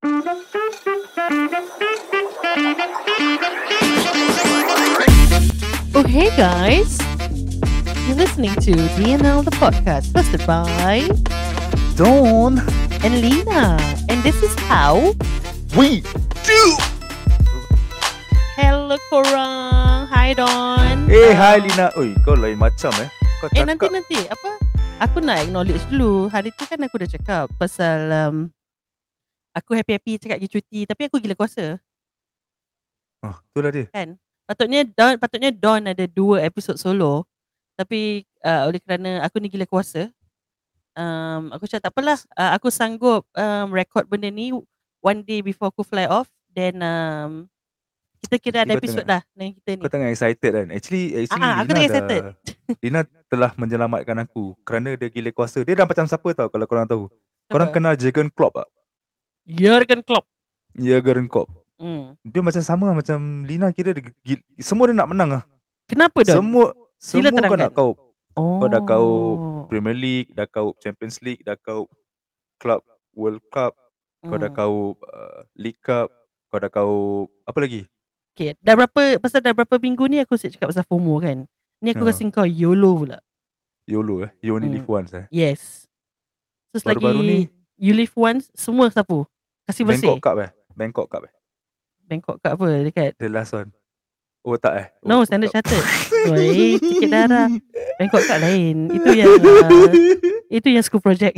Oh, 0.00 0.06
hey 6.06 6.30
guys. 6.38 7.02
You're 8.06 8.14
listening 8.14 8.54
to 8.62 8.78
DNL 8.94 9.42
the 9.42 9.50
podcast 9.58 10.14
hosted 10.14 10.46
by 10.46 11.02
Dawn 11.98 12.62
and 13.02 13.18
Lena. 13.18 13.74
And 14.06 14.22
this 14.22 14.38
is 14.38 14.54
how. 14.70 15.18
we 15.74 16.06
do. 16.46 16.62
Hello 18.54 18.94
korang. 19.10 20.06
Hi 20.14 20.30
Dawn. 20.30 21.10
Eh, 21.10 21.34
hai 21.34 21.58
Lina. 21.58 21.90
Oi, 21.98 22.14
kau 22.22 22.38
lain 22.38 22.54
macam 22.54 22.94
eh. 23.02 23.10
Kau 23.42 23.50
Eh 23.50 23.66
cakap. 23.66 23.66
nanti 23.66 23.86
nanti 23.90 24.18
apa? 24.30 24.62
Aku 25.02 25.18
nak 25.18 25.42
acknowledge 25.42 25.82
dulu. 25.90 26.30
Hari 26.30 26.54
tu 26.54 26.70
kan 26.70 26.86
aku 26.86 27.02
dah 27.02 27.10
cakap 27.10 27.50
pasal 27.58 28.14
um, 28.14 28.54
aku 29.58 29.74
happy-happy 29.74 30.22
cakap 30.22 30.38
pergi 30.38 30.52
cuti 30.58 30.80
tapi 30.86 31.02
aku 31.10 31.18
gila 31.18 31.34
kuasa. 31.34 31.76
Oh, 33.22 33.36
tu 33.50 33.58
lah 33.58 33.74
dia. 33.74 33.90
Patutnya 34.48 34.80
Don 34.86 35.14
patutnya 35.20 35.50
Don 35.52 35.82
ada 35.84 36.04
dua 36.08 36.40
episod 36.46 36.80
solo. 36.80 37.28
Tapi 37.76 38.24
uh, 38.42 38.66
oleh 38.66 38.80
kerana 38.82 39.22
aku 39.22 39.38
ni 39.38 39.46
gila 39.46 39.68
kuasa, 39.68 40.10
um, 40.98 41.52
aku 41.54 41.68
cakap 41.70 41.90
tak 41.90 41.92
apalah. 41.94 42.18
Uh, 42.34 42.50
aku 42.56 42.72
sanggup 42.72 43.22
um, 43.36 43.70
record 43.70 44.08
benda 44.10 44.32
ni 44.32 44.50
one 44.98 45.20
day 45.22 45.44
before 45.44 45.70
aku 45.70 45.84
fly 45.86 46.08
off. 46.10 46.26
Then 46.50 46.82
um, 46.82 47.46
kita 48.18 48.36
kira 48.42 48.58
ada 48.66 48.74
episod 48.74 49.06
tengah- 49.06 49.22
dah 49.22 49.36
dengan 49.36 49.52
kita 49.54 49.70
ni. 49.78 49.82
Kau 49.86 49.92
tengah 49.94 50.10
excited 50.10 50.50
kan? 50.50 50.66
Actually, 50.74 51.04
actually 51.22 51.44
Ah, 51.44 51.46
ah, 51.46 51.54
aku 51.62 51.70
Lina 51.70 51.70
tengah 51.70 51.78
dah, 51.78 51.86
excited. 51.86 52.22
Lina 52.82 53.00
telah 53.30 53.50
menyelamatkan 53.54 54.16
aku 54.26 54.44
kerana 54.66 54.98
dia 54.98 55.08
gila 55.12 55.30
kuasa. 55.30 55.62
Dia 55.62 55.78
dah 55.78 55.86
macam 55.86 56.04
siapa 56.08 56.28
tau 56.34 56.48
kalau 56.50 56.66
korang 56.66 56.88
tahu. 56.88 57.06
Korang 57.48 57.70
Apa? 57.70 57.76
kenal 57.78 57.94
Jurgen 57.94 58.28
Klopp 58.32 58.58
tak? 58.58 58.68
Jurgen 59.48 60.00
Klopp. 60.02 60.28
Jurgen 60.74 61.26
Klopp. 61.26 61.48
Hmm. 61.78 62.18
Dia 62.20 62.42
macam 62.42 62.60
sama 62.60 62.92
macam 62.92 63.18
Lina 63.42 63.70
kira 63.70 63.90
dia, 63.90 64.04
gil- 64.20 64.44
semua 64.58 64.86
dia 64.86 64.94
nak 64.94 65.08
menang 65.08 65.30
lah. 65.32 65.42
Kenapa 65.86 66.20
Don? 66.20 66.36
Semua 66.36 66.64
Sila 66.98 67.30
semua 67.30 67.46
kau 67.46 67.56
nak 67.56 67.72
kau 67.72 67.90
oh. 68.34 68.58
kau 68.58 68.68
dah 68.68 68.82
kau 68.82 69.08
Premier 69.66 69.94
League, 69.94 70.28
dah 70.32 70.44
kau 70.44 70.74
Champions 70.76 71.22
League, 71.22 71.40
dah 71.40 71.54
kau 71.56 71.86
Club 72.58 72.82
World 73.14 73.40
Cup, 73.48 73.72
kau 74.20 74.34
dah 74.34 74.46
Hmm. 74.46 74.58
kau 74.58 74.74
uh, 74.98 75.40
League 75.54 75.78
Cup, 75.78 76.10
kau 76.48 76.58
dah 76.58 76.68
kau 76.68 76.92
apa 77.42 77.58
lagi? 77.58 77.86
Okay. 78.34 78.58
Dah 78.58 78.74
berapa 78.74 79.16
pasal 79.16 79.40
dah 79.40 79.50
berapa 79.50 79.78
minggu 79.78 80.06
ni 80.06 80.18
aku 80.18 80.34
asyik 80.34 80.54
cakap 80.54 80.70
pasal 80.70 80.82
FOMO 80.84 81.18
kan. 81.18 81.46
Ni 81.78 81.88
aku 81.88 82.02
Ha. 82.02 82.10
kasi 82.10 82.26
kau 82.28 82.42
YOLO 82.42 82.90
pula. 82.98 83.18
YOLO 83.86 84.26
eh. 84.26 84.30
You 84.40 84.52
only 84.52 84.66
Hmm. 84.66 84.76
live 84.76 84.88
once 84.88 85.10
eh. 85.12 85.26
Yes. 85.28 85.86
Terus 86.68 86.82
Baru-baru 86.82 87.18
lagi 87.18 87.30
ni- 87.46 87.50
you 87.78 87.94
live 87.94 88.12
once 88.12 88.50
semua 88.52 88.90
sapu. 88.90 89.22
Kasih 89.68 89.84
bersih. 89.84 90.08
Bangkok 90.08 90.24
Cup 90.24 90.36
eh. 90.40 90.50
Bangkok 90.72 91.06
Cup 91.06 91.22
eh. 91.28 91.32
Bangkok 92.08 92.36
kat 92.40 92.56
apa 92.56 92.64
dekat 92.82 93.10
The 93.20 93.28
last 93.28 93.52
one. 93.52 93.68
Oh 94.40 94.56
tak 94.56 94.72
eh. 94.74 94.86
No, 95.04 95.20
oh, 95.20 95.22
Standard 95.22 95.52
Cup. 95.52 95.60
Chartered. 95.60 95.84
Woi, 96.32 96.80
tiket 96.80 97.10
darah. 97.12 97.52
Bangkok 98.00 98.22
kat 98.24 98.38
lain. 98.40 98.88
Itu 98.88 99.10
yang 99.12 99.28
uh, 99.28 99.92
itu 100.48 100.68
yang 100.72 100.80
school 100.80 101.04
project 101.04 101.36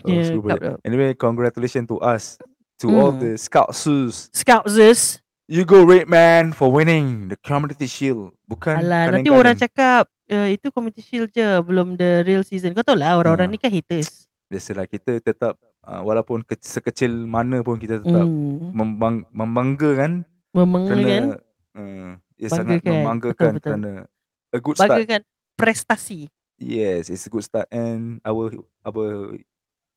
Oh, 0.00 0.22
school 0.22 0.40
cup 0.40 0.56
project. 0.56 0.80
Anyway, 0.86 1.12
congratulations 1.12 1.84
to 1.84 1.98
us. 1.98 2.38
To 2.78 2.86
all 2.92 3.10
Hmm. 3.10 3.20
the 3.20 3.32
Scoutses. 3.34 4.28
Scoutses. 4.30 5.18
You 5.46 5.64
go 5.64 5.82
Red 5.82 6.06
Man 6.06 6.52
for 6.52 6.68
winning 6.68 7.26
the 7.26 7.38
Community 7.40 7.86
Shield. 7.86 8.34
Bukan 8.44 8.76
Alah, 8.78 9.10
nanti 9.10 9.30
orang 9.30 9.56
cakap 9.56 10.06
uh, 10.28 10.46
itu 10.46 10.68
community 10.70 11.00
shield 11.00 11.30
je, 11.30 11.42
belum 11.62 11.94
the 11.94 12.22
real 12.22 12.42
season. 12.42 12.74
Kau 12.74 12.82
tahu 12.82 12.98
lah 12.98 13.14
orang-orang 13.14 13.50
Ha. 13.50 13.54
ni 13.54 13.58
kan 13.58 13.70
haters. 13.70 14.26
Biasalah 14.46 14.86
kita 14.86 15.18
tetap 15.18 15.54
uh, 15.86 16.02
walaupun 16.02 16.42
ke- 16.42 16.58
sekecil 16.58 17.08
mana 17.24 17.62
pun 17.62 17.78
kita 17.78 17.98
tetap 17.98 18.22
Hmm. 18.22 18.70
membang, 18.72 19.22
membanggakan 19.30 20.26
Membanggakan, 20.50 20.98
kerana 20.98 21.36
uh, 21.74 22.10
ia 22.34 22.48
sangat 22.48 22.80
Banggakan. 22.80 22.92
membanggakan 22.92 23.32
Betul, 23.32 23.54
betul. 23.54 23.62
kerana 23.62 23.92
a 24.48 24.58
good 24.58 24.76
start. 24.76 24.90
banggakan 24.90 25.22
prestasi. 25.54 26.20
Yes, 26.56 27.06
it's 27.06 27.22
a 27.22 27.30
good 27.30 27.42
start 27.42 27.68
and 27.68 28.18
our 28.22 28.48
our 28.82 29.36
you 29.36 29.44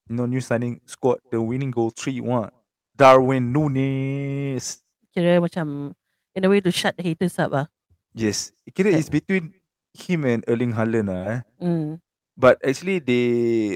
know 0.09 0.25
new 0.25 0.39
signing 0.39 0.83
scored 0.83 1.23
the 1.25 1.38
winning 1.38 1.69
goal 1.69 1.89
3-1. 1.89 2.51
Darwin 2.94 3.47
Nunes. 3.49 4.83
Kira 5.09 5.39
macam 5.39 5.95
in 6.33 6.44
a 6.44 6.49
way 6.49 6.59
to 6.59 6.67
shut 6.69 6.94
the 6.94 7.03
haters 7.05 7.39
up 7.39 7.49
lah. 7.49 7.66
Yes, 8.11 8.51
kira 8.69 8.91
it's 8.91 9.07
between 9.07 9.55
him 9.95 10.28
and 10.28 10.44
Erling 10.44 10.75
Haaland 10.75 11.07
lah 11.07 11.23
eh. 11.29 11.41
Hmm. 11.57 12.03
But 12.35 12.59
actually 12.59 12.99
they 12.99 13.25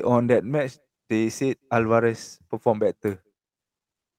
on 0.01 0.27
that 0.27 0.43
match 0.43 0.75
they 1.09 1.29
said 1.29 1.57
Alvarez 1.71 2.39
performed 2.49 2.81
better. 2.81 3.19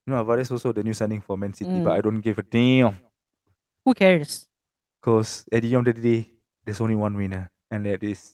You 0.05 0.13
know 0.13 0.19
Alvarez 0.21 0.51
also 0.51 0.73
the 0.73 0.83
new 0.85 0.93
signing 0.93 1.21
for 1.21 1.37
Man 1.37 1.55
City, 1.55 1.81
but 1.81 1.93
Mm. 1.93 1.99
I 1.99 2.01
don't 2.01 2.21
give 2.21 2.39
a 2.39 2.45
damn 2.45 3.01
Who 3.85 3.95
cares? 3.95 4.47
because 5.01 5.45
at 5.53 5.61
the 5.63 5.73
end 5.75 5.89
of 5.89 5.97
the 5.97 6.03
day 6.03 6.21
there's 6.65 6.81
only 6.81 6.97
one 6.97 7.17
winner 7.17 7.51
and 7.71 7.85
that 7.85 8.01
is 8.05 8.33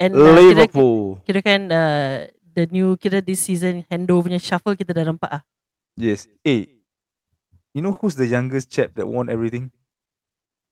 And 0.00 0.16
uh, 0.16 0.32
kira, 0.32 0.40
Liverpool. 0.56 1.20
kira 1.28 1.40
kan 1.44 1.60
uh, 1.68 2.24
the 2.56 2.64
new 2.72 2.96
kira 2.96 3.20
this 3.20 3.40
season 3.44 3.84
handover 3.92 4.28
punya 4.32 4.40
shuffle 4.40 4.72
kita 4.72 4.96
dah 4.96 5.04
nampak 5.04 5.28
ah. 5.28 5.42
Yes. 6.00 6.24
Hey, 6.40 6.80
you 7.76 7.84
know 7.84 7.92
who's 7.92 8.16
the 8.16 8.24
youngest 8.24 8.72
chap 8.72 8.96
that 8.96 9.04
won 9.04 9.28
everything? 9.28 9.68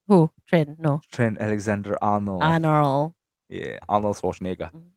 Who? 0.09 0.33
Trent? 0.49 0.81
No. 0.81 1.05
Trent 1.13 1.37
Alexander 1.37 2.01
Arnold. 2.01 2.41
Arnold. 2.41 3.13
yeah, 3.53 3.77
Arnold 3.85 4.17
Schwarzenegger. 4.17 4.73
Mm. 4.73 4.89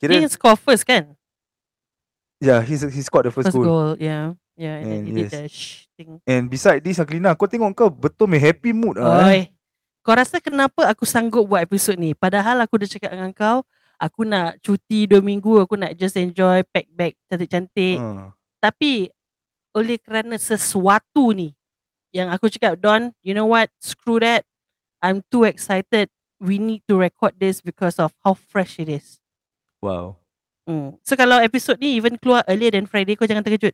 Kira, 0.00 0.12
Dia 0.24 0.28
score 0.32 0.56
first 0.56 0.88
kan? 0.88 1.12
Yeah, 2.40 2.60
he's 2.62 2.82
he 2.82 3.00
scored 3.02 3.26
the 3.26 3.34
first, 3.34 3.48
First 3.50 3.56
goal. 3.56 3.64
goal. 3.64 3.90
Yeah. 3.98 4.36
Yeah. 4.56 4.80
And, 4.80 4.86
then 4.88 4.98
And 4.98 5.06
he 5.06 5.12
did 5.12 5.28
yes. 5.28 5.32
the 5.32 5.42
shh 5.48 5.68
thing. 5.96 6.10
And 6.24 6.48
beside 6.48 6.80
this, 6.80 7.00
Aglina, 7.00 7.36
kau 7.36 7.48
tengok 7.48 7.72
kau 7.76 7.88
betul 7.92 8.28
main 8.28 8.40
happy 8.40 8.72
mood 8.72 8.96
ah. 9.00 9.28
Oi. 9.28 9.32
eh. 9.32 9.44
Kau 10.00 10.14
rasa 10.14 10.38
kenapa 10.38 10.86
aku 10.86 11.02
sanggup 11.02 11.44
buat 11.50 11.66
episod 11.66 11.98
ni? 11.98 12.14
Padahal 12.14 12.62
aku 12.62 12.78
dah 12.78 12.86
cakap 12.86 13.10
dengan 13.10 13.34
kau, 13.34 13.66
aku 13.98 14.22
nak 14.22 14.56
cuti 14.62 15.10
2 15.10 15.18
minggu, 15.18 15.66
aku 15.66 15.74
nak 15.74 15.98
just 15.98 16.14
enjoy 16.14 16.62
pack 16.70 16.86
bag 16.94 17.18
cantik-cantik. 17.26 17.98
Ah. 17.98 18.30
Tapi 18.62 19.10
oleh 19.76 19.98
kerana 20.00 20.38
sesuatu 20.40 21.34
ni 21.36 21.52
yang 22.14 22.32
aku 22.32 22.48
cakap 22.48 22.80
Don, 22.80 23.12
you 23.20 23.36
know 23.36 23.50
what? 23.50 23.68
Screw 23.82 24.22
that. 24.22 24.46
I'm 25.04 25.20
too 25.28 25.44
excited. 25.44 26.08
We 26.40 26.56
need 26.56 26.80
to 26.88 26.96
record 26.96 27.36
this 27.36 27.60
because 27.60 28.00
of 28.00 28.16
how 28.24 28.32
fresh 28.32 28.80
it 28.80 28.88
is. 28.88 29.20
Wow. 29.84 30.16
Hmm. 30.66 30.98
So 31.00 31.14
kalau 31.14 31.38
episod 31.38 31.78
ni 31.78 31.94
even 31.94 32.18
keluar 32.18 32.42
earlier 32.44 32.70
than 32.70 32.84
Friday 32.84 33.14
kau 33.14 33.24
jangan 33.24 33.40
terkejut. 33.40 33.70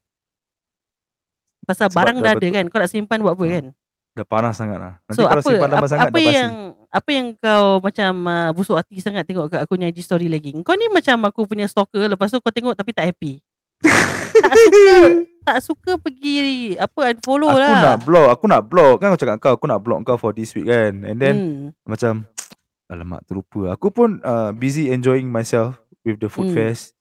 Pasal 1.63 1.89
Sebab 1.89 1.97
barang 1.97 2.17
dah 2.17 2.23
dah 2.23 2.33
ada 2.33 2.39
betul- 2.39 2.55
kan. 2.55 2.65
Kau 2.69 2.79
nak 2.79 2.91
simpan 2.91 3.19
buat 3.19 3.33
apa 3.33 3.43
Hmm. 3.43 3.55
kan? 3.55 3.65
Dah 4.13 4.27
panas 4.29 4.55
sangat 4.55 4.77
lah. 4.77 4.95
Nanti 5.03 5.17
So 5.17 5.25
kalau 5.25 5.33
apa 5.35 5.49
simpan 5.49 5.69
lama 5.69 5.79
apa, 5.79 5.89
sangat 5.89 6.05
apa 6.05 6.13
dah 6.13 6.21
basi. 6.23 6.37
yang 6.37 6.53
apa 6.93 7.11
yang 7.11 7.27
kau 7.35 7.65
macam 7.81 8.13
uh, 8.23 8.51
busuk 8.53 8.77
hati 8.77 8.97
sangat 9.01 9.25
tengok 9.25 9.49
kat 9.49 9.61
aku 9.65 9.73
punya 9.73 9.89
IG 9.89 10.05
story 10.05 10.29
lagi. 10.29 10.53
Kau 10.61 10.77
ni 10.77 10.87
macam 10.87 11.17
aku 11.25 11.41
punya 11.43 11.65
stalker 11.65 12.05
lepas 12.07 12.29
tu 12.29 12.37
kau 12.37 12.53
tengok 12.53 12.77
tapi 12.77 12.93
tak 12.93 13.09
happy. 13.09 13.41
tak 14.35 14.53
suka 14.55 14.95
tak 15.43 15.59
suka 15.61 15.93
pergi 15.99 16.37
apa 16.77 17.11
unfollow 17.11 17.51
Aku 17.51 17.59
lah. 17.59 17.83
nak 17.83 18.01
blog, 18.01 18.27
aku 18.31 18.45
nak 18.47 18.63
blog 18.65 18.95
kan 18.97 19.11
aku 19.11 19.19
cakap 19.19 19.37
kau, 19.39 19.53
aku 19.57 19.67
nak 19.67 19.83
blog 19.83 20.05
kau 20.05 20.15
for 20.15 20.31
this 20.31 20.53
week 20.53 20.69
kan. 20.69 21.03
And 21.03 21.17
then 21.17 21.35
hmm. 21.35 21.67
macam 21.83 22.29
alamak 22.93 23.25
terlupa. 23.25 23.73
Aku 23.73 23.89
pun 23.89 24.21
uh, 24.21 24.53
busy 24.53 24.87
enjoying 24.89 25.27
myself 25.27 25.82
with 26.03 26.19
the 26.19 26.29
food 26.29 26.51
Hmm. 26.51 26.57
fest. 26.57 26.93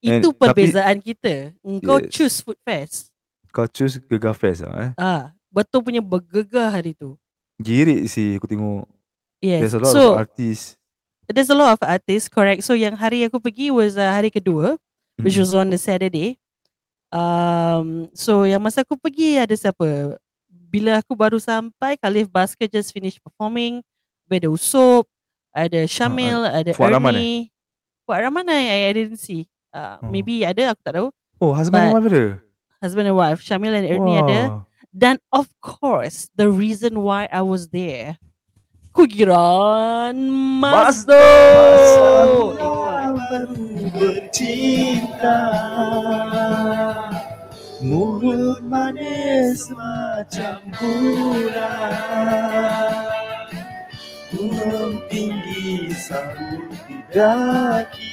Itu 0.00 0.12
and- 0.12 0.36
tapi- 0.36 0.68
perbezaan 0.68 0.98
kita. 1.00 1.34
Kau 1.82 1.98
Yes. 2.00 2.12
choose 2.12 2.36
food 2.40 2.58
fest. 2.62 3.10
Kau 3.50 3.64
choose 3.64 3.96
Gegar 3.96 4.36
Fest 4.36 4.60
lah 4.60 4.76
eh. 4.76 4.92
Ah, 5.00 5.22
betul 5.48 5.80
punya 5.80 6.04
bergegar 6.04 6.68
hari 6.68 6.92
tu. 6.92 7.16
Girik 7.56 8.04
sih 8.06 8.36
aku 8.36 8.44
tengok. 8.44 8.84
Yes. 9.40 9.60
There's 9.64 9.76
a 9.76 9.80
lot 9.80 9.92
so 9.92 10.02
of 10.12 10.20
artists. 10.28 10.76
there's 11.24 11.48
a 11.48 11.56
lot 11.56 11.72
of 11.72 11.80
artists, 11.80 12.28
correct. 12.28 12.60
So 12.68 12.76
yang 12.76 12.92
hari 12.94 13.24
aku 13.24 13.40
pergi 13.40 13.72
was 13.72 13.96
uh, 13.96 14.12
hari 14.12 14.28
kedua, 14.28 14.76
which 15.16 15.40
was 15.40 15.56
on 15.56 15.72
the 15.72 15.80
Saturday. 15.80 16.36
Um, 17.08 18.12
so 18.12 18.44
yang 18.44 18.60
masa 18.60 18.84
aku 18.84 19.00
pergi 19.00 19.40
ada 19.40 19.56
siapa? 19.56 20.20
Bila 20.68 21.00
aku 21.00 21.16
baru 21.16 21.40
sampai, 21.40 21.96
Khalif 21.96 22.28
Basker 22.28 22.68
just 22.68 22.92
finished 22.92 23.24
performing. 23.24 23.80
Ada 24.26 24.50
Usop, 24.50 25.06
ada 25.54 25.86
Syamil, 25.88 26.44
ada 26.44 26.70
Fuad 26.76 26.92
Rahman 26.92 27.14
eh? 27.16 27.48
Ernie. 28.06 28.22
Fuad 28.22 28.22
Rahman 28.22 28.46
I, 28.48 28.86
I 28.88 28.92
didn't 28.94 29.18
see. 29.18 29.46
Uh, 29.74 29.98
Oh. 30.00 30.08
Maybe 30.08 30.40
ada, 30.40 30.72
aku 30.72 30.80
tak 30.86 30.94
tahu. 30.94 31.08
Oh, 31.42 31.52
husband 31.52 31.84
and 31.84 31.92
but- 31.92 32.00
wife 32.00 32.12
ada? 32.14 32.24
Husband 32.80 33.08
and 33.08 33.16
wife, 33.16 33.40
Syamil 33.42 33.74
and 33.74 33.88
Ernie 33.88 34.16
ada. 34.16 34.40
Wah. 34.48 34.62
Dan 34.96 35.16
of 35.32 35.48
course, 35.60 36.28
the 36.36 36.48
reason 36.48 37.02
why 37.04 37.28
I 37.28 37.42
was 37.44 37.68
there, 37.68 38.16
Kugiran 38.96 40.16
Masdo. 40.56 41.20
bercinta 43.96 45.36
Mulut 47.84 48.64
manis 48.64 49.68
macam 49.72 50.64
bulan 50.80 51.92
Turun 54.32 55.00
tinggi 55.12 55.92
sambut 55.92 57.05
di 57.16 57.22
daki. 57.24 58.12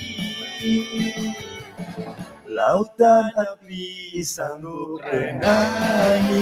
Lautan 2.47 3.27
api 3.35 4.21
sanggup 4.23 5.03
renangi 5.03 6.39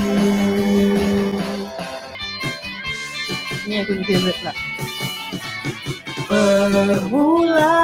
Ni 3.66 3.82
aku 3.82 3.92
ni 3.98 4.04
favourite 4.06 4.38
pula. 4.38 4.54
Bermula 6.30 7.76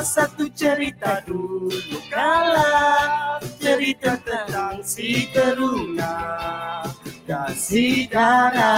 satu 0.00 0.48
cerita 0.56 1.20
dulu 1.26 2.00
kala 2.08 2.72
Cerita 3.60 4.16
tentang 4.24 4.80
si 4.80 5.28
teruna 5.34 6.14
dan 7.28 7.52
si 7.52 8.06
Dara 8.08 8.74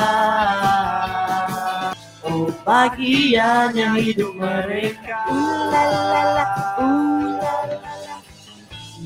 Oh 2.28 2.52
bahagianya 2.62 3.96
hidup 3.96 4.36
mereka 4.36 5.16
Ulalala, 5.28 6.44
ulalala. 6.76 8.16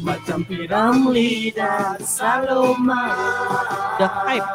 Macam 0.03 0.43
Piramli 0.43 1.55
dan 1.55 2.03
Saloma 2.03 3.15
The 4.03 4.09
hype, 4.11 4.49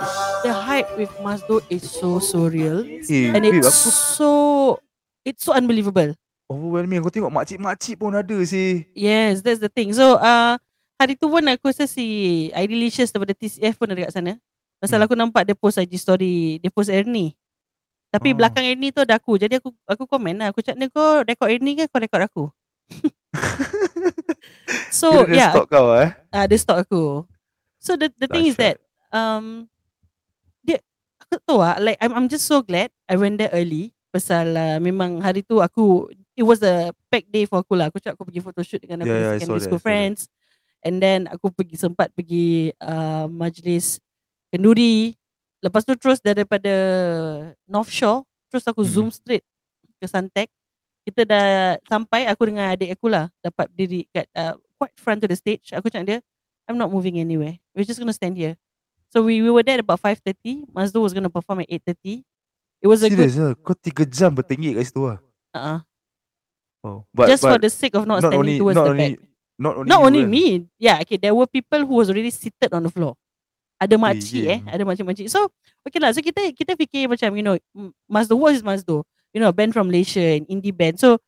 the 0.43 0.51
hype 0.51 0.89
with 0.99 1.13
Mazdo 1.23 1.63
is 1.71 1.87
so 1.87 2.19
surreal 2.19 2.83
Eh, 3.07 3.31
and 3.31 3.41
babe, 3.41 3.55
it's 3.55 3.71
aku 3.71 3.89
so 3.89 4.29
it's 5.23 5.47
so 5.47 5.55
unbelievable. 5.55 6.11
overwhelming 6.47 6.99
Aku 6.99 7.11
tengok 7.11 7.31
makcik-makcik 7.31 7.95
pun 7.95 8.11
ada 8.11 8.37
sih 8.43 8.83
Yes, 8.91 9.39
that's 9.39 9.59
the 9.59 9.71
thing. 9.71 9.95
So, 9.95 10.19
uh, 10.19 10.59
hari 10.95 11.15
tu 11.15 11.27
pun 11.27 11.43
aku 11.47 11.71
rasa 11.71 11.87
si 11.87 12.03
Idealicious 12.51 13.11
daripada 13.11 13.31
TCF 13.31 13.79
pun 13.79 13.87
ada 13.87 14.03
kat 14.03 14.11
sana. 14.11 14.35
Pasal 14.77 14.99
Hmm. 14.99 15.05
aku 15.07 15.15
nampak 15.15 15.41
dia 15.43 15.55
post 15.55 15.79
IG 15.79 15.95
story, 15.95 16.59
dia 16.59 16.69
post 16.69 16.91
Ernie. 16.91 17.31
Tapi 18.07 18.31
Oh. 18.31 18.39
belakang 18.39 18.63
Ernie 18.63 18.95
tu 18.95 19.03
ada 19.03 19.19
aku. 19.19 19.35
Jadi 19.35 19.59
aku 19.59 19.75
aku 19.83 20.07
komen 20.07 20.39
lah. 20.39 20.55
Aku 20.55 20.63
cakap 20.63 20.79
ni 20.79 20.87
kau 20.87 21.27
rekod 21.27 21.51
Ernie 21.51 21.75
ke 21.75 21.91
kau 21.91 21.99
rekod 21.99 22.23
aku? 22.23 22.43
so, 24.95 25.11
Kira 25.11 25.27
dia 25.27 25.37
yeah, 25.43 25.51
stalk 25.51 25.67
kau 25.67 25.91
eh 25.91 26.09
uh, 26.31 26.45
dia 26.47 26.57
stalk 26.57 26.87
aku. 26.87 27.27
So 27.83 27.99
the 27.99 28.07
the 28.15 28.31
thing 28.31 28.47
is 28.47 28.55
that 28.55 28.79
um 29.11 29.67
dia 30.63 30.79
aku 31.19 31.35
tak 31.35 31.41
tahu 31.43 31.59
lah 31.59 31.75
like 31.83 31.99
I'm 31.99 32.15
I'm 32.15 32.27
just 32.31 32.47
so 32.47 32.63
glad 32.63 32.95
I 33.11 33.19
went 33.19 33.43
there 33.43 33.51
early 33.51 33.91
pasal 34.07 34.55
uh, 34.55 34.79
memang 34.79 35.19
hari 35.19 35.43
tu 35.43 35.59
aku 35.59 36.07
it 36.37 36.45
was 36.45 36.61
a 36.63 36.93
packed 37.11 37.33
day 37.33 37.43
for 37.49 37.59
aku 37.59 37.75
lah. 37.75 37.89
Aku 37.89 37.99
cakap 37.99 38.15
aku 38.15 38.29
pergi 38.29 38.41
photoshoot 38.45 38.79
dengan 38.79 39.03
aku 39.03 39.11
Yeah, 39.11 39.19
yeah, 39.19 39.25
yeah, 39.25 39.39
secondary 39.41 39.63
school 39.65 39.77
saw 39.77 39.83
that. 39.83 39.89
friends. 39.89 40.19
And 40.85 41.01
then 41.01 41.25
aku 41.27 41.49
pergi 41.49 41.75
sempat 41.75 42.13
pergi 42.13 42.71
uh, 42.77 43.25
majlis 43.27 43.97
kenduri. 44.53 45.17
Lepas 45.63 45.81
tu 45.83 45.93
terus 45.97 46.21
daripada 46.21 46.73
North 47.65 47.89
Shore 47.89 48.23
terus 48.47 48.63
aku 48.63 48.85
Mhm. 48.85 48.89
zoom 48.89 49.09
straight 49.09 49.43
ke 49.97 50.05
Suntec. 50.05 50.47
Kita 51.07 51.23
dah 51.23 51.79
sampai 51.87 52.27
aku 52.27 52.51
dengan 52.51 52.71
adik 52.75 52.91
aku 52.93 53.07
lah 53.07 53.31
dapat 53.39 53.71
berdiri 53.71 54.05
kat 54.11 54.27
uh, 54.35 54.53
quite 54.77 54.93
front 54.99 55.19
to 55.23 55.27
the 55.27 55.35
stage. 55.39 55.71
Aku 55.73 55.87
cakap 55.87 56.05
dia 56.05 56.19
I'm 56.67 56.75
not 56.75 56.91
moving 56.91 57.15
anywhere. 57.17 57.55
We're 57.73 57.87
just 57.87 57.97
gonna 57.97 58.13
stand 58.13 58.35
here. 58.35 58.59
So 59.07 59.23
we, 59.23 59.39
we 59.39 59.47
were 59.47 59.63
there 59.63 59.79
at 59.79 59.87
about 59.87 60.03
5.30. 60.03 60.67
Mazdo 60.75 60.99
was 60.99 61.15
gonna 61.15 61.31
perform 61.31 61.63
at 61.63 61.71
8.30. 61.71 62.27
It 62.83 62.87
was 62.91 63.01
a 63.01 63.09
good 63.09 63.23
Serius 63.23 63.39
lah 63.39 63.55
Kau 63.57 63.73
3 63.73 64.03
jam 64.05 64.35
bertinggi 64.35 64.75
kat 64.77 64.85
situ 64.85 65.01
lah 65.01 65.17
uh, 65.57 65.79
Oh, 66.85 67.07
but, 67.09 67.25
just 67.25 67.41
but 67.41 67.55
for 67.55 67.59
the 67.59 67.71
sake 67.73 67.95
of 67.97 68.05
not, 68.05 68.21
not 68.21 68.29
standing 68.29 68.37
only 68.39 68.55
towards 68.61 68.77
not 68.77 68.85
the 68.85 68.93
only 68.93 69.09
back. 69.17 69.25
not 69.57 69.73
only 69.81 69.89
Not 69.89 69.99
only 70.05 70.23
me. 70.29 70.45
Yeah, 70.77 71.01
okay. 71.01 71.17
There 71.17 71.33
were 71.33 71.49
people 71.49 71.81
who 71.89 71.97
was 71.97 72.07
already 72.13 72.29
seated 72.29 72.69
on 72.69 72.85
the 72.85 72.93
floor. 72.93 73.17
Ada 73.77 73.93
makcik 73.93 74.43
eh, 74.45 74.57
yeah. 74.57 74.73
ada 74.73 74.81
makcik-makcik. 74.81 75.29
So, 75.29 75.53
okay 75.85 76.01
lah. 76.01 76.09
So 76.09 76.25
kita 76.25 76.49
kita 76.49 76.73
fikir 76.73 77.05
macam 77.05 77.29
you 77.37 77.45
know, 77.45 77.55
Mazdo 78.09 78.33
what 78.33 78.57
is 78.57 78.65
Mazdo? 78.65 79.05
You 79.33 79.39
know, 79.41 79.53
band 79.53 79.77
from 79.77 79.93
Malaysia, 79.93 80.21
an 80.21 80.49
indie 80.49 80.73
band. 80.73 80.97
So, 80.97 81.21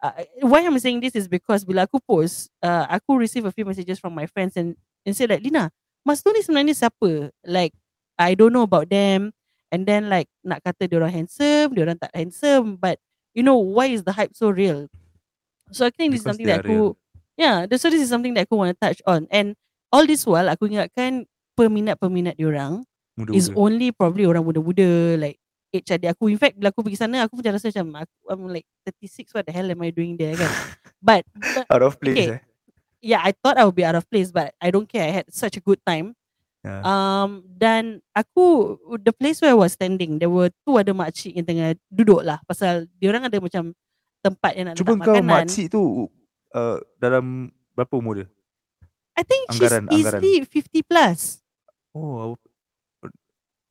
uh, 0.00 0.24
why 0.40 0.64
I'm 0.64 0.78
saying 0.80 1.04
this 1.04 1.12
is 1.12 1.28
because 1.28 1.68
bila 1.68 1.84
aku 1.84 2.00
post, 2.00 2.48
uh, 2.64 2.88
aku 2.88 3.20
receive 3.20 3.44
a 3.44 3.52
few 3.52 3.68
messages 3.68 4.00
from 4.00 4.16
my 4.16 4.24
friends 4.24 4.56
and 4.56 4.72
and 5.04 5.12
say 5.12 5.28
like, 5.28 5.44
Lina, 5.44 5.68
Mazdo 6.08 6.32
ni 6.32 6.40
sebenarnya 6.40 6.88
siapa? 6.88 7.28
Like, 7.44 7.76
I 8.16 8.32
don't 8.32 8.56
know 8.56 8.64
about 8.64 8.88
them. 8.88 9.36
And 9.72 9.84
then 9.84 10.08
like 10.08 10.28
nak 10.44 10.64
kata 10.64 10.84
dia 10.88 10.96
orang 11.00 11.12
handsome, 11.12 11.72
dia 11.76 11.84
orang 11.84 12.00
tak 12.00 12.12
handsome. 12.12 12.76
But 12.80 13.00
you 13.36 13.44
know, 13.44 13.56
why 13.56 13.92
is 13.92 14.04
the 14.04 14.12
hype 14.12 14.32
so 14.32 14.48
real? 14.52 14.88
So 15.72 15.88
I 15.88 15.92
think 15.92 16.12
this 16.12 16.20
is 16.20 16.24
Because 16.24 16.36
something 16.36 16.48
they 16.48 16.56
that 16.56 16.64
are 16.64 16.68
real. 16.68 16.96
aku 16.96 17.00
Yeah, 17.40 17.64
so 17.80 17.88
this 17.88 18.04
is 18.04 18.12
something 18.12 18.36
that 18.36 18.44
aku 18.44 18.60
want 18.60 18.76
to 18.76 18.78
touch 18.78 19.00
on. 19.08 19.24
And 19.32 19.56
all 19.88 20.04
this 20.04 20.28
while 20.28 20.48
aku 20.52 20.68
ingatkan 20.68 21.24
peminat-peminat 21.54 22.34
diorang 22.34 22.82
is 23.30 23.48
Muda-muda. 23.48 23.56
only 23.58 23.88
probably 23.90 24.24
orang 24.24 24.42
muda-muda 24.42 24.88
like 25.16 25.36
age 25.68 25.88
adik 25.88 26.12
aku. 26.12 26.28
In 26.28 26.36
fact, 26.36 26.56
bila 26.56 26.68
aku 26.68 26.80
pergi 26.80 26.96
sana 26.96 27.24
aku 27.24 27.36
macam 27.36 27.52
rasa 27.52 27.72
macam 27.72 28.04
aku, 28.04 28.16
I'm 28.28 28.42
like 28.48 28.68
36 28.84 29.32
what 29.32 29.44
the 29.44 29.52
hell 29.52 29.66
am 29.66 29.80
I 29.80 29.88
doing 29.88 30.16
there 30.16 30.36
kan. 30.36 30.48
But, 31.02 31.24
but 31.34 31.66
Out 31.66 31.82
of 31.82 31.98
place 31.98 32.14
okay. 32.14 32.28
eh. 32.36 32.40
yeah, 33.02 33.20
I 33.20 33.34
thought 33.34 33.58
I 33.58 33.66
would 33.66 33.74
be 33.74 33.82
out 33.82 33.96
of 33.96 34.06
place 34.06 34.30
but 34.30 34.54
I 34.60 34.70
don't 34.70 34.86
care. 34.86 35.02
I 35.02 35.12
had 35.12 35.26
such 35.28 35.56
a 35.56 35.62
good 35.62 35.82
time. 35.82 36.14
Yeah. 36.62 36.78
Um 36.86 37.42
dan 37.50 38.06
aku 38.12 38.78
the 39.02 39.10
place 39.10 39.42
where 39.42 39.50
I 39.50 39.58
was 39.58 39.74
standing 39.74 40.22
there 40.22 40.30
were 40.30 40.54
two 40.62 40.78
ada 40.78 40.94
makcik 40.94 41.34
yang 41.34 41.42
tengah 41.42 41.74
duduk 41.90 42.22
lah 42.22 42.38
pasal 42.46 42.86
diorang 42.96 43.26
ada 43.26 43.34
macam 43.42 43.74
tempat 44.22 44.52
yang 44.54 44.70
nak 44.70 44.78
Cuba 44.78 44.94
letak 44.94 45.02
kau 45.02 45.14
makanan. 45.18 45.26
makcik 45.42 45.66
tu 45.66 46.06
uh, 46.54 46.78
dalam 46.96 47.50
berapa 47.74 47.90
umur 47.98 48.22
dia? 48.22 48.28
I 49.18 49.26
think 49.26 49.50
Anggaran- 49.50 49.90
she's 49.90 50.06
anggaran. 50.06 50.20
easily 50.22 50.46
50 50.46 50.86
plus. 50.86 51.41
Oh, 51.92 52.16
our, 52.18 52.34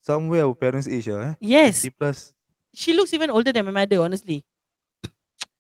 somewhere 0.01 0.45
our 0.45 0.53
parents 0.53 0.85
age 0.85 1.09
lah 1.09 1.33
eh. 1.33 1.35
Yes, 1.41 1.81
50 1.85 1.97
plus. 1.97 2.18
she 2.71 2.94
looks 2.94 3.12
even 3.13 3.29
older 3.29 3.51
than 3.51 3.65
my 3.65 3.73
mother 3.83 4.01
honestly. 4.01 4.45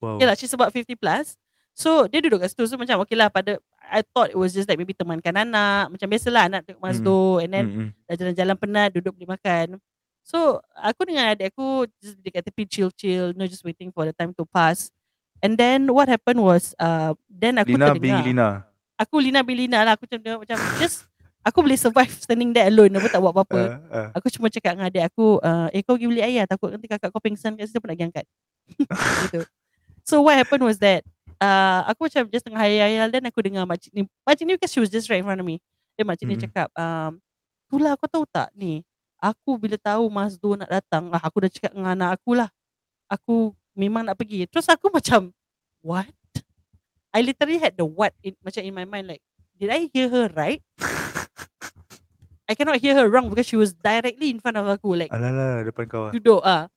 Wow. 0.01 0.17
Okay 0.17 0.25
lah, 0.25 0.35
she's 0.37 0.53
about 0.53 0.73
50 0.73 0.97
plus. 0.97 1.37
So 1.71 2.03
dia 2.11 2.19
duduk 2.19 2.43
kat 2.43 2.51
situ 2.51 2.67
So 2.67 2.75
macam 2.75 2.99
okay 2.99 3.15
lah 3.15 3.31
pada 3.31 3.55
I 3.79 4.03
thought 4.03 4.27
it 4.27 4.35
was 4.35 4.51
just 4.51 4.67
like 4.67 4.75
maybe 4.75 4.91
temankan 4.91 5.31
anak 5.39 5.87
Macam 5.87 6.03
biasalah 6.11 6.51
anak 6.51 6.67
tengok 6.67 6.83
Mazdo 6.83 7.39
And 7.39 7.47
then 7.47 7.65
Mm-mm. 7.71 7.87
dah 8.11 8.15
jalan-jalan 8.19 8.55
penat 8.59 8.89
Duduk 8.91 9.15
beli 9.15 9.23
makan 9.23 9.79
So 10.19 10.59
aku 10.75 11.07
dengan 11.07 11.31
adik 11.31 11.55
aku 11.55 11.87
Just 12.03 12.19
dekat 12.19 12.43
tepi 12.43 12.67
chill-chill 12.67 13.31
No 13.39 13.47
just 13.47 13.63
waiting 13.63 13.87
for 13.95 14.03
the 14.03 14.11
time 14.11 14.35
to 14.35 14.43
pass 14.51 14.91
And 15.39 15.55
then 15.55 15.87
what 15.95 16.11
happened 16.11 16.43
was 16.43 16.75
uh, 16.75 17.15
Then 17.31 17.55
aku 17.63 17.71
Lina 17.71 17.95
being 17.95 18.19
terdengar 18.19 18.27
Lina. 18.27 18.49
Aku 18.99 19.15
Lina 19.23 19.39
bin 19.39 19.55
Lina 19.55 19.79
lah 19.87 19.95
Aku 19.95 20.11
macam 20.11 20.43
macam 20.43 20.57
Just 20.75 21.07
Aku 21.41 21.65
boleh 21.65 21.73
survive 21.73 22.13
standing 22.13 22.53
there 22.53 22.69
alone 22.69 22.93
Aku 23.01 23.09
tak 23.09 23.17
buat 23.17 23.33
apa-apa 23.33 23.61
Uh, 23.61 23.77
uh. 23.89 24.07
Aku 24.13 24.29
cuma 24.29 24.45
cakap 24.53 24.77
dengan 24.77 24.93
adik 24.93 25.03
aku 25.09 25.41
uh, 25.41 25.73
Eh 25.73 25.81
kau 25.81 25.97
pergi 25.97 26.07
beli 26.09 26.21
air 26.21 26.45
lah 26.45 26.47
Takut 26.53 26.69
nanti 26.69 26.85
kakak 26.85 27.09
kau 27.09 27.17
pingsan 27.17 27.57
kat 27.57 27.65
situ 27.65 27.81
pun 27.81 27.89
nak 27.89 27.97
pergi 27.97 28.07
angkat 28.13 28.25
gitu. 29.25 29.39
So 30.05 30.21
what 30.21 30.37
happened 30.37 30.61
was 30.61 30.77
that 30.85 31.01
uh, 31.41 31.81
Aku 31.89 32.05
macam 32.05 32.29
just 32.29 32.45
tengah 32.45 32.61
hayal-hayal 32.61 33.09
Dan 33.09 33.25
aku 33.25 33.41
dengar 33.41 33.65
makcik 33.65 33.89
ni 33.89 34.05
Makcik 34.21 34.45
ni 34.45 34.53
because 34.53 34.69
she 34.69 34.81
was 34.81 34.93
just 34.93 35.09
right 35.09 35.21
in 35.21 35.25
front 35.25 35.41
of 35.41 35.47
me 35.47 35.57
Then 35.97 36.05
makcik 36.05 36.29
ni 36.29 36.37
Mm-mm. 36.37 36.45
cakap 36.45 36.69
um, 36.77 37.17
Itulah 37.69 37.97
kau 37.97 38.09
tahu 38.09 38.25
tak 38.29 38.53
ni 38.53 38.85
Aku 39.17 39.57
bila 39.57 39.77
tahu 39.81 40.09
Mazdo 40.13 40.53
nak 40.53 40.69
datang 40.69 41.09
ah, 41.09 41.21
Aku 41.25 41.41
dah 41.41 41.49
cakap 41.49 41.73
dengan 41.73 41.97
anak 41.97 42.21
aku 42.21 42.37
lah 42.37 42.49
Aku 43.09 43.57
memang 43.73 44.05
nak 44.05 44.13
pergi 44.13 44.45
Terus 44.45 44.69
aku 44.69 44.93
macam 44.97 45.33
What? 45.81 46.13
I 47.11 47.25
literally 47.25 47.57
had 47.57 47.73
the 47.73 47.83
what 47.83 48.13
in, 48.21 48.37
Macam 48.45 48.61
in 48.61 48.73
my 48.77 48.85
mind 48.85 49.09
like 49.09 49.23
Did 49.57 49.73
I 49.73 49.89
hear 49.89 50.05
her 50.05 50.29
right? 50.37 50.61
I 52.51 52.55
cannot 52.59 52.83
hear 52.83 52.91
her 52.99 53.07
wrong 53.07 53.31
Because 53.31 53.47
she 53.47 53.55
was 53.55 53.71
directly 53.71 54.27
in 54.27 54.43
front 54.43 54.59
of 54.59 54.67
aku 54.67 54.99
Like 54.99 55.11
Alalah 55.15 55.63
depan 55.63 55.87
kau 55.87 56.01
ah. 56.07 56.11
duduk 56.11 56.43
ah. 56.43 56.67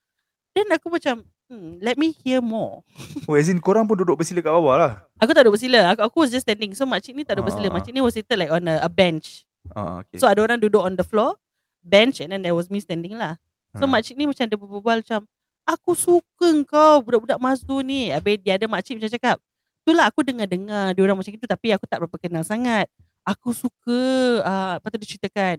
Then 0.54 0.71
aku 0.71 0.87
macam 0.87 1.26
hmm, 1.50 1.83
let 1.83 1.99
me 1.99 2.14
hear 2.23 2.38
more. 2.38 2.87
Oh, 3.28 3.35
as 3.35 3.50
in 3.50 3.59
korang 3.59 3.90
pun 3.90 3.99
duduk 3.99 4.21
bersila 4.21 4.38
kat 4.38 4.52
bawah 4.52 4.76
lah. 4.78 4.93
Aku 5.19 5.35
tak 5.35 5.43
duduk 5.43 5.59
bersila. 5.59 5.90
Aku, 5.93 6.00
aku 6.07 6.16
was 6.23 6.31
just 6.31 6.47
standing. 6.47 6.71
So 6.78 6.87
makcik 6.87 7.19
ni 7.19 7.26
tak 7.26 7.37
duduk 7.37 7.50
bersila. 7.50 7.69
Ah. 7.69 7.75
Makcik 7.75 7.93
ni 7.97 8.00
was 8.04 8.14
seated 8.14 8.38
like 8.38 8.52
on 8.52 8.64
a, 8.71 8.87
a 8.87 8.90
bench. 8.90 9.43
Ah, 9.75 10.04
okay. 10.04 10.21
So 10.21 10.28
ada 10.31 10.45
orang 10.45 10.62
duduk 10.62 10.78
on 10.78 10.95
the 10.95 11.02
floor, 11.02 11.35
bench 11.83 12.23
and 12.23 12.31
then 12.31 12.47
there 12.47 12.54
was 12.54 12.71
me 12.71 12.78
standing 12.78 13.16
lah. 13.19 13.40
So 13.75 13.85
Ah. 13.85 13.90
makcik 13.90 14.14
ni 14.14 14.31
macam 14.31 14.47
dia 14.47 14.54
berbual 14.54 15.02
macam 15.02 15.26
aku 15.66 15.99
suka 15.99 16.49
kau 16.69 17.02
budak-budak 17.02 17.38
Mazdu 17.43 17.83
ni. 17.83 18.14
Habis 18.14 18.38
dia 18.45 18.54
ada 18.54 18.71
makcik 18.71 19.02
macam 19.02 19.11
cakap, 19.11 19.37
itulah 19.83 20.07
aku 20.07 20.21
dengar-dengar 20.23 20.95
dia 20.95 21.02
orang 21.02 21.19
macam 21.19 21.33
itu 21.35 21.47
tapi 21.50 21.75
aku 21.75 21.85
tak 21.90 21.99
berapa 21.99 22.16
kenal 22.23 22.47
sangat. 22.47 22.87
Aku 23.25 23.57
suka 23.57 24.00
uh, 24.45 24.76
lepas 24.76 24.88
tu 24.93 24.99
dia 25.00 25.09
ceritakan 25.16 25.59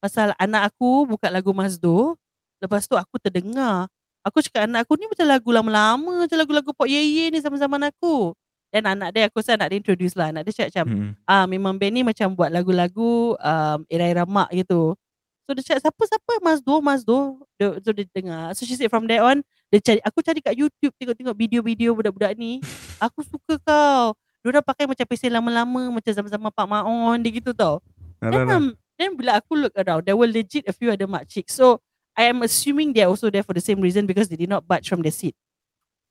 pasal 0.00 0.36
anak 0.36 0.70
aku 0.70 1.08
buka 1.08 1.32
lagu 1.32 1.50
Mazdo. 1.56 2.14
Lepas 2.60 2.86
tu 2.86 2.94
aku 2.96 3.16
terdengar. 3.18 3.88
Aku 4.22 4.42
cakap 4.42 4.66
anak 4.66 4.84
aku 4.84 4.98
ni 4.98 5.06
macam 5.06 5.26
lagu 5.26 5.48
lama-lama 5.54 6.26
macam 6.26 6.36
lagu-lagu 6.36 6.70
pop 6.74 6.86
ye 6.86 6.98
ye 6.98 7.24
ni 7.30 7.38
zaman-zaman 7.40 7.90
aku. 7.90 8.34
Dan 8.74 8.84
anak 8.86 9.14
dia 9.14 9.30
aku 9.30 9.40
rasa 9.40 9.54
anak 9.54 9.72
dia 9.72 9.78
introduce 9.80 10.14
lah. 10.18 10.34
Anak 10.34 10.46
dia 10.46 10.66
cakap 10.66 10.84
macam 10.84 10.86
Mm-mm. 10.92 11.10
ah 11.24 11.46
memang 11.46 11.74
band 11.78 11.92
ni 11.94 12.02
macam 12.02 12.34
buat 12.34 12.50
lagu-lagu 12.50 13.38
um, 13.38 13.78
era-era 13.88 14.26
mak 14.26 14.50
gitu. 14.52 14.98
So 15.46 15.54
dia 15.54 15.62
cakap 15.62 15.80
siapa-siapa 15.88 16.32
Mazdo 16.42 16.74
Mazdo. 16.82 17.18
Dia, 17.56 17.78
so 17.78 17.94
dia 17.94 18.04
dengar. 18.10 18.50
So 18.58 18.66
she 18.66 18.74
said 18.74 18.90
from 18.90 19.06
there 19.06 19.22
on 19.22 19.46
dia 19.70 19.78
cari 19.82 20.00
aku 20.02 20.18
cari 20.22 20.42
kat 20.42 20.54
YouTube 20.58 20.94
tengok-tengok 20.98 21.34
video-video 21.38 21.94
budak-budak 21.94 22.34
ni. 22.34 22.58
Aku 23.06 23.22
suka 23.26 23.58
kau. 23.62 24.14
Dia 24.50 24.62
pakai 24.62 24.84
macam 24.86 25.04
pesel 25.06 25.32
lama-lama 25.32 25.98
macam 25.98 26.12
zaman-zaman 26.12 26.50
Pak 26.52 26.66
Maon 26.66 27.18
dia 27.22 27.30
gitu 27.34 27.50
tau. 27.56 27.82
Alah, 28.20 28.30
Then, 28.32 28.44
alah. 28.46 28.56
um, 28.56 28.66
then 28.96 29.10
bila 29.14 29.30
aku 29.38 29.54
look 29.58 29.74
around, 29.76 30.06
there 30.06 30.16
were 30.16 30.28
legit 30.28 30.64
a 30.66 30.74
few 30.74 30.88
other 30.90 31.06
makcik. 31.06 31.50
So 31.50 31.80
I 32.16 32.28
am 32.28 32.40
assuming 32.40 32.96
they 32.96 33.04
are 33.04 33.12
also 33.12 33.28
there 33.28 33.44
for 33.44 33.52
the 33.52 33.60
same 33.60 33.80
reason 33.80 34.06
because 34.08 34.28
they 34.28 34.40
did 34.40 34.48
not 34.48 34.64
budge 34.64 34.88
from 34.88 35.04
their 35.04 35.12
seat. 35.12 35.36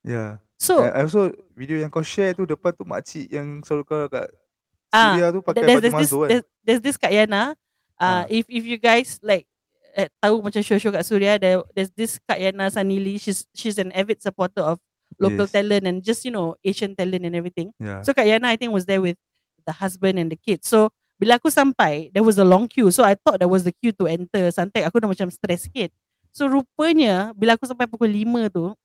Yeah. 0.06 0.38
So 0.62 0.86
I, 0.86 1.01
I 1.01 1.01
also 1.04 1.34
video 1.58 1.82
yang 1.82 1.89
kau 1.89 2.06
share 2.06 2.32
tu 2.32 2.46
depan 2.46 2.72
tu 2.77 2.86
makcik 2.86 3.27
yang 3.27 3.60
selalu 3.65 3.84
kau 3.84 4.06
kat 4.08 4.30
Ah, 4.96 5.12
Suria 5.18 5.27
tu 5.34 5.42
pakai 5.44 5.60
there's, 5.60 5.68
baju 5.68 5.82
there's 5.82 5.84
this 5.84 5.96
Mazdo 5.98 6.15
kan. 6.15 6.30
there's, 6.30 6.46
there's 6.63 6.82
this 6.86 6.98
Kak 6.98 7.12
Yana. 7.12 7.44
Uh, 8.00 8.24
Ah. 8.24 8.24
if 8.32 8.46
if 8.48 8.63
you 8.63 8.80
guys 8.80 9.20
like 9.20 9.44
uh, 9.98 10.08
tahu 10.24 10.39
macam 10.39 10.63
show-show 10.63 10.92
kat 10.92 11.04
Suria, 11.04 11.36
there, 11.36 11.60
there's 11.75 11.92
this 11.92 12.15
Kak 12.24 12.39
Yana 12.39 12.72
Sanili. 12.72 13.20
She's 13.20 13.44
she's 13.51 13.75
an 13.75 13.92
avid 13.92 14.24
supporter 14.24 14.63
of 14.63 14.80
local 15.19 15.45
Yes. 15.48 15.53
talent 15.55 15.84
and 15.88 15.98
just 16.03 16.24
you 16.25 16.31
know 16.31 16.55
Asian 16.63 16.95
talent 16.95 17.24
and 17.25 17.36
everything. 17.36 17.72
Yeah. 17.79 18.01
So 18.03 18.13
Kak 18.13 18.25
Yana 18.27 18.51
I 18.51 18.57
think 18.57 18.72
was 18.72 18.86
there 18.86 19.00
with 19.01 19.15
the 19.65 19.74
husband 19.74 20.19
and 20.19 20.29
the 20.29 20.38
kids. 20.38 20.67
So 20.69 20.89
bila 21.15 21.39
aku 21.39 21.48
sampai, 21.48 22.12
there 22.12 22.24
was 22.24 22.36
a 22.36 22.43
long 22.43 22.67
queue. 22.67 22.91
So 22.91 23.01
I 23.03 23.15
thought 23.15 23.39
that 23.39 23.48
was 23.48 23.63
the 23.63 23.72
queue 23.72 23.95
to 23.98 24.05
enter. 24.05 24.51
Santai 24.51 24.84
aku 24.84 25.00
dah 25.00 25.07
macam 25.07 25.31
stress 25.31 25.65
sikit. 25.65 25.89
So 26.36 26.51
rupanya 26.51 27.31
bila 27.31 27.55
aku 27.55 27.63
sampai 27.63 27.88
pukul 27.88 28.12
5 28.12 28.51
tu, 28.51 28.75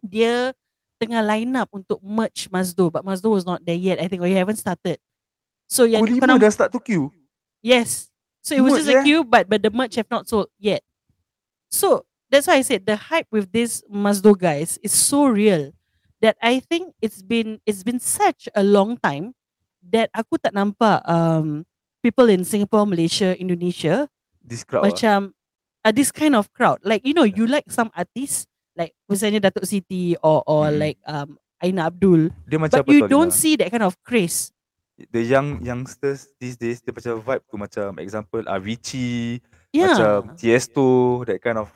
dia 0.00 0.52
tengah 1.00 1.20
line 1.20 1.52
up 1.60 1.68
untuk 1.72 2.00
merch 2.00 2.48
Mazdo. 2.48 2.88
But 2.88 3.04
Mazdo 3.04 3.28
was 3.32 3.44
not 3.44 3.60
there 3.64 3.76
yet. 3.76 4.00
I 4.00 4.08
think 4.08 4.22
or 4.24 4.28
he 4.28 4.36
haven't 4.36 4.56
started. 4.56 4.96
So 5.68 5.84
yang 5.84 6.04
Pukul 6.04 6.20
kau 6.20 6.24
lima 6.24 6.26
nampak- 6.36 6.44
dah 6.48 6.52
start 6.52 6.70
to 6.72 6.80
queue. 6.80 7.12
Yes. 7.64 8.08
So 8.44 8.52
it 8.52 8.60
was 8.60 8.84
just 8.84 8.92
a 8.92 9.00
queue, 9.00 9.24
but 9.24 9.48
but 9.48 9.64
the 9.64 9.72
merch 9.72 9.96
have 9.96 10.08
not 10.12 10.28
sold 10.28 10.52
yet. 10.60 10.84
So 11.72 12.04
that's 12.34 12.50
why 12.50 12.58
I 12.58 12.66
said 12.66 12.82
the 12.82 12.98
hype 12.98 13.30
with 13.30 13.54
this 13.54 13.86
Mazdo 13.86 14.34
guys 14.34 14.74
is 14.82 14.90
so 14.90 15.30
real 15.30 15.70
that 16.18 16.34
I 16.42 16.58
think 16.58 16.90
it's 16.98 17.22
been 17.22 17.62
it's 17.62 17.86
been 17.86 18.02
such 18.02 18.50
a 18.58 18.66
long 18.66 18.98
time 18.98 19.38
that 19.94 20.10
aku 20.10 20.42
tak 20.42 20.50
nampak 20.50 21.06
um 21.06 21.62
people 22.02 22.26
in 22.26 22.42
Singapore, 22.42 22.82
Malaysia, 22.90 23.38
Indonesia 23.38 24.10
This 24.42 24.66
crowd. 24.66 24.82
ah. 24.82 24.90
macam 24.90 25.18
uh, 25.86 25.92
this 25.94 26.10
kind 26.10 26.34
of 26.34 26.50
crowd. 26.50 26.82
Like 26.82 27.06
you 27.06 27.14
know, 27.14 27.22
you 27.24 27.46
like 27.46 27.70
some 27.70 27.94
artists 27.94 28.50
like 28.74 28.98
misalnya 29.06 29.38
Datuk 29.46 29.62
Siti 29.64 30.18
or 30.18 30.42
or 30.50 30.74
Mm. 30.74 30.76
like 30.82 30.98
um 31.06 31.38
Aina 31.62 31.86
Abdul, 31.88 32.28
Dia 32.44 32.58
macam 32.58 32.82
but 32.82 32.90
you 32.92 33.06
don't 33.06 33.30
Lina? 33.32 33.40
see 33.40 33.54
that 33.56 33.70
kind 33.70 33.86
of 33.86 33.94
craze. 34.02 34.50
The 34.98 35.22
young 35.22 35.62
youngsters 35.64 36.28
these 36.36 36.54
days 36.58 36.82
dia 36.82 36.92
macam 36.92 37.18
vibe 37.20 37.44
tu 37.48 37.56
macam 37.56 37.88
example 38.02 38.42
Avicii, 38.44 39.40
Yeah. 39.72 39.92
macam 39.92 40.36
Tiesto, 40.36 41.22
that 41.24 41.40
kind 41.40 41.56
of 41.58 41.68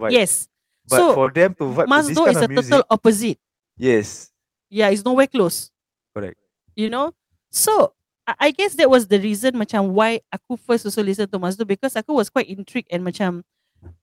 vibe. 0.00 0.16
Yes. 0.16 0.48
But 0.88 0.96
so 0.96 1.14
for 1.14 1.28
them 1.30 1.52
to 1.60 1.64
vibe 1.68 1.86
Mazdo 1.92 2.24
kind 2.24 2.36
is 2.36 2.42
a 2.42 2.48
music, 2.48 2.72
total 2.72 2.86
opposite. 2.88 3.38
yes, 3.76 4.32
Yeah, 4.72 4.88
it's 4.88 5.04
nowhere 5.04 5.28
close. 5.28 5.68
correct. 6.16 6.40
You 6.74 6.88
know? 6.88 7.12
So 7.52 7.92
I, 8.38 8.54
guess 8.54 8.78
that 8.78 8.86
was 8.90 9.10
the 9.10 9.18
reason 9.18 9.58
macam 9.58 9.90
why 9.90 10.22
aku 10.30 10.54
first 10.54 10.86
also 10.86 11.02
listen 11.02 11.26
to 11.26 11.38
Mazdo 11.42 11.66
because 11.66 11.98
aku 11.98 12.14
was 12.14 12.30
quite 12.30 12.46
intrigued 12.46 12.86
and 12.94 13.02
macam 13.02 13.42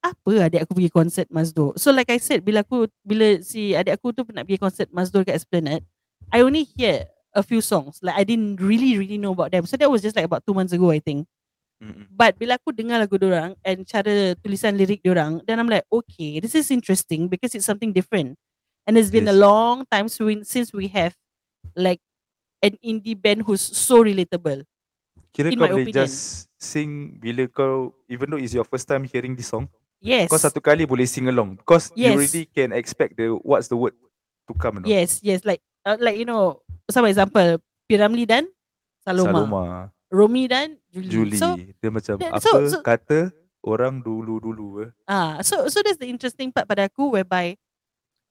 apa 0.03 0.31
adik 0.43 0.67
aku 0.67 0.75
pergi 0.75 0.91
konsert 0.91 1.27
Mazdo. 1.31 1.71
So 1.79 1.95
like 1.95 2.11
I 2.11 2.19
said 2.19 2.43
bila 2.43 2.65
aku 2.65 2.91
bila 3.05 3.39
si 3.39 3.71
adik 3.71 3.95
aku 3.95 4.11
tu 4.11 4.27
nak 4.35 4.43
pergi 4.49 4.59
konsert 4.59 4.89
Mazdo 4.91 5.23
dekat 5.23 5.39
Esplanade, 5.39 5.85
I 6.33 6.43
only 6.43 6.67
hear 6.67 7.07
a 7.31 7.43
few 7.45 7.61
songs. 7.63 8.01
Like 8.03 8.19
I 8.19 8.25
didn't 8.27 8.59
really 8.59 8.99
really 8.99 9.15
know 9.21 9.31
about 9.31 9.55
them. 9.55 9.63
So 9.63 9.77
that 9.79 9.87
was 9.87 10.03
just 10.03 10.17
like 10.17 10.27
about 10.27 10.43
two 10.43 10.57
months 10.57 10.73
ago 10.75 10.91
I 10.91 10.99
think. 10.99 11.29
Mm-mm. 11.77 12.09
But 12.09 12.33
bila 12.41 12.57
aku 12.57 12.73
dengar 12.73 12.97
lagu 12.97 13.21
diorang 13.21 13.53
and 13.61 13.85
cara 13.85 14.33
tulisan 14.41 14.73
lirik 14.73 15.05
diorang, 15.05 15.37
then 15.45 15.61
I'm 15.61 15.69
like, 15.69 15.85
okay, 15.93 16.41
this 16.41 16.57
is 16.57 16.73
interesting 16.73 17.29
because 17.29 17.53
it's 17.53 17.69
something 17.69 17.93
different. 17.93 18.33
And 18.89 18.97
it's 18.97 19.13
been 19.13 19.27
a 19.29 19.35
Yes. 19.35 19.43
long 19.45 19.85
time 19.85 20.07
since 20.09 20.47
since 20.49 20.69
we 20.73 20.89
have 20.95 21.13
like 21.77 22.01
an 22.65 22.79
indie 22.81 23.13
band 23.13 23.45
who's 23.45 23.61
so 23.61 24.01
relatable. 24.01 24.65
Kira 25.35 25.53
In 25.53 25.59
kau 25.61 25.69
boleh 25.69 25.85
opinion. 25.85 26.07
just 26.09 26.49
sing 26.57 27.19
bila 27.21 27.45
kau 27.45 27.93
even 28.09 28.25
though 28.33 28.41
it's 28.41 28.57
your 28.57 28.65
first 28.65 28.89
time 28.89 29.05
hearing 29.05 29.37
this 29.37 29.53
song, 29.53 29.69
Yes. 30.01 30.31
kau 30.33 30.41
satu 30.41 30.57
kali 30.57 30.87
boleh 30.89 31.05
sing 31.05 31.29
along 31.29 31.61
because 31.61 31.93
you 31.93 32.09
Yes. 32.09 32.17
already 32.17 32.49
can 32.49 32.73
expect 32.73 33.13
the 33.21 33.37
what's 33.45 33.69
the 33.69 33.77
word 33.77 33.93
to 34.49 34.57
come. 34.57 34.81
You 34.81 34.81
know? 34.81 34.89
Yes, 34.89 35.21
yes. 35.21 35.45
Like 35.45 35.61
uh, 35.85 35.99
like 36.01 36.17
you 36.17 36.25
know, 36.25 36.63
some 36.89 37.05
example, 37.05 37.61
Piramli 37.85 38.25
dan 38.25 38.49
Saloma. 39.05 39.45
Saloma, 39.45 39.63
Romi 40.07 40.47
dan 40.47 40.75
Julie. 40.89 41.09
Julie, 41.11 41.39
So 41.39 41.55
dia 41.57 41.89
macam 41.91 42.15
that- 42.17 42.33
apa 42.33 42.43
so- 42.43 42.79
so- 42.79 42.83
kata 42.83 43.29
orang 43.59 43.99
dulu-dulu 43.99 44.87
eh. 44.87 44.89
ah, 45.05 45.43
so 45.43 45.67
so 45.67 45.83
that's 45.83 45.99
the 45.99 46.07
interesting 46.07 46.47
part 46.49 46.63
pada 46.63 46.87
aku 46.87 47.11
whereby 47.11 47.57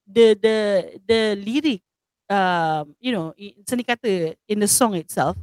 the 0.08 0.32
the 0.38 0.56
the 1.04 1.20
lyric 1.36 1.82
um 2.26 2.94
you 2.96 3.12
know 3.12 3.36
seni 3.68 3.84
kata 3.84 4.32
in 4.48 4.58
the 4.58 4.70
song 4.70 4.96
itself 4.96 5.36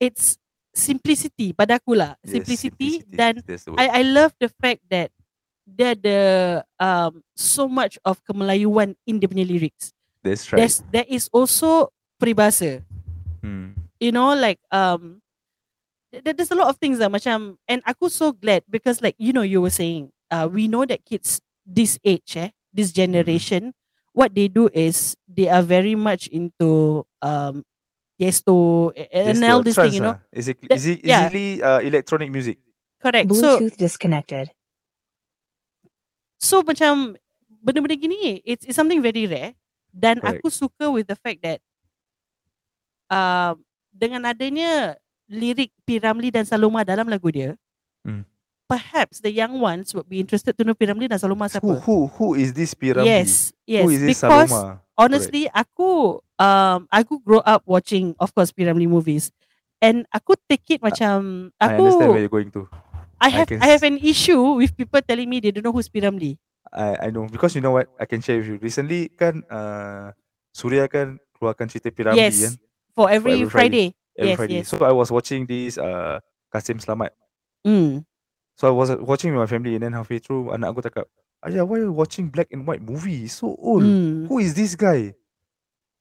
it's 0.00 0.40
simplicity 0.72 1.52
pada 1.52 1.76
aku 1.76 1.92
lah 1.92 2.16
Yes, 2.24 2.32
simplicity, 2.40 3.04
dan 3.04 3.40
the 3.44 3.56
word. 3.68 3.76
I 3.76 4.00
I 4.00 4.02
love 4.04 4.32
the 4.40 4.48
fact 4.48 4.84
that 4.88 5.12
there 5.66 5.96
the 5.98 6.20
um 6.80 7.20
so 7.36 7.66
much 7.68 7.98
of 8.06 8.22
kemelayuan 8.24 8.96
in 9.04 9.20
dia 9.20 9.28
punya 9.28 9.44
lyrics 9.44 9.92
that's 10.24 10.48
right. 10.48 10.64
there's 10.64 10.80
there 10.88 11.08
is 11.10 11.28
also 11.28 11.90
peribahasa 12.16 12.80
Hmm. 13.44 13.76
you 14.00 14.10
know 14.10 14.32
like 14.32 14.58
um 14.72 15.20
there's 16.24 16.50
a 16.52 16.58
lot 16.58 16.68
of 16.68 16.76
things 16.78 16.98
that 17.02 17.10
macam 17.10 17.56
and 17.68 17.82
aku 17.84 18.08
so 18.08 18.32
glad 18.32 18.62
because 18.70 19.00
like 19.02 19.16
you 19.18 19.32
know 19.32 19.42
you 19.44 19.60
were 19.60 19.72
saying 19.72 20.08
uh 20.30 20.48
we 20.48 20.68
know 20.68 20.84
that 20.86 21.04
kids 21.04 21.40
this 21.66 21.98
age 22.06 22.36
eh 22.36 22.50
this 22.72 22.92
generation 22.92 23.74
what 24.16 24.32
they 24.32 24.48
do 24.48 24.70
is 24.72 25.12
they 25.28 25.48
are 25.50 25.62
very 25.64 25.94
much 25.94 26.26
into 26.32 27.02
um 27.20 27.62
Yes, 28.16 28.40
and 28.40 28.48
to 28.48 29.44
all 29.44 29.60
a 29.60 29.64
this 29.68 29.76
thing 29.76 29.92
you 29.92 30.00
know 30.00 30.16
lah. 30.16 30.24
Easy- 30.32 30.56
That- 30.56 30.80
easy- 30.80 31.04
yeah. 31.04 31.28
easily 31.28 31.60
uh, 31.60 31.84
electronic 31.84 32.32
music. 32.32 32.56
correct 32.96 33.28
so 33.28 33.60
Bluetooth 33.60 33.76
disconnected. 33.76 34.48
so 36.40 36.64
macam 36.64 37.12
benda-benda 37.60 37.92
gini 37.92 38.40
it's, 38.40 38.64
it's 38.64 38.72
something 38.72 39.04
very 39.04 39.28
rare 39.28 39.52
dan 39.92 40.16
Correct. 40.16 40.40
aku 40.40 40.48
suka 40.48 40.88
with 40.88 41.04
the 41.12 41.16
fact 41.20 41.44
that 41.44 41.60
um 43.12 43.60
dengan 43.92 44.24
adanya 44.32 44.96
lirik 45.28 45.70
P. 45.82 45.98
Ramlee 45.98 46.30
dan 46.30 46.46
Saloma 46.46 46.82
dalam 46.86 47.06
lagu 47.06 47.28
dia 47.30 47.54
Hmm. 48.06 48.22
perhaps 48.70 49.18
the 49.18 49.34
young 49.34 49.58
ones 49.58 49.90
would 49.90 50.06
be 50.06 50.22
interested 50.22 50.54
to 50.54 50.62
know 50.62 50.78
P. 50.78 50.86
Ramlee 50.86 51.10
dan 51.10 51.18
Saloma 51.18 51.50
Who 51.50 51.54
siapa 51.58 51.72
who 51.82 51.96
who 52.06 52.26
is 52.38 52.54
this 52.54 52.70
Piramli? 52.74 53.06
yes 53.06 53.50
yes 53.66 53.82
Who 53.82 53.90
is 53.90 54.00
this 54.02 54.18
because 54.22 54.50
Saloma? 54.50 54.78
honestly 54.94 55.50
aku 55.50 56.22
um 56.38 56.86
aku 56.86 57.18
grow 57.18 57.42
up 57.42 57.66
watching 57.66 58.14
of 58.22 58.30
course 58.30 58.54
P. 58.54 58.62
Ramlee 58.62 58.86
movies 58.86 59.34
and 59.82 60.06
aku 60.14 60.38
take 60.46 60.62
it 60.70 60.80
macam 60.80 61.50
I 61.58 61.74
understand 61.82 62.14
where 62.14 62.22
aku 62.22 62.22
you're 62.22 62.36
going 62.38 62.50
to. 62.54 62.62
I 63.18 63.26
I 63.26 63.28
have 63.42 63.48
can 63.50 63.58
I 63.58 63.68
have 63.74 63.82
an 63.82 63.98
issue 63.98 64.38
with 64.60 64.76
people 64.78 65.02
telling 65.02 65.26
me 65.26 65.42
they 65.42 65.50
don't 65.50 65.66
know 65.66 65.74
who's 65.74 65.90
P. 65.90 65.98
Ramlee 65.98 66.38
I 66.70 67.08
I 67.08 67.08
know 67.10 67.26
because 67.26 67.58
you 67.58 67.62
know 67.62 67.74
what 67.74 67.90
I 67.98 68.06
can 68.06 68.22
share 68.22 68.38
with 68.38 68.46
you. 68.54 68.56
Recently 68.62 69.10
kan 69.10 69.42
uh, 69.50 70.14
Surya 70.54 70.86
kan 70.86 71.18
keluarkan 71.34 71.66
cerita 71.66 71.90
Piramli 71.90 72.22
yes 72.22 72.38
kan 72.38 72.54
for 72.94 73.06
every, 73.10 73.42
every 73.42 73.50
Friday, 73.50 73.90
Friday. 73.92 74.05
Every 74.18 74.32
yes 74.32 74.38
Friday. 74.40 74.56
yes 74.64 74.68
So 74.68 74.80
I 74.82 74.92
was 74.92 75.12
watching 75.12 75.44
this 75.46 75.76
uh, 75.78 76.18
Kasim 76.52 76.80
Selamat. 76.80 77.12
mm. 77.64 78.02
So 78.56 78.68
I 78.68 78.72
was 78.72 78.88
uh, 78.88 78.96
watching 79.00 79.36
with 79.36 79.44
my 79.44 79.50
family 79.50 79.76
and 79.76 79.84
then 79.84 79.92
halfway 79.92 80.16
through 80.18 80.48
anak 80.52 80.72
aku 80.72 80.80
cakap, 80.88 81.06
Ayah, 81.44 81.68
why 81.68 81.84
you 81.84 81.92
watching 81.92 82.32
black 82.32 82.48
and 82.50 82.64
white 82.64 82.80
movie? 82.80 83.28
It's 83.28 83.38
So 83.38 83.52
old. 83.60 83.84
Mm. 83.84 84.26
Who 84.32 84.40
is 84.40 84.56
this 84.56 84.72
guy? 84.74 85.12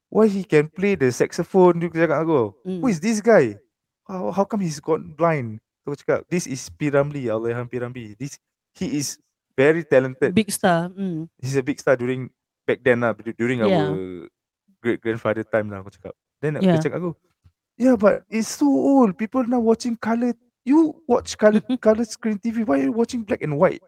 Why 0.08 0.32
he 0.32 0.48
can 0.48 0.72
play 0.72 0.96
the 0.96 1.12
saxophone? 1.12 1.84
Dia 1.84 1.92
cakap 1.92 2.24
aku. 2.24 2.56
Who 2.64 2.88
Mm. 2.88 2.94
is 2.94 3.00
this 3.04 3.20
guy? 3.20 3.60
How, 4.08 4.32
how 4.32 4.46
come 4.48 4.64
he's 4.64 4.80
gone 4.80 5.12
blind? 5.12 5.60
So 5.84 5.92
aku 5.92 6.02
cakap, 6.08 6.20
this 6.32 6.48
is 6.48 6.64
Piramli, 6.72 7.28
Allahyarham 7.28 7.68
Piramli. 7.68 8.16
This 8.16 8.40
he 8.80 8.98
is 9.04 9.20
very 9.60 9.84
talented. 9.84 10.32
big 10.32 10.48
star 10.52 10.88
mm. 10.92 11.28
He's 11.40 11.60
a 11.60 11.64
big 11.64 11.80
star 11.84 12.00
during 12.00 12.32
back 12.64 12.80
then 12.80 13.04
lah, 13.04 13.12
dur- 13.12 13.36
during 13.36 13.60
Yeah. 13.60 13.76
our 13.92 14.28
great 14.80 15.04
grandfather 15.04 15.44
time 15.44 15.68
lah 15.68 15.84
aku 15.84 15.92
cakap. 16.00 16.16
Then 16.40 16.58
Yeah. 16.64 16.80
dia 16.80 16.80
cakap 16.88 17.04
aku, 17.04 17.12
yeah 17.78 17.96
but 17.96 18.24
it's 18.30 18.50
so 18.50 18.68
old. 18.68 19.18
People 19.18 19.44
now 19.48 19.60
watching 19.60 19.96
color. 19.96 20.34
You 20.66 20.98
watch 21.06 21.38
color 21.38 21.62
color 21.86 22.06
screen 22.06 22.42
TV. 22.42 22.66
Why 22.66 22.82
are 22.82 22.90
you 22.90 22.96
watching 22.96 23.22
black 23.22 23.46
and 23.46 23.58
white? 23.60 23.84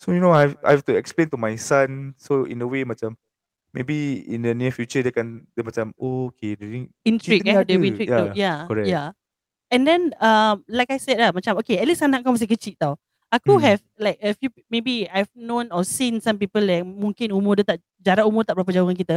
So 0.00 0.12
you 0.12 0.20
know 0.20 0.32
I 0.32 0.56
I 0.64 0.72
have 0.74 0.84
to 0.88 0.96
explain 0.96 1.28
to 1.30 1.38
my 1.38 1.56
son. 1.60 2.16
So 2.16 2.48
in 2.48 2.62
a 2.64 2.68
way 2.68 2.88
macam 2.88 3.16
maybe 3.74 4.22
in 4.30 4.46
the 4.46 4.54
near 4.54 4.70
future 4.70 5.02
dia 5.02 5.10
kan 5.10 5.42
dia 5.52 5.66
macam 5.66 5.90
oh 5.98 6.30
okay 6.30 6.54
intrigue 7.02 7.42
ni 7.42 7.50
eh 7.50 7.66
they 7.66 7.74
ada, 7.74 7.82
intrigue 7.82 8.06
yeah, 8.06 8.30
yeah, 8.30 8.34
yeah 8.38 8.58
correct. 8.70 8.86
yeah 8.86 9.06
and 9.74 9.82
then 9.82 10.14
um 10.22 10.62
like 10.70 10.94
I 10.94 11.02
said 11.02 11.18
lah 11.18 11.34
macam 11.34 11.58
okay 11.58 11.82
at 11.82 11.86
least 11.90 12.06
anak 12.06 12.22
kau 12.22 12.30
masih 12.30 12.46
kecil 12.46 12.78
tau 12.78 12.94
aku 13.34 13.58
Hmm. 13.58 13.66
have 13.66 13.82
like 13.98 14.22
a 14.22 14.30
few 14.38 14.54
maybe 14.70 15.10
I've 15.10 15.28
known 15.34 15.74
or 15.74 15.82
seen 15.82 16.22
some 16.22 16.38
people 16.38 16.62
yang 16.62 16.86
mungkin 16.86 17.34
umur 17.34 17.58
dia 17.58 17.66
tak 17.66 17.82
jarak 17.98 18.22
umur 18.30 18.46
tak 18.46 18.54
berapa 18.54 18.70
jauh 18.70 18.86
dengan 18.86 18.98
kita 19.02 19.16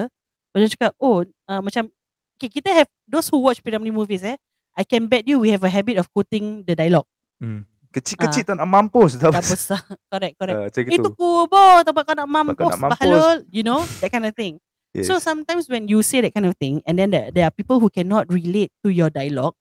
macam 0.57 0.67
cakap 0.74 0.91
oh 0.98 1.22
uh, 1.22 1.62
macam 1.62 1.93
okay, 2.38 2.50
kita 2.53 2.70
have 2.70 2.89
those 3.10 3.27
who 3.34 3.41
watch 3.41 3.60
Piramli 3.65 3.89
movies 3.89 4.22
eh 4.22 4.38
I 4.77 4.86
can 4.86 5.10
bet 5.10 5.25
you 5.25 5.41
we 5.41 5.50
have 5.50 5.65
a 5.65 5.72
habit 5.74 5.98
of 5.98 6.06
quoting 6.13 6.62
the 6.63 6.77
dialogue 6.77 7.10
hmm, 7.41 7.65
kecil-kecil 7.89 8.46
tak 8.46 8.56
nak 8.62 8.70
mampus 8.70 9.17
dah 9.17 9.34
tak 9.34 9.41
besar 9.41 9.82
correct 10.13 10.38
correct 10.38 10.58
uh, 10.58 10.63
macam 10.70 10.94
itu 10.94 11.10
kubur 11.17 11.82
tempat 11.82 12.03
kau 12.06 12.15
nak 12.15 12.29
mampus, 12.29 12.70
nak 12.70 12.79
mampus. 12.79 12.94
bahalul 13.01 13.38
you 13.50 13.65
know 13.65 13.82
that 14.00 14.13
kind 14.13 14.24
of 14.24 14.38
thing 14.38 14.62
Yes. 14.98 15.13
So 15.13 15.22
sometimes 15.22 15.70
when 15.70 15.86
you 15.86 16.01
say 16.01 16.25
that 16.25 16.34
kind 16.34 16.50
of 16.50 16.58
thing, 16.58 16.82
and 16.89 16.98
then 16.98 17.13
there, 17.13 17.29
there 17.29 17.46
are 17.46 17.53
people 17.53 17.77
who 17.77 17.86
cannot 17.86 18.25
relate 18.34 18.74
to 18.82 18.89
your 18.89 19.13
dialogue, 19.13 19.53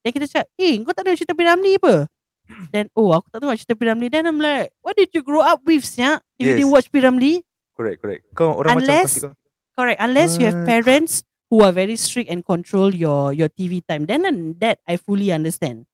then 0.00 0.16
kita 0.16 0.24
cakap, 0.24 0.48
eh, 0.56 0.80
kau 0.80 0.96
tak 0.96 1.04
ada 1.04 1.12
cerita 1.12 1.36
Piramli 1.36 1.76
apa? 1.76 2.08
Then, 2.72 2.88
oh, 2.96 3.12
aku 3.12 3.28
tak 3.28 3.44
tahu 3.44 3.52
cerita 3.52 3.76
Piramli. 3.76 4.08
Then 4.08 4.24
I'm 4.24 4.40
like, 4.40 4.72
what 4.80 4.96
did 4.96 5.12
you 5.12 5.20
grow 5.20 5.44
up 5.44 5.60
with? 5.68 5.84
If 5.84 6.16
you 6.40 6.48
Yes. 6.48 6.56
didn't 6.56 6.72
watch 6.72 6.88
Piramli? 6.88 7.44
correct 7.76 8.00
correct. 8.02 8.24
Kau 8.32 8.58
orang 8.58 8.80
Unless- 8.80 8.88
macam 8.88 9.06
pasti 9.06 9.20
kau 9.22 9.34
Correct. 9.78 10.00
Unless 10.02 10.30
you 10.42 10.44
have 10.50 10.58
parents 10.66 11.22
who 11.48 11.64
are 11.64 11.72
very 11.72 11.96
strict 11.96 12.28
and 12.28 12.44
control 12.44 12.92
your 12.92 13.32
your 13.32 13.48
TV 13.48 13.80
time. 13.82 14.04
Then 14.04 14.24
and 14.24 14.56
that 14.60 14.80
I 14.84 14.96
fully 14.96 15.32
understand. 15.32 15.84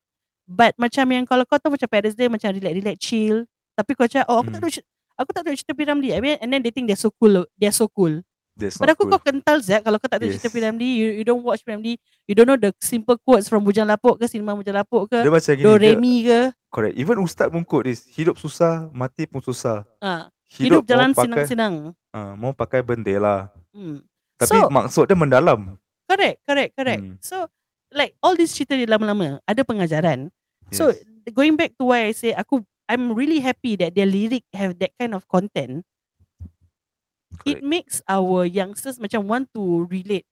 But 0.45 0.77
macam 0.77 1.09
yang 1.09 1.25
kalau 1.25 1.49
kau 1.49 1.57
tahu 1.57 1.79
macam 1.79 1.89
Paris 1.89 2.13
Day 2.13 2.29
macam 2.29 2.53
relax 2.53 2.75
relax 2.75 2.97
chill. 3.01 3.49
Tapi 3.75 3.91
kau 3.97 4.07
cakap, 4.07 4.29
oh 4.29 4.39
aku 4.39 4.55
tak 4.55 4.61
Hmm. 4.61 4.67
tahu 4.71 4.73
aku 5.15 5.31
tak 5.35 5.43
tahu 5.47 5.55
cerita 5.55 5.73
mean, 6.21 6.39
and 6.39 6.51
then 6.53 6.63
they 6.63 6.71
think 6.71 6.87
they're 6.87 6.99
so 6.99 7.11
cool. 7.11 7.43
They're 7.59 7.75
so 7.75 7.91
cool. 7.91 8.23
That's 8.55 8.79
Pada 8.79 8.95
not 8.95 8.95
aku 8.95 9.11
cool. 9.11 9.19
kau 9.19 9.23
kental 9.27 9.59
Zat 9.59 9.83
kalau 9.83 9.99
kau 9.99 10.07
tak 10.07 10.23
tahu 10.23 10.31
cerita 10.31 10.47
Yes. 10.47 10.55
Piramli, 10.55 10.87
you, 10.95 11.09
you 11.19 11.25
don't 11.27 11.43
watch 11.43 11.67
Piramli, 11.67 11.99
you 12.23 12.39
don't 12.39 12.47
know 12.47 12.55
the 12.55 12.71
simple 12.79 13.19
quotes 13.19 13.51
from 13.51 13.67
Bujang 13.67 13.83
Lapuk 13.83 14.15
ke 14.15 14.31
Sinema 14.31 14.55
Bujang 14.55 14.79
Lapuk 14.79 15.11
ke, 15.11 15.27
Dia 15.27 15.33
macam 15.33 15.53
gini. 15.53 15.67
Do 15.67 15.75
dia, 15.75 15.83
Re 15.83 15.91
Mi 15.99 16.23
ke. 16.23 16.41
correct. 16.71 16.95
Even 16.95 17.19
Ustaz 17.19 17.51
pun 17.51 17.67
quote 17.67 17.91
this. 17.91 18.07
Hidup 18.07 18.39
susah, 18.39 18.87
mati 18.95 19.27
pun 19.27 19.43
susah. 19.43 19.83
Ha, 19.99 20.31
hidup, 20.55 20.83
Hidup, 20.83 20.83
jalan 20.87 21.11
senang-senang. 21.11 21.75
uh, 22.15 22.33
mau 22.39 22.55
pakai 22.55 22.79
bendela. 22.79 23.51
Hmm. 23.75 24.07
Tapi 24.45 24.61
So- 24.61 24.71
maksud 24.71 25.05
dia 25.09 25.17
mendalam. 25.17 25.81
Correct, 26.05 26.39
correct, 26.45 26.73
correct. 26.77 27.03
Hmm. 27.03 27.17
So 27.21 27.49
like 27.91 28.13
all 28.21 28.37
these 28.37 28.53
cerita 28.53 28.77
dia 28.77 28.87
lama-lama 28.87 29.41
ada 29.45 29.63
pengajaran. 29.65 30.29
So 30.71 30.93
Yes. 30.93 31.33
going 31.33 31.57
back 31.57 31.73
to 31.81 31.89
why 31.89 32.09
I 32.09 32.13
say 32.13 32.33
aku 32.33 32.61
I'm 32.85 33.17
really 33.17 33.41
happy 33.41 33.81
that 33.81 33.97
their 33.97 34.05
lyric 34.05 34.45
have 34.53 34.77
that 34.85 34.93
kind 35.01 35.17
of 35.17 35.25
content. 35.25 35.89
It 37.45 37.59
Correct. 37.59 37.67
makes 37.67 37.97
our 38.07 38.45
youngsters 38.47 39.01
macam 39.01 39.27
want 39.27 39.49
to 39.57 39.89
relate. 39.91 40.29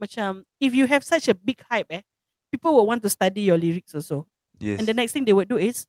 Macam 0.00 0.46
if 0.56 0.72
you 0.72 0.86
have 0.86 1.04
such 1.04 1.28
a 1.28 1.34
big 1.36 1.60
hype 1.68 1.90
eh, 1.90 2.00
people 2.48 2.72
will 2.72 2.86
want 2.86 3.02
to 3.02 3.10
study 3.10 3.44
your 3.44 3.58
lyrics 3.60 3.92
also. 3.92 4.24
Yes. 4.56 4.80
And 4.80 4.88
the 4.88 4.96
next 4.96 5.12
thing 5.12 5.26
they 5.26 5.36
would 5.36 5.50
do 5.50 5.60
is 5.60 5.84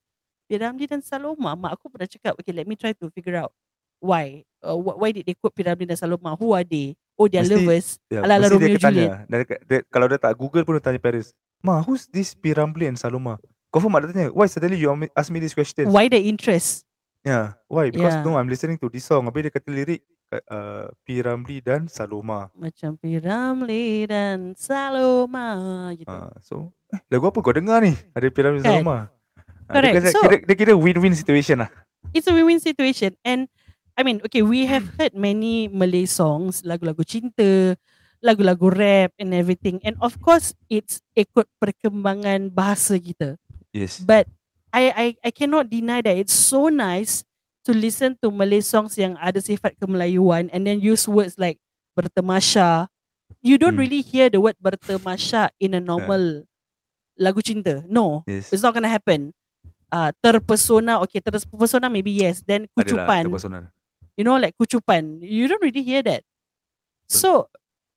Piramli 0.47 0.87
dan 0.87 0.99
Saloma. 0.99 1.55
Mak 1.55 1.77
aku 1.79 1.87
pernah 1.87 2.07
cakap, 2.07 2.33
okay 2.35 2.51
let 2.51 2.67
me 2.67 2.75
try 2.75 2.91
to 2.97 3.07
figure 3.13 3.37
out 3.39 3.53
why. 3.99 4.43
Uh, 4.59 4.75
wh- 4.75 4.97
why 4.99 5.11
did 5.11 5.23
they 5.23 5.35
quote 5.37 5.55
Piramli 5.55 5.87
dan 5.87 5.95
Saloma? 5.95 6.35
Who 6.35 6.51
are 6.51 6.65
they? 6.67 6.97
Oh, 7.17 7.25
they 7.25 7.41
are 7.41 7.45
Mesti- 7.45 7.57
lovers. 7.59 7.87
Ala-ala 8.07 8.45
mesti 8.45 8.53
dia 8.53 8.69
Romeo 8.69 8.77
tanya. 8.77 9.05
Juliet. 9.25 9.25
Dia, 9.27 9.57
dia, 9.65 9.79
kalau 9.89 10.05
dia 10.05 10.19
tak 10.21 10.37
Google 10.37 10.61
pun 10.61 10.77
dia 10.77 10.83
tanya 10.85 11.01
Paris. 11.01 11.33
Ma, 11.59 11.81
who's 11.81 12.05
this 12.07 12.31
Piramli 12.31 12.85
and 12.85 12.95
Saloma? 12.95 13.41
Confirm 13.67 13.89
mak 13.91 14.05
dia 14.05 14.13
tanya, 14.13 14.29
why 14.31 14.45
suddenly 14.45 14.77
you 14.77 14.87
ask 15.11 15.27
me 15.27 15.37
this 15.37 15.51
question? 15.51 15.89
Why 15.89 16.05
the 16.05 16.21
interest? 16.21 16.85
Yeah, 17.25 17.57
why? 17.65 17.89
Because 17.89 18.13
Yeah. 18.13 18.23
no, 18.23 18.37
I'm 18.37 18.45
listening 18.45 18.77
to 18.77 18.87
this 18.87 19.03
song. 19.03 19.25
Habis 19.25 19.41
dia 19.43 19.51
kata 19.51 19.67
lirik 19.67 19.99
uh, 20.47 20.87
Piramli 21.01 21.59
dan 21.59 21.89
Saloma. 21.89 22.47
Macam 22.53 22.95
Piramli 22.95 24.05
dan 24.05 24.53
Saloma 24.55 25.47
gitu. 25.91 26.07
Uh, 26.07 26.31
so, 26.39 26.53
eh, 26.87 27.01
lagu 27.09 27.27
apa 27.27 27.37
kau 27.37 27.51
dengar 27.51 27.81
ni? 27.81 27.97
Ada 28.13 28.29
Piramli 28.29 28.61
dan 28.61 28.63
Kan? 28.63 28.73
Saloma. 28.79 28.97
Ah, 29.67 29.73
Correct. 29.73 29.93
Dia, 29.93 29.99
kira, 29.99 30.11
So- 30.13 30.23
kira, 30.23 30.35
dia 30.45 30.55
kira 30.55 30.73
win-win 30.73 31.11
situation 31.11 31.59
lah. 31.59 31.69
It's 32.13 32.23
a 32.23 32.31
win-win 32.31 32.61
situation 32.61 33.17
and 33.21 33.51
I 33.97 34.05
mean, 34.05 34.21
okay, 34.23 34.45
we 34.45 34.69
have 34.69 34.93
heard 34.95 35.17
many 35.17 35.65
Malay 35.67 36.05
songs, 36.05 36.61
lagu-lagu 36.61 37.01
cinta, 37.01 37.73
lagu-lagu 38.21 38.69
rap 38.69 39.11
and 39.17 39.33
everything. 39.33 39.81
And 39.81 39.97
of 39.97 40.21
course, 40.21 40.53
it's 40.69 41.01
ikut 41.17 41.49
perkembangan 41.57 42.53
bahasa 42.53 43.01
kita. 43.01 43.41
Yes. 43.73 43.97
But 43.97 44.29
I 44.69 44.93
I 44.93 45.07
I 45.25 45.31
cannot 45.33 45.73
deny 45.73 46.05
that 46.05 46.13
it's 46.13 46.35
so 46.35 46.69
nice 46.69 47.25
to 47.65 47.73
listen 47.73 48.13
to 48.21 48.29
Malay 48.29 48.61
songs 48.61 48.93
yang 49.01 49.17
ada 49.17 49.41
sifat 49.41 49.73
kemelayuan 49.81 50.53
and 50.53 50.61
then 50.63 50.77
use 50.77 51.09
words 51.09 51.35
like 51.41 51.57
bertemasha. 51.97 52.85
You 53.41 53.57
don't 53.57 53.75
Hmm. 53.75 53.81
really 53.81 54.05
hear 54.05 54.29
the 54.29 54.37
word 54.37 54.55
bertemasha 54.61 55.49
in 55.57 55.73
a 55.73 55.81
normal 55.81 56.45
lagu 57.17 57.41
cinta. 57.41 57.81
No, 57.89 58.21
Yes. 58.29 58.53
it's 58.53 58.61
not 58.61 58.77
gonna 58.77 58.91
happen. 58.93 59.33
Uh, 59.87 60.11
terpesona, 60.21 60.99
okay, 61.01 61.17
terpesona 61.17 61.87
maybe 61.89 62.11
yes. 62.13 62.43
Then 62.45 62.69
Adalah 62.77 63.07
kucupan, 63.09 63.23
terpersonal. 63.33 63.63
You 64.17 64.25
know, 64.25 64.35
like 64.35 64.57
kucupan. 64.57 65.21
You 65.21 65.45
don't 65.45 65.61
really 65.61 65.85
hear 65.85 66.01
that. 66.03 66.25
So, 67.07 67.47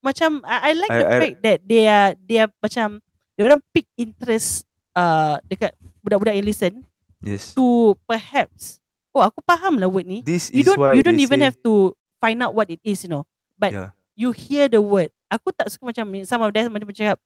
macam 0.00 0.44
I, 0.46 0.70
I 0.70 0.72
like 0.76 0.92
the 0.92 1.02
I- 1.02 1.10
I- 1.10 1.20
fact 1.20 1.36
that 1.42 1.58
they 1.64 1.84
are 1.84 2.12
they 2.20 2.38
are 2.38 2.50
macam 2.60 3.00
dia 3.34 3.42
orang 3.48 3.60
pick 3.72 3.88
interest 3.96 4.64
uh 4.92 5.40
dekat 5.44 5.72
budak-budak 6.04 6.36
yang 6.36 6.44
listen 6.46 6.72
Yes. 7.20 7.52
to 7.52 7.92
perhaps 8.08 8.80
oh 9.12 9.20
aku 9.20 9.44
faham 9.44 9.76
lah 9.76 9.88
word 9.88 10.08
ni. 10.08 10.20
This 10.24 10.48
You 10.48 10.64
don't 10.64 10.80
you 10.96 11.04
don't 11.04 11.16
they 11.20 11.26
even 11.26 11.40
say, 11.40 11.46
have 11.48 11.58
to 11.64 11.92
find 12.16 12.40
out 12.40 12.52
what 12.56 12.68
it 12.68 12.80
is, 12.80 13.04
you 13.04 13.10
know. 13.12 13.24
But 13.56 13.72
Yeah. 13.72 13.90
you 14.16 14.32
hear 14.32 14.68
the 14.68 14.80
word. 14.80 15.12
Aku 15.28 15.52
tak 15.52 15.68
suka 15.68 15.92
macam 15.92 16.04
some 16.24 16.40
of 16.40 16.50
them 16.52 16.72
macam 16.72 16.88
cakap, 16.90 17.20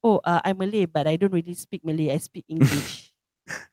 oh 0.00 0.20
uh, 0.20 0.40
I'm 0.44 0.60
Malay 0.60 0.84
but 0.84 1.08
I 1.08 1.16
don't 1.16 1.32
really 1.32 1.56
speak 1.56 1.80
Malay. 1.80 2.12
I 2.12 2.20
speak 2.20 2.44
English. 2.52 3.08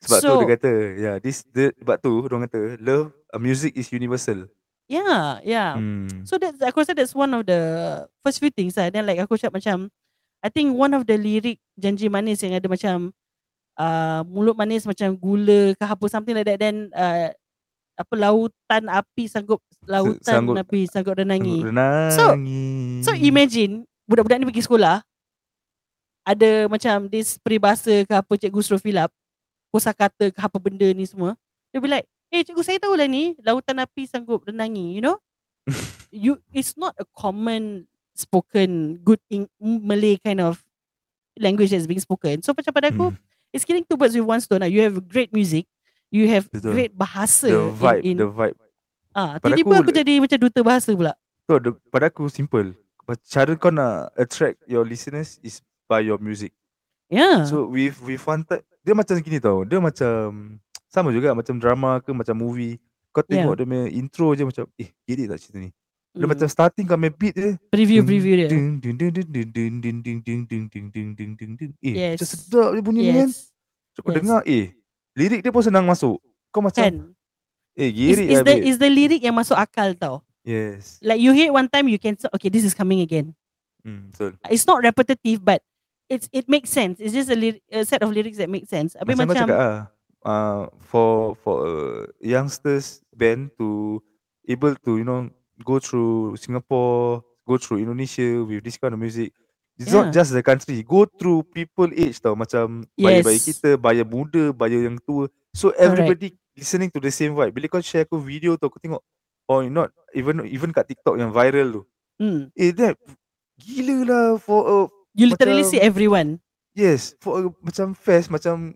Sebab 0.07 0.19
tu 0.19 0.31
so 0.31 0.39
dia 0.39 0.47
kata, 0.55 0.71
yeah, 0.95 1.15
this 1.19 1.43
the, 1.51 1.75
sebab 1.75 1.99
tu 1.99 2.23
orang 2.23 2.47
kata 2.47 2.79
love 2.79 3.11
uh, 3.35 3.39
music 3.39 3.75
is 3.75 3.91
universal. 3.91 4.47
Yeah, 4.87 5.39
yeah. 5.43 5.77
Hmm. 5.77 6.25
So 6.25 6.37
that's 6.37 6.61
aku 6.61 6.81
rasa 6.81 6.93
that's 6.93 7.15
one 7.15 7.31
of 7.33 7.45
the 7.45 7.61
first 8.21 8.37
few 8.41 8.49
things 8.53 8.77
lah. 8.77 8.89
Then 8.89 9.05
like 9.05 9.19
aku 9.21 9.37
cakap 9.37 9.57
macam 9.57 9.89
I 10.45 10.49
think 10.53 10.73
one 10.77 10.93
of 10.93 11.09
the 11.09 11.17
lyric 11.17 11.57
janji 11.73 12.05
manis 12.05 12.41
yang 12.45 12.53
ada 12.53 12.69
macam 12.69 13.09
uh, 13.81 14.21
mulut 14.29 14.53
manis 14.53 14.85
macam 14.85 15.17
gula 15.17 15.73
ke 15.73 15.83
apa 15.83 16.05
something 16.05 16.37
like 16.37 16.45
that 16.45 16.61
then 16.61 16.93
uh, 16.93 17.33
apa 17.95 18.13
lautan 18.13 18.83
api 18.91 19.25
sanggup 19.25 19.63
lautan 19.87 20.21
sanggup- 20.21 20.59
api 20.61 20.79
sanggup 20.85 21.15
renangi. 21.17 21.63
Renangi. 21.65 23.01
So 23.01 23.15
imagine 23.15 23.87
budak-budak 24.05 24.37
ni 24.37 24.47
pergi 24.53 24.67
sekolah 24.67 25.01
ada 26.25 26.51
macam 26.65 27.05
this 27.09 27.37
peribahasa 27.37 28.01
ke 28.05 28.13
apa 28.13 28.33
cikgu 28.33 28.61
suruh 28.65 28.81
fill 28.81 28.97
up 28.97 29.13
kosakata 29.69 30.33
ke 30.33 30.39
apa 30.41 30.57
benda 30.57 30.89
ni 30.93 31.05
semua. 31.05 31.37
Dia 31.69 31.83
be 31.83 31.91
like, 31.91 32.07
"Eh 32.35 32.43
cikgu 32.43 32.61
saya 32.61 32.77
tahu 32.77 32.99
lah 32.99 33.07
ni 33.07 33.31
lautan 33.39 33.79
api 33.79 34.03
sanggup 34.03 34.43
renangi, 34.43 34.91
you 34.91 34.99
know?" 34.99 35.15
you 36.11 36.35
it's 36.51 36.75
not 36.75 36.91
a 36.99 37.07
common 37.15 37.87
spoken 38.11 38.99
good 38.99 39.19
in 39.27 39.47
Malay 39.59 40.19
kind 40.19 40.39
of 40.39 40.59
language 41.35 41.71
that's 41.71 41.87
being 41.87 41.99
spoken. 41.99 42.43
So 42.43 42.51
macam 42.51 42.71
pada 42.71 42.91
aku 42.91 43.11
Hmm. 43.11 43.19
it's 43.51 43.63
killing 43.63 43.83
two 43.83 43.95
birds 43.95 44.13
with 44.13 44.23
one 44.23 44.39
stone. 44.39 44.59
lah. 44.59 44.69
You 44.69 44.83
have 44.83 44.99
great 45.07 45.31
music, 45.31 45.67
you 46.11 46.27
have 46.27 46.47
Betul. 46.51 46.75
great 46.75 46.91
bahasa 46.91 47.47
the 47.47 47.71
vibe, 47.71 48.03
in, 48.03 48.15
in 48.15 48.23
the 48.23 48.29
vibe. 48.29 48.55
ah 49.11 49.39
pada 49.39 49.55
tiba-tiba 49.55 49.73
aku 49.73 49.91
aku- 49.91 49.95
jadi 49.95 50.13
macam 50.19 50.37
duta 50.39 50.59
bahasa 50.59 50.91
pula. 50.91 51.13
So, 51.45 51.59
the, 51.59 51.71
pada 51.87 52.11
aku 52.11 52.27
simple. 52.27 52.75
Cara 53.29 53.53
kau 53.53 53.69
nak 53.69 54.11
attract 54.17 54.59
your 54.65 54.81
listeners 54.81 55.37
is 55.39 55.61
by 55.85 56.01
your 56.01 56.17
music. 56.17 56.49
Yeah. 57.05 57.45
So 57.45 57.69
with 57.69 58.01
with 58.01 58.25
wanted 58.25 58.65
dia 58.81 58.97
macam 58.97 59.13
gini 59.21 59.37
tau. 59.37 59.61
Dia 59.61 59.77
macam 59.77 60.57
sama 60.95 61.11
juga 61.11 61.35
macam 61.35 61.59
drama 61.59 61.99
ke 61.99 62.15
macam 62.15 62.31
movie. 62.33 62.79
Kau 63.11 63.19
Yeah. 63.23 63.43
tengok 63.43 63.53
dia 63.55 63.65
punya 63.65 63.85
intro 63.91 64.27
je 64.31 64.43
macam 64.43 64.63
eh 64.75 64.89
get 65.03 65.19
it 65.19 65.27
tak 65.27 65.39
cerita 65.39 65.59
ni. 65.59 65.69
Dia 66.15 66.23
Hmm. 66.23 66.31
macam 66.31 66.47
starting 66.47 66.85
kau 66.85 66.95
main 66.95 67.11
beat 67.11 67.35
je. 67.35 67.59
preview 67.67 67.99
preview 68.01 68.35
dia. 68.39 68.47
Ding 68.47 68.79
ding 68.79 68.95
ding 68.95 69.11
ding 69.11 69.27
ding 69.27 69.47
ding 69.51 69.73
ding 69.79 69.97
ding 69.99 70.19
ding 70.23 70.41
ding 70.47 70.63
ding 70.71 70.87
ding 70.91 71.09
ding 71.11 71.31
ding 71.35 71.51
ding. 71.55 71.71
Eh 71.79 71.93
Yes. 71.93 72.19
macam 72.19 72.27
sedap 72.31 72.69
dia 72.71 72.81
bunyi 72.81 73.01
ni 73.01 73.11
kan. 73.11 73.27
Yes. 73.27 73.51
So, 73.91 73.99
kau 73.99 74.11
yes. 74.11 74.17
dengar 74.19 74.39
eh 74.43 74.65
lirik 75.15 75.39
dia 75.39 75.51
pun 75.51 75.63
senang 75.63 75.83
masuk. 75.83 76.19
Kau 76.51 76.59
macam 76.59 76.83
Kan? 76.83 76.95
eh 77.75 77.87
Is, 77.87 77.95
girik 77.95 78.27
is 78.27 78.39
lah 78.39 78.43
the 78.43 78.55
babe. 78.55 78.63
is 78.63 78.75
the 78.79 78.89
lyric 78.89 79.21
yang 79.21 79.35
masuk 79.35 79.55
akal 79.55 79.91
tau. 79.95 80.15
Yes. 80.43 80.99
Like 80.99 81.19
you 81.19 81.31
hear 81.31 81.51
it 81.51 81.55
one 81.55 81.67
time 81.67 81.87
you 81.87 81.99
can 81.99 82.15
say, 82.15 82.27
okay 82.31 82.47
this 82.47 82.63
is 82.63 82.71
coming 82.71 82.99
again. 82.99 83.31
Hmm, 83.83 84.11
betul. 84.11 84.35
It's 84.47 84.63
not 84.63 84.79
repetitive 84.79 85.39
but 85.39 85.59
it's 86.07 86.27
it 86.31 86.45
makes 86.45 86.69
sense. 86.69 86.99
It's 86.99 87.11
just 87.11 87.27
a, 87.27 87.37
lyri- 87.37 87.63
a 87.67 87.83
set 87.83 88.03
of 88.03 88.11
lyrics 88.11 88.37
that 88.37 88.47
make 88.47 88.67
sense. 88.67 88.93
Habis 88.93 89.15
Macam, 89.15 89.25
kau 89.25 89.33
macam, 89.35 89.47
cakap 89.47 89.57
ah, 89.57 89.79
uh, 90.25 90.65
for 90.81 91.37
for 91.39 91.55
uh, 91.63 92.01
youngsters 92.19 93.05
band 93.13 93.53
to 93.55 94.01
able 94.43 94.73
to 94.81 94.97
you 94.97 95.05
know 95.05 95.29
go 95.61 95.79
through 95.79 96.35
Singapore, 96.35 97.23
go 97.47 97.55
through 97.55 97.79
Indonesia 97.79 98.43
with 98.43 98.65
this 98.65 98.75
kind 98.75 98.91
of 98.91 98.99
music. 98.99 99.31
It's 99.75 99.91
not 99.91 100.11
Yeah. 100.11 100.15
just 100.15 100.31
the 100.31 100.39
country. 100.39 100.81
Go 100.81 101.03
through 101.03 101.51
people 101.51 101.91
age 101.91 102.19
tau. 102.19 102.31
Macam 102.31 102.87
bayi-bayi 102.95 103.39
Yes. 103.39 103.47
kita, 103.53 103.75
bayi 103.75 104.07
muda, 104.07 104.55
bayi 104.55 104.87
yang 104.87 104.95
tua. 105.03 105.27
So 105.51 105.75
everybody 105.75 106.31
listening 106.55 106.87
to 106.95 106.99
the 106.99 107.11
same 107.11 107.35
vibe. 107.35 107.51
Bila 107.51 107.67
kau 107.67 107.83
share 107.83 108.07
aku 108.07 108.15
video 108.19 108.55
tu, 108.55 108.67
aku 108.67 108.79
tengok. 108.79 109.03
Oh, 109.45 109.61
not 109.67 109.91
even 110.15 110.41
even 110.47 110.71
kat 110.71 110.89
TikTok 110.89 111.19
yang 111.19 111.29
viral 111.29 111.69
tu. 111.69 111.81
hmm, 112.17 112.49
Eh, 112.55 112.71
that 112.71 112.95
gila 113.59 113.97
lah 114.07 114.25
for 114.39 114.61
a 114.63 114.77
you 115.13 115.27
literally 115.27 115.63
macam- 115.63 115.71
see 115.71 115.81
everyone. 115.83 116.29
Yes, 116.71 117.15
for 117.23 117.31
a, 117.39 117.41
macam 117.63 117.95
fest 117.95 118.27
macam 118.27 118.75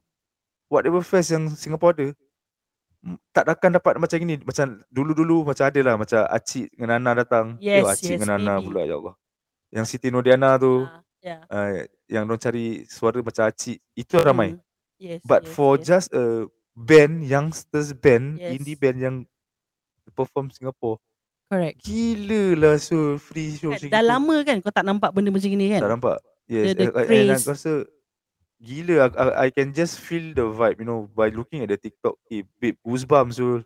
whatever 0.69 1.01
fest 1.01 1.33
yang 1.33 1.49
Singapore 1.51 1.91
ada 1.97 2.07
mm, 3.03 3.17
tak 3.33 3.49
akan 3.49 3.81
dapat 3.81 3.93
macam 3.97 4.17
gini. 4.21 4.37
Macam 4.45 4.79
dulu-dulu 4.87 5.43
macam 5.43 5.65
ada 5.67 5.79
lah 5.83 5.95
macam 5.97 6.21
Acik 6.29 6.69
dengan 6.71 7.01
Nana 7.01 7.11
datang. 7.25 7.57
Yes, 7.59 7.83
eh, 7.83 7.89
Acik 7.89 8.11
yes, 8.15 8.19
dengan 8.21 8.39
Nana 8.39 8.53
pula 8.61 8.85
ya 8.85 8.95
Allah. 8.95 9.15
Yang 9.69 9.85
Siti 9.91 10.09
Nodiana 10.13 10.55
tu 10.55 10.85
Ah, 10.85 11.01
yeah. 11.21 11.41
uh, 11.51 11.83
yang 12.07 12.25
orang 12.29 12.41
cari 12.41 12.85
suara 12.87 13.19
macam 13.19 13.43
Acik 13.49 13.81
itu 13.97 14.13
ramai. 14.21 14.55
Hmm. 14.55 14.63
Yes. 15.01 15.19
But 15.25 15.43
yes, 15.47 15.51
for 15.51 15.75
yes. 15.75 15.83
just 15.83 16.07
a 16.13 16.47
band, 16.77 17.27
youngsters 17.27 17.91
band, 17.91 18.39
Yes. 18.39 18.55
indie 18.55 18.77
band 18.79 18.97
yang 18.99 19.15
perform 20.15 20.49
Singapore, 20.51 20.99
correct. 21.47 21.85
gila 21.85 22.57
lah 22.57 22.75
so 22.81 23.15
free 23.21 23.55
show 23.55 23.71
Kan, 23.71 23.93
dah 23.93 24.03
lama 24.03 24.41
kan 24.43 24.57
kau 24.59 24.73
tak 24.73 24.83
nampak 24.83 25.13
benda 25.13 25.29
macam 25.29 25.47
ni 25.53 25.69
kan? 25.71 25.81
Tak 25.85 25.91
nampak. 25.91 26.17
Yes, 26.49 26.73
The- 26.73 26.89
the 26.89 27.05
and, 27.05 27.29
and 27.29 27.29
aku 27.37 27.53
rasa 27.53 27.73
gila 28.59 29.07
I, 29.07 29.07
I, 29.07 29.25
I 29.45 29.49
can 29.49 29.73
just 29.73 29.99
feel 29.99 30.35
the 30.35 30.45
vibe, 30.51 30.83
you 30.83 30.85
know, 30.85 31.07
by 31.15 31.31
looking 31.31 31.63
at 31.63 31.71
the 31.71 31.79
TikTok. 31.79 32.19
Eh, 32.27 32.43
babe, 32.59 32.75
goosebumps 32.85 33.39
so 33.39 33.63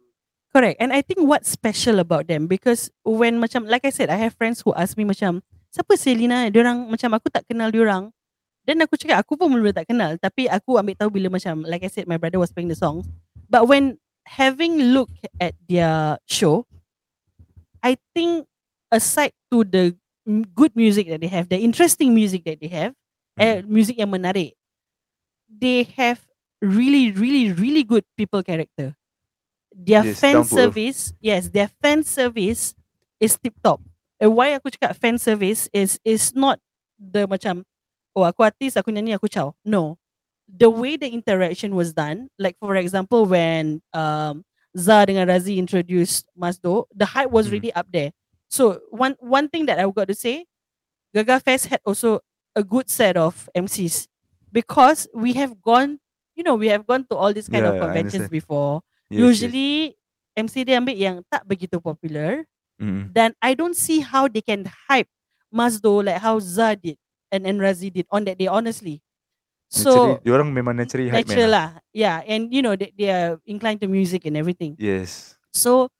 Correct. 0.53 0.77
And 0.77 0.93
I 0.93 1.01
think 1.01 1.25
what's 1.25 1.49
special 1.49 1.97
about 1.97 2.29
them 2.29 2.45
because 2.45 2.93
when 3.01 3.41
macam 3.41 3.65
like 3.65 3.81
I 3.85 3.89
said, 3.89 4.13
I 4.13 4.21
have 4.21 4.37
friends 4.37 4.61
who 4.61 4.69
ask 4.77 4.93
me 4.93 5.01
macam 5.01 5.41
siapa 5.73 5.97
Selina? 5.97 6.53
Diorang 6.53 6.85
macam 6.93 7.09
aku 7.17 7.33
tak 7.33 7.49
kenal 7.49 7.73
diorang 7.73 8.13
Then 8.63 8.79
aku 8.79 8.95
cakap 8.95 9.19
aku 9.25 9.35
pun 9.35 9.51
mula 9.51 9.75
tak 9.75 9.91
kenal. 9.91 10.15
Tapi 10.21 10.47
aku 10.47 10.79
ambil 10.79 10.95
tahu 10.95 11.09
bila 11.19 11.27
macam 11.33 11.65
Like 11.65 11.83
I 11.83 11.91
said 11.91 12.05
my 12.05 12.21
brother 12.21 12.37
was 12.37 12.53
playing 12.53 12.69
the 12.69 12.77
songs. 12.77 13.09
But 13.49 13.65
when 13.65 13.97
having 14.29 14.93
look 14.93 15.09
at 15.41 15.57
their 15.65 16.21
show 16.29 16.69
I 17.81 17.97
think 18.13 18.45
aside 18.93 19.33
to 19.51 19.65
the 19.65 19.97
good 20.53 20.77
music 20.77 21.11
that 21.11 21.19
they 21.19 21.27
have 21.27 21.51
The 21.51 21.59
interesting 21.59 22.15
music 22.15 22.47
that 22.47 22.61
they 22.61 22.71
have 22.71 22.95
eh, 23.35 23.65
Music 23.65 23.99
yang 23.99 24.13
menarik 24.13 24.55
They 25.59 25.83
have 25.97 26.21
really 26.61 27.11
really 27.11 27.51
really 27.53 27.83
good 27.83 28.05
people 28.17 28.43
character. 28.43 28.95
Their 29.73 30.03
Yes, 30.05 30.19
fan 30.19 30.43
to 30.43 30.43
earth. 30.43 30.47
service 30.49 31.13
Yes 31.21 31.49
their 31.49 31.69
fan 31.81 32.03
service 32.03 32.75
Is 33.19 33.37
tip 33.39 33.55
top. 33.63 33.79
And 34.19 34.35
why 34.35 34.53
aku 34.55 34.69
cakap 34.71 34.95
fan 34.99 35.17
service 35.17 35.69
Is 35.73 35.99
is 36.03 36.33
not 36.35 36.59
the 36.99 37.25
macam 37.27 37.63
oh 38.15 38.23
aku 38.27 38.43
artis 38.43 38.75
aku 38.77 38.91
nyanyi 38.91 39.15
aku 39.17 39.27
ciao 39.31 39.55
no. 39.65 39.97
The 40.47 40.69
way 40.69 40.97
the 40.99 41.09
interaction 41.09 41.73
was 41.73 41.93
done 41.95 42.29
like 42.37 42.57
for 42.61 42.75
example 42.77 43.25
when 43.25 43.81
um 43.95 44.43
Za 44.77 45.05
dengan 45.05 45.29
Razi 45.29 45.57
introduced 45.57 46.25
Masdo 46.37 46.85
the 46.93 47.05
hype 47.15 47.31
was 47.31 47.47
Hmm. 47.49 47.57
really 47.59 47.73
up 47.73 47.87
there. 47.93 48.11
So 48.49 48.81
one 48.93 49.17
one 49.21 49.49
thing 49.49 49.65
that 49.67 49.79
I 49.81 49.87
got 49.89 50.09
to 50.09 50.17
say 50.17 50.45
Gaga 51.15 51.39
Fest 51.41 51.67
had 51.67 51.81
also 51.85 52.21
a 52.55 52.63
good 52.63 52.89
set 52.89 53.17
of 53.17 53.49
MCs 53.55 54.07
because 54.53 55.09
we 55.17 55.33
have 55.33 55.57
gone 55.59 55.97
you 56.37 56.45
know 56.45 56.53
we 56.53 56.69
have 56.69 56.85
gone 56.85 57.01
to 57.09 57.17
all 57.17 57.33
these 57.33 57.49
kind 57.49 57.65
Yeah, 57.65 57.73
of 57.73 57.75
yeah, 57.75 57.81
I 57.81 57.85
conventions 57.89 58.29
understand. 58.29 58.37
before 58.37 58.73
Yes, 59.09 59.17
yes. 59.17 59.25
usually 59.25 59.71
MC 60.33 60.61
dia 60.61 60.77
ambil 60.77 60.93
yang 60.97 61.17
tak 61.25 61.41
begitu 61.49 61.81
popular 61.81 62.45
Mm. 62.81 63.13
then 63.13 63.31
I 63.37 63.53
don't 63.53 63.77
see 63.77 64.01
how 64.01 64.25
they 64.25 64.41
can 64.41 64.65
hype 64.89 65.05
Masdo 65.53 66.01
like 66.01 66.17
how 66.17 66.41
Za 66.41 66.73
did 66.73 66.97
and, 67.29 67.45
and 67.45 67.61
Razi 67.61 67.93
did 67.93 68.09
on 68.09 68.25
that 68.25 68.41
day, 68.41 68.49
honestly. 68.49 68.97
So 69.69 69.89
Naturally, 69.93 70.17
diorang 70.25 70.49
memang 70.53 70.73
naturally 70.77 71.09
hype 71.13 71.29
natural 71.29 71.49
man 71.49 71.53
lah. 71.53 71.67
lah. 71.77 71.85
Yeah, 71.93 72.17
and 72.25 72.49
you 72.49 72.65
know 72.65 72.73
they, 72.73 72.89
they 72.97 73.13
are 73.13 73.37
inclined 73.45 73.81
to 73.85 73.87
music 73.87 74.25
and 74.25 74.33
everything. 74.33 74.73
Yes. 74.81 75.37
So 75.53 75.93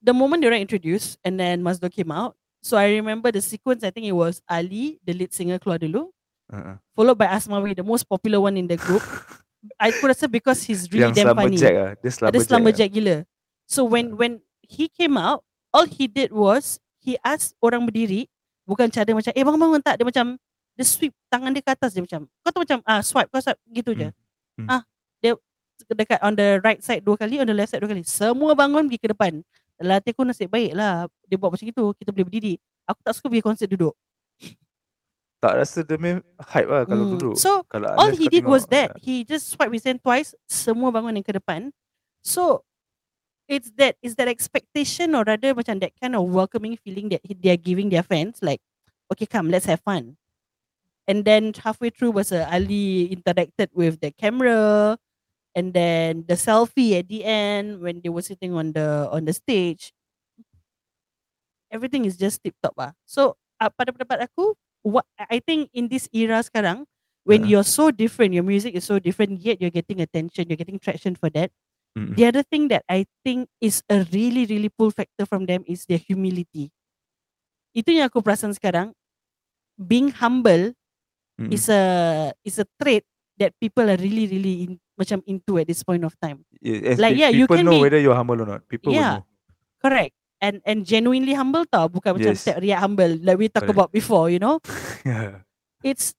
the 0.00 0.16
moment 0.16 0.40
they 0.42 0.48
were 0.48 0.56
introduced 0.58 1.20
and 1.24 1.36
then 1.36 1.60
Masdo 1.60 1.92
came 1.92 2.08
out, 2.10 2.36
so 2.64 2.80
I 2.80 2.88
remember 2.96 3.28
the 3.32 3.44
sequence. 3.44 3.84
I 3.84 3.92
think 3.92 4.08
it 4.08 4.16
was 4.16 4.40
Ali, 4.48 4.96
the 5.04 5.12
lead 5.12 5.36
singer 5.36 5.60
keluar 5.60 5.76
dulu, 5.76 6.08
Uh-uh. 6.52 6.76
followed 6.92 7.16
by 7.16 7.26
Asmawi, 7.32 7.72
the 7.72 7.82
most 7.82 8.04
popular 8.04 8.36
one 8.36 8.60
in 8.60 8.68
the 8.68 8.76
group. 8.76 9.00
I 9.80 9.94
aku 9.94 10.10
rasa 10.10 10.26
because 10.26 10.60
he's 10.66 10.90
really 10.90 11.06
Yang 11.06 11.14
damn 11.16 11.26
selama 11.32 11.42
funny. 11.46 11.58
Jack 11.58 11.74
lah. 11.74 11.90
Dia 11.96 12.10
selama 12.10 12.28
Ada 12.28 12.36
Jack. 12.38 12.48
selama 12.50 12.68
lah. 12.68 12.74
Jack 12.76 12.90
gila. 12.90 13.16
So 13.64 13.80
when 13.86 14.06
when 14.18 14.32
he 14.60 14.90
came 14.90 15.14
out, 15.14 15.46
all 15.70 15.86
he 15.86 16.10
did 16.10 16.34
was 16.34 16.82
he 16.98 17.14
asked 17.22 17.54
orang 17.62 17.86
berdiri, 17.86 18.26
bukan 18.66 18.90
cara 18.90 19.08
macam 19.14 19.32
eh 19.32 19.42
bangun 19.42 19.60
bangun 19.60 19.80
tak 19.80 20.02
dia 20.02 20.06
macam 20.06 20.36
dia 20.72 20.84
sweep 20.88 21.12
tangan 21.28 21.52
dia 21.52 21.62
ke 21.62 21.70
atas 21.72 21.92
dia 21.92 22.00
macam 22.00 22.24
kau 22.40 22.50
tahu 22.50 22.62
macam 22.64 22.78
ah 22.88 23.04
swipe 23.04 23.28
kau 23.30 23.40
swipe 23.40 23.60
gitu 23.70 23.90
je. 23.94 24.08
Hmm. 24.58 24.66
Hmm. 24.66 24.68
Ah 24.68 24.82
dia 25.22 25.38
dekat 25.92 26.18
on 26.22 26.34
the 26.34 26.58
right 26.62 26.82
side 26.82 27.02
dua 27.02 27.14
kali, 27.14 27.38
on 27.38 27.46
the 27.46 27.54
left 27.54 27.70
side 27.70 27.82
dua 27.82 27.90
kali. 27.90 28.02
Semua 28.02 28.52
bangun 28.58 28.86
pergi 28.90 28.98
ke 28.98 29.08
depan. 29.14 29.32
Dalam 29.78 29.98
hati 29.98 30.14
aku 30.14 30.22
nasib 30.26 30.50
baik 30.50 30.74
lah 30.74 31.06
dia 31.26 31.38
buat 31.38 31.54
macam 31.54 31.66
itu, 31.66 31.84
kita 32.02 32.10
boleh 32.10 32.26
berdiri. 32.26 32.54
Aku 32.86 32.98
tak 33.02 33.14
suka 33.14 33.30
pergi 33.30 33.42
konsert 33.46 33.70
duduk. 33.70 33.94
Tak 35.42 35.58
rasa 35.58 35.82
dia 35.82 35.98
main 35.98 36.22
hype 36.38 36.70
lah 36.70 36.86
kalau 36.86 37.02
Hmm. 37.02 37.12
duduk. 37.18 37.34
So 37.34 37.66
Kalau 37.66 37.90
all 37.98 38.14
he 38.14 38.30
did 38.30 38.46
was 38.46 38.62
that. 38.70 38.94
he 39.02 39.26
just 39.26 39.50
swipe 39.50 39.74
his 39.74 39.82
hand 39.82 39.98
twice 39.98 40.38
semua 40.46 40.94
bangun 40.94 41.18
yang 41.18 41.26
ke 41.26 41.34
depan. 41.34 41.74
So 42.22 42.62
it's 43.50 43.74
that 43.74 43.98
is 44.06 44.14
that 44.22 44.30
expectation 44.30 45.18
or 45.18 45.26
rather 45.26 45.50
macam 45.50 45.82
that 45.82 45.98
kind 45.98 46.14
of 46.14 46.30
welcoming 46.30 46.78
feeling 46.78 47.10
that 47.10 47.26
he, 47.26 47.34
they 47.34 47.50
are 47.50 47.58
giving 47.58 47.90
their 47.90 48.06
fans 48.06 48.38
like 48.38 48.62
okay 49.10 49.26
come 49.26 49.50
let's 49.50 49.66
have 49.66 49.82
fun. 49.82 50.14
And 51.10 51.26
then 51.26 51.50
halfway 51.58 51.90
through 51.90 52.14
was 52.14 52.30
uh, 52.30 52.46
Ali 52.46 53.10
interacted 53.10 53.74
with 53.74 53.98
the 53.98 54.14
camera 54.14 54.94
and 55.58 55.74
then 55.74 56.22
the 56.30 56.38
selfie 56.38 56.94
at 57.02 57.10
the 57.10 57.26
end 57.26 57.82
when 57.82 57.98
they 57.98 58.14
were 58.14 58.22
sitting 58.22 58.54
on 58.54 58.78
the 58.78 59.10
on 59.10 59.26
the 59.26 59.34
stage. 59.34 59.90
Everything 61.66 62.06
is 62.06 62.14
just 62.14 62.38
tip 62.46 62.54
top 62.62 62.78
ah 62.78 62.94
so 63.02 63.34
uh, 63.58 63.66
pada 63.74 63.90
pendapat 63.90 64.30
aku 64.30 64.54
what 64.82 65.06
I 65.18 65.40
think 65.40 65.70
in 65.72 65.88
this 65.88 66.06
era 66.12 66.42
sekarang 66.42 66.84
when 67.24 67.46
Uh-uh. 67.46 67.50
you're 67.50 67.66
so 67.66 67.90
different, 67.90 68.34
your 68.34 68.42
music 68.46 68.74
is 68.74 68.84
so 68.84 68.98
different, 68.98 69.38
yet 69.40 69.62
you're 69.62 69.72
getting 69.74 70.02
attention, 70.02 70.46
you're 70.50 70.58
getting 70.58 70.78
traction 70.78 71.14
for 71.14 71.30
that. 71.30 71.50
Mm-mm. 71.94 72.16
The 72.16 72.24
other 72.26 72.42
thing 72.42 72.68
that 72.68 72.82
I 72.88 73.06
think 73.22 73.48
is 73.60 73.82
a 73.86 74.02
really, 74.10 74.46
really 74.46 74.68
pull 74.72 74.90
factor 74.90 75.26
from 75.28 75.46
them 75.46 75.62
is 75.68 75.84
their 75.86 76.00
humility. 76.00 76.72
Itu 77.72 77.92
yang 77.92 78.08
aku 78.08 78.20
perasan 78.20 78.52
sekarang. 78.56 78.92
Being 79.76 80.12
humble 80.12 80.72
Mm-mm. 81.40 81.52
is 81.52 81.68
a 81.68 81.82
is 82.44 82.60
a 82.60 82.66
trait 82.80 83.04
that 83.40 83.56
people 83.60 83.84
are 83.88 83.96
really, 84.00 84.28
really 84.28 84.54
in, 84.68 84.72
macam 84.96 85.24
into 85.24 85.56
at 85.60 85.66
this 85.68 85.80
point 85.84 86.04
of 86.04 86.12
time. 86.20 86.44
Yeah, 86.60 86.96
Like, 87.00 87.16
yeah, 87.16 87.32
you 87.32 87.48
can 87.48 87.64
know 87.64 87.76
be- 87.80 87.84
whether 87.88 88.00
you're 88.00 88.16
humble 88.16 88.40
or 88.40 88.48
not. 88.48 88.64
People 88.68 88.92
Yeah. 88.92 89.24
Correct. 89.82 90.14
And 90.42 90.58
and 90.66 90.82
genuinely 90.82 91.38
humble 91.38 91.62
tau, 91.70 91.86
bukan 91.86 92.18
macam 92.18 92.34
Yes. 92.34 92.42
step 92.42 92.58
riak 92.58 92.82
humble 92.82 93.14
like 93.22 93.38
we 93.38 93.46
Correct. 93.46 93.70
about 93.70 93.94
before, 93.94 94.26
you 94.26 94.42
know. 94.42 94.58
Yeah. 95.06 95.46
It's 95.86 96.18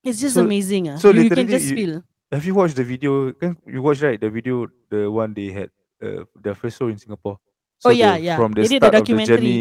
it's 0.00 0.24
just 0.24 0.40
So- 0.40 0.44
amazing 0.48 0.88
ah. 0.88 0.96
so 0.96 1.12
you, 1.12 1.28
you 1.28 1.32
can 1.32 1.44
just 1.44 1.68
you- 1.68 1.76
feel. 1.76 1.94
Have 2.32 2.48
you 2.48 2.56
watched 2.56 2.80
the 2.80 2.86
video? 2.88 3.28
Kan 3.36 3.60
you 3.68 3.84
watch 3.84 4.00
right 4.00 4.16
the 4.16 4.32
video 4.32 4.64
the 4.88 5.04
one 5.04 5.36
they 5.36 5.52
had 5.52 5.68
uh, 6.00 6.24
the 6.40 6.56
first 6.56 6.80
show 6.80 6.88
in 6.88 6.96
Singapore. 6.96 7.36
Oh, 7.84 7.92
yeah, 7.92 8.16
the- 8.16 8.24
yeah. 8.32 8.36
From 8.40 8.56
the 8.56 8.64
They 8.64 8.72
did 8.72 8.80
the 8.80 8.88
start 8.88 8.96
of 8.96 9.04
the 9.04 9.04
documentary. 9.04 9.36
journey. 9.36 9.60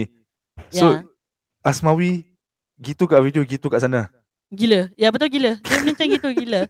So 0.72 0.86
Yeah. 0.96 1.04
Asmawi 1.68 2.32
gitu 2.80 3.06
kat 3.12 3.20
video 3.22 3.44
gitu 3.44 3.68
kat 3.68 3.84
sana. 3.84 4.08
Gila. 4.50 4.88
Ya 4.96 5.12
betul 5.12 5.28
gila. 5.30 5.60
Dia 5.60 5.84
macam 5.84 6.08
gitu 6.08 6.28
gila. 6.32 6.62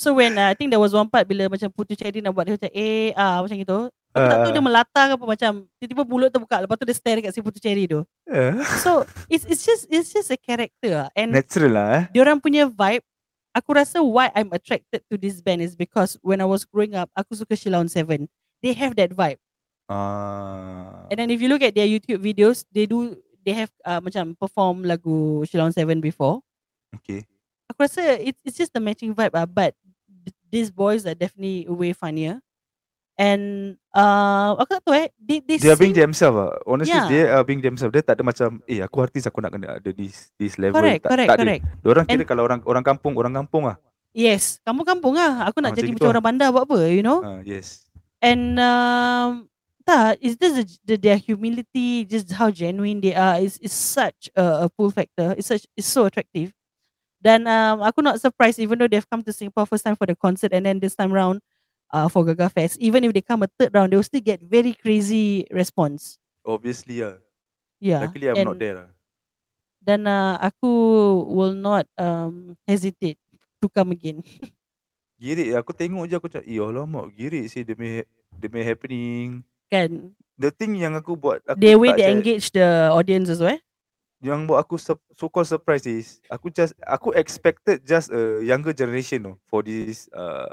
So 0.00 0.16
when 0.16 0.40
uh, 0.40 0.48
I 0.48 0.56
think 0.56 0.72
there 0.72 0.80
was 0.80 0.96
one 0.96 1.12
part 1.12 1.28
bila 1.28 1.52
macam 1.52 1.68
Putu 1.68 1.92
Cherry 1.92 2.24
nak 2.24 2.32
buat 2.32 2.48
dia 2.48 2.56
macam 2.56 2.72
eh 2.72 3.12
ah 3.12 3.44
macam 3.44 3.56
gitu. 3.60 3.78
Aku 4.10 4.26
tak 4.26 4.38
tahu 4.42 4.50
Ah. 4.50 4.54
dia 4.54 4.64
melata 4.64 5.02
ke 5.06 5.12
apa 5.14 5.22
macam 5.24 5.50
tiba-tiba 5.78 6.02
mulut 6.02 6.28
terbuka 6.28 6.66
lepas 6.66 6.74
tu 6.74 6.82
dia 6.82 6.96
stare 6.98 7.22
kat 7.22 7.30
si 7.30 7.38
Putu 7.38 7.62
Cherry 7.62 7.86
tu. 7.86 8.02
Yeah. 8.26 8.58
So 8.82 9.06
it's 9.30 9.46
it's 9.46 9.62
just 9.62 9.86
it's 9.86 10.10
just 10.10 10.34
a 10.34 10.38
character 10.38 11.06
ah. 11.06 11.08
and 11.14 11.30
Natural 11.30 11.70
lah 11.70 11.86
eh. 11.94 12.04
diorang 12.10 12.42
punya 12.42 12.66
vibe 12.66 13.06
aku 13.54 13.70
rasa 13.70 14.02
why 14.02 14.34
I'm 14.34 14.50
attracted 14.50 15.06
to 15.06 15.14
this 15.14 15.38
band 15.38 15.62
is 15.62 15.78
because 15.78 16.18
when 16.22 16.42
I 16.42 16.46
was 16.46 16.66
growing 16.66 16.98
up 16.98 17.06
aku 17.14 17.38
suka 17.38 17.54
Sheila 17.54 17.78
on 17.78 17.86
7. 17.86 18.26
They 18.60 18.74
have 18.76 18.92
that 18.98 19.14
vibe. 19.14 19.38
Ah. 19.88 21.06
And 21.10 21.16
then 21.18 21.30
if 21.30 21.40
you 21.40 21.48
look 21.48 21.62
at 21.62 21.74
their 21.74 21.86
YouTube 21.86 22.20
videos, 22.20 22.62
they 22.70 22.86
do 22.86 23.14
they 23.42 23.54
have 23.56 23.70
uh, 23.82 23.98
macam 23.98 24.36
perform 24.36 24.84
lagu 24.84 25.42
Sheila 25.46 25.66
on 25.66 25.74
7 25.74 25.98
before. 25.98 26.42
Okay. 26.98 27.22
aku 27.70 27.86
rasa 27.86 28.02
it's 28.18 28.42
it's 28.42 28.58
just 28.58 28.74
the 28.74 28.82
matching 28.82 29.14
vibe 29.14 29.30
ah 29.32 29.46
but 29.46 29.78
th- 30.26 30.34
these 30.50 30.74
boys 30.74 31.06
are 31.06 31.14
definitely 31.14 31.62
way 31.70 31.94
funnier 31.94 32.42
and 33.20 33.76
uh 33.92 34.56
aku 34.56 34.70
tak 34.72 34.82
tahu 34.82 34.96
eh 34.96 35.12
they 35.20 35.44
they, 35.44 35.60
They 35.60 35.68
are 35.68 35.76
being 35.76 35.92
themselves 35.92 36.40
lah. 36.40 36.56
Honestly, 36.64 36.96
Yeah. 36.96 37.04
they 37.06 37.22
are 37.28 37.44
being 37.44 37.60
themselves. 37.60 37.92
Dia 37.92 38.00
tak 38.00 38.16
ada 38.16 38.24
macam, 38.24 38.64
eh 38.64 38.80
aku 38.80 38.96
artis 39.04 39.28
aku 39.28 39.44
nak 39.44 39.52
kena 39.52 39.76
ada 39.76 39.90
this 39.92 40.32
this 40.40 40.56
level. 40.56 40.80
correct 40.80 41.04
tak, 41.04 41.10
correct 41.12 41.28
tak 41.28 41.38
correct 41.38 41.62
Ada. 41.62 41.80
Diorang 41.84 42.04
kira 42.08 42.16
And- 42.24 42.28
kalau 42.32 42.42
orang 42.48 42.60
orang 42.64 42.84
kampung, 42.86 43.12
orang 43.14 43.34
kampung 43.36 43.68
lah. 43.68 43.76
yes 44.10 44.58
kampung-kampung 44.64 45.14
ah 45.14 45.46
aku 45.46 45.60
nak 45.60 45.70
Ah, 45.70 45.76
jadi 45.76 45.92
macam 45.92 45.94
gitu 45.94 46.06
lah. 46.08 46.12
orang 46.16 46.24
bandar 46.24 46.48
buat 46.50 46.64
apa 46.66 46.78
you 46.90 46.98
know 46.98 47.22
Ah, 47.22 47.38
yes. 47.46 47.86
and 48.18 48.58
um 48.58 49.46
tak 49.86 50.18
is 50.18 50.34
this 50.34 50.50
the, 50.50 50.64
the, 50.82 50.96
their 50.98 51.14
humility 51.14 52.02
just 52.04 52.26
how 52.34 52.50
genuine 52.50 52.98
they 52.98 53.14
are 53.14 53.38
is 53.38 53.54
is 53.62 53.70
such 53.70 54.26
a, 54.34 54.64
a 54.64 54.66
pull 54.66 54.90
factor 54.90 55.30
it's 55.38 55.46
such 55.46 55.62
it's 55.78 55.86
so 55.86 56.10
attractive 56.10 56.50
dan 57.22 57.46
um, 57.46 57.84
aku 57.84 58.02
not 58.02 58.18
surprised 58.18 58.58
even 58.58 58.74
though 58.74 58.90
they've 58.90 59.06
come 59.06 59.22
to 59.22 59.30
Singapore 59.30 59.62
first 59.62 59.84
time 59.84 59.94
for 59.94 60.10
the 60.10 60.18
concert 60.18 60.50
and 60.50 60.64
then 60.64 60.82
this 60.82 60.98
time 60.98 61.14
round 61.14 61.38
uh, 61.92 62.08
for 62.08 62.24
Gaga 62.24 62.48
Fest 62.48 62.78
even 62.78 63.04
if 63.04 63.12
they 63.12 63.22
come 63.22 63.42
a 63.42 63.50
third 63.58 63.74
round 63.74 63.90
they 63.92 63.98
will 63.98 64.06
still 64.06 64.22
get 64.24 64.40
very 64.42 64.72
crazy 64.74 65.46
response 65.50 66.16
Obviously 66.40 67.04
lah. 67.04 67.20
yeah 67.78 68.00
Luckily 68.08 68.26
I'm 68.32 68.40
and, 68.40 68.48
not 68.48 68.58
there 68.58 68.76
lah. 68.80 68.88
dan 69.80 70.04
uh, 70.08 70.36
aku 70.40 70.72
will 71.26 71.56
not 71.56 71.84
um, 71.96 72.56
hesitate 72.64 73.16
to 73.60 73.66
come 73.68 73.92
again 73.92 74.20
Girik 75.20 75.52
aku 75.52 75.76
tengok 75.76 76.08
je 76.08 76.16
aku 76.16 76.32
cakap, 76.32 76.48
eh 76.48 76.56
alamak 76.56 77.12
girik 77.12 77.44
sih 77.52 77.60
demi 77.60 78.00
demi 78.32 78.64
happening. 78.64 79.44
kan 79.68 80.16
The 80.40 80.48
thing 80.48 80.72
yang 80.80 80.96
aku 80.96 81.12
buat 81.12 81.44
aku 81.44 81.60
the 81.60 81.76
way 81.76 81.92
they 81.92 82.08
engage 82.08 82.48
the 82.56 82.88
audience 82.88 83.28
as 83.28 83.44
well 83.44 83.60
yang 84.24 84.48
buat 84.48 84.64
aku 84.64 84.80
sur- 84.80 84.96
so 85.12 85.28
called 85.28 85.44
surprise 85.44 85.84
is 85.84 86.24
aku 86.32 86.48
just 86.48 86.72
aku 86.88 87.12
expected 87.12 87.84
just 87.84 88.08
a 88.08 88.40
younger 88.40 88.72
generation 88.72 89.20
tu 89.20 89.32
for 89.44 89.60
this 89.60 90.08
uh, 90.16 90.48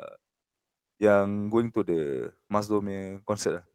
yang 0.97 1.49
going 1.49 1.69
to 1.69 1.81
the 1.86 2.33
Masdo 2.49 2.81
punya 2.81 3.21
concert 3.23 3.62
lah. 3.62 3.65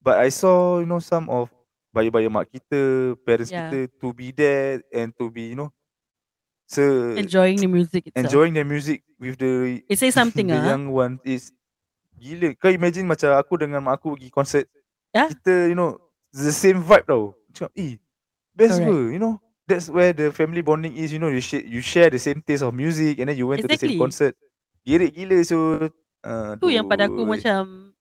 But 0.00 0.16
I 0.24 0.32
saw 0.32 0.80
you 0.80 0.88
know 0.88 1.00
some 1.02 1.28
of 1.28 1.52
bayi-bayi 1.92 2.28
mak 2.30 2.48
kita, 2.48 3.14
parents 3.24 3.52
Yeah. 3.52 3.68
kita 3.68 3.92
to 4.00 4.08
be 4.12 4.32
there 4.32 4.80
and 4.92 5.12
to 5.16 5.28
be 5.28 5.52
you 5.52 5.58
know 5.58 5.70
se 6.68 6.84
enjoying 7.16 7.56
the 7.56 7.68
music 7.68 8.12
itself 8.12 8.28
enjoying 8.28 8.52
their 8.52 8.68
music 8.68 9.00
with 9.16 9.40
the 9.40 9.80
it 9.88 9.96
says 9.96 10.12
something 10.12 10.48
the 10.52 10.56
ah 10.56 10.76
young 10.76 10.92
one 10.92 11.16
is 11.24 11.52
gila. 12.20 12.52
Kau 12.60 12.68
imagine 12.68 13.08
macam 13.08 13.32
aku 13.36 13.56
dengan 13.56 13.80
mak 13.84 14.00
aku 14.00 14.16
pergi 14.16 14.28
concert. 14.32 14.66
Yeah. 15.12 15.32
Kita 15.32 15.72
you 15.72 15.76
know 15.76 15.96
the 16.32 16.52
same 16.52 16.84
vibe 16.84 17.08
tau. 17.08 17.32
Cakap, 17.56 17.72
eh 17.76 17.96
best 18.52 18.80
Correct. 18.80 18.90
ber, 18.90 19.02
you 19.12 19.20
know. 19.22 19.40
that's 19.68 19.92
where 19.92 20.16
the 20.16 20.32
family 20.32 20.64
bonding 20.64 20.96
is. 20.96 21.12
You 21.12 21.20
know, 21.20 21.28
you 21.28 21.44
share 21.44 21.60
you 21.60 21.84
share 21.84 22.08
the 22.08 22.18
same 22.18 22.40
taste 22.40 22.64
of 22.64 22.72
music, 22.72 23.20
and 23.20 23.28
then 23.28 23.36
you 23.36 23.46
went 23.46 23.60
to 23.60 23.68
the 23.68 23.76
same 23.76 23.92
Exactly. 23.94 24.00
concert. 24.00 24.34
Gerik 24.88 25.12
gila 25.12 25.44
so. 25.44 25.56
Tu 26.58 26.74
yang 26.74 26.86
pada 26.90 27.06
aku 27.06 27.22
Aduh. 27.22 27.30
macam 27.38 27.60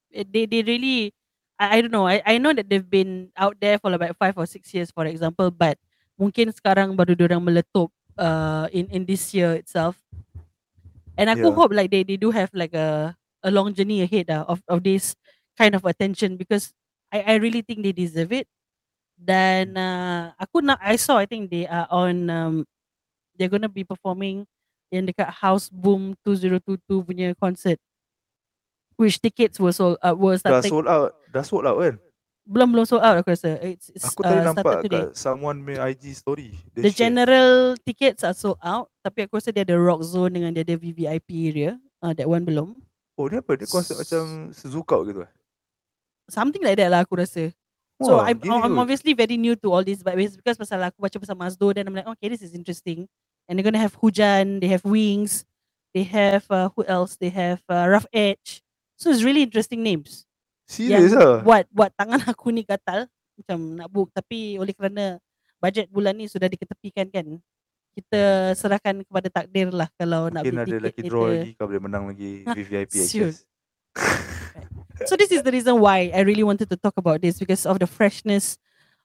eh, 0.10 0.26
they 0.26 0.50
they 0.50 0.66
really 0.66 1.14
I, 1.62 1.78
I 1.78 1.82
don't 1.86 1.94
know. 1.94 2.06
I 2.10 2.22
I 2.26 2.36
know 2.42 2.54
that 2.54 2.70
they've 2.70 2.86
been 2.86 3.30
out 3.38 3.58
there 3.62 3.78
for 3.78 3.94
like 3.94 4.14
five 4.18 4.38
or 4.38 4.46
six 4.50 4.74
years, 4.74 4.90
for 4.90 5.06
example, 5.06 5.50
but 5.54 5.78
mungkin 6.18 6.50
sekarang 6.54 6.98
baru 6.98 7.14
orang 7.18 7.42
meletup 7.46 7.90
uh, 8.18 8.66
in 8.74 8.90
in 8.90 9.06
this 9.06 9.34
year 9.34 9.54
itself. 9.58 9.98
And 11.18 11.30
aku 11.34 11.50
Yeah. 11.50 11.58
hope 11.58 11.74
like 11.74 11.90
they 11.90 12.06
they 12.06 12.18
do 12.18 12.30
have 12.30 12.54
like 12.54 12.74
a 12.78 13.14
a 13.42 13.50
long 13.50 13.74
journey 13.74 14.02
ahead 14.06 14.30
uh, 14.30 14.46
of 14.46 14.62
of 14.70 14.86
this 14.86 15.18
kind 15.58 15.74
of 15.74 15.86
attention 15.86 16.38
because 16.38 16.74
I 17.10 17.26
I 17.26 17.34
really 17.42 17.66
think 17.66 17.82
they 17.82 17.94
deserve 17.94 18.30
it. 18.34 18.46
Dan 19.18 19.74
uh, 19.78 20.34
aku 20.38 20.62
nak 20.62 20.78
I 20.82 20.98
saw 20.98 21.18
I 21.18 21.26
think 21.26 21.50
they 21.50 21.66
are 21.66 21.90
on 21.90 22.30
um, 22.30 22.56
they're 23.38 23.52
gonna 23.52 23.72
be 23.72 23.86
performing 23.86 24.46
yang 24.94 25.10
dekat 25.10 25.30
House 25.42 25.70
Boom 25.74 26.14
2022 26.26 27.02
punya 27.06 27.34
concert. 27.38 27.82
Which 28.98 29.22
tickets 29.22 29.62
were 29.62 29.72
sold 29.72 30.02
uh, 30.02 30.18
were 30.18 30.42
Dah 30.42 30.58
starting 30.58 30.74
sold 30.74 30.90
out. 30.90 31.14
Dah 31.30 31.46
sold 31.46 31.66
out 31.70 31.78
kan? 31.78 31.96
belum 32.48 32.72
belum 32.72 32.86
sold 32.88 33.04
out 33.04 33.20
aku 33.20 33.36
rasa. 33.36 33.60
It's, 33.60 33.92
it's 33.92 34.08
Aku 34.08 34.24
tadi 34.24 34.40
uh, 34.40 34.56
nampak 34.56 34.80
today. 34.88 35.12
kat 35.12 35.20
someone 35.20 35.60
punya 35.68 35.84
IG 35.92 36.16
story. 36.16 36.56
Dia 36.72 36.88
The 36.88 36.92
share. 36.96 37.00
general 37.12 37.76
tickets 37.84 38.24
are 38.24 38.32
sold 38.34 38.58
out 38.64 38.88
tapi 39.04 39.28
aku 39.28 39.36
rasa 39.38 39.52
dia 39.52 39.68
ada 39.68 39.76
rock 39.76 40.00
zone 40.08 40.32
dengan 40.40 40.56
dia 40.56 40.64
ada 40.64 40.80
VVIP 40.80 41.30
area. 41.52 41.72
Uh, 42.00 42.16
that 42.16 42.26
one 42.26 42.48
belum. 42.48 42.72
Oh, 43.20 43.28
ni 43.28 43.42
apa? 43.42 43.60
Dia 43.60 43.68
konsep 43.68 44.00
macam 44.00 44.54
Suzuka 44.56 44.96
gitu 45.04 45.28
eh? 45.28 45.32
Something 46.32 46.64
like 46.64 46.80
that 46.80 46.88
lah 46.88 47.04
aku 47.04 47.20
rasa. 47.20 47.52
So 47.98 48.22
Wah, 48.22 48.30
I'm, 48.30 48.38
I'm 48.46 48.78
obviously 48.78 49.18
very 49.18 49.36
new 49.42 49.58
to 49.58 49.68
all 49.74 49.82
this 49.84 50.06
but 50.06 50.16
it's 50.16 50.38
because 50.38 50.56
pasal 50.56 50.78
aku 50.86 51.02
baca 51.02 51.18
pasal 51.18 51.34
Mazdo 51.36 51.74
then 51.74 51.90
I'm 51.90 51.98
like 51.98 52.08
okay 52.16 52.32
this 52.32 52.46
is 52.46 52.56
interesting. 52.56 53.10
And 53.50 53.58
they're 53.60 53.66
gonna 53.68 53.82
have 53.82 53.98
Hujan, 54.00 54.62
they 54.62 54.70
have 54.72 54.86
Wings, 54.88 55.44
they 55.98 56.04
have 56.08 56.46
uh, 56.48 56.70
who 56.78 56.86
else? 56.88 57.18
They 57.20 57.34
have 57.34 57.60
uh, 57.68 57.88
Rough 57.92 58.08
Edge. 58.16 58.62
So 58.98 59.14
it's 59.14 59.22
really 59.22 59.46
interesting 59.46 59.86
names. 59.86 60.26
Serius 60.68 61.16
lah? 61.16 61.40
buat 61.46 61.64
buat 61.72 61.96
tangan 61.96 62.28
aku 62.28 62.52
ni 62.52 62.68
gatal 62.68 63.08
macam 63.40 63.58
nak 63.80 63.88
book 63.88 64.12
tapi 64.12 64.60
oleh 64.60 64.76
kerana 64.76 65.16
bajet 65.64 65.88
bulan 65.88 66.12
ni 66.18 66.28
sudah 66.28 66.52
diketepikan 66.52 67.08
kan 67.08 67.40
kita 67.96 68.52
serahkan 68.54 69.02
kepada 69.08 69.32
takdir 69.32 69.72
lah 69.72 69.88
kalau 69.96 70.28
nak 70.28 70.44
Mungkin 70.44 70.68
ada 70.68 70.78
lagi 70.92 71.02
draw 71.08 71.32
lagi 71.32 71.56
kau 71.56 71.72
boleh 71.72 71.82
menang 71.82 72.04
lagi 72.12 72.44
VVIP 72.58 72.92
siul. 72.94 73.32
access. 73.32 73.48
So 75.06 75.14
this 75.16 75.30
is 75.30 75.46
the 75.46 75.54
reason 75.54 75.78
why 75.78 76.10
I 76.10 76.26
really 76.26 76.44
wanted 76.44 76.68
to 76.74 76.78
talk 76.78 76.98
about 76.98 77.22
this 77.22 77.38
because 77.38 77.70
of 77.70 77.78
the 77.78 77.88
freshness 77.88 78.58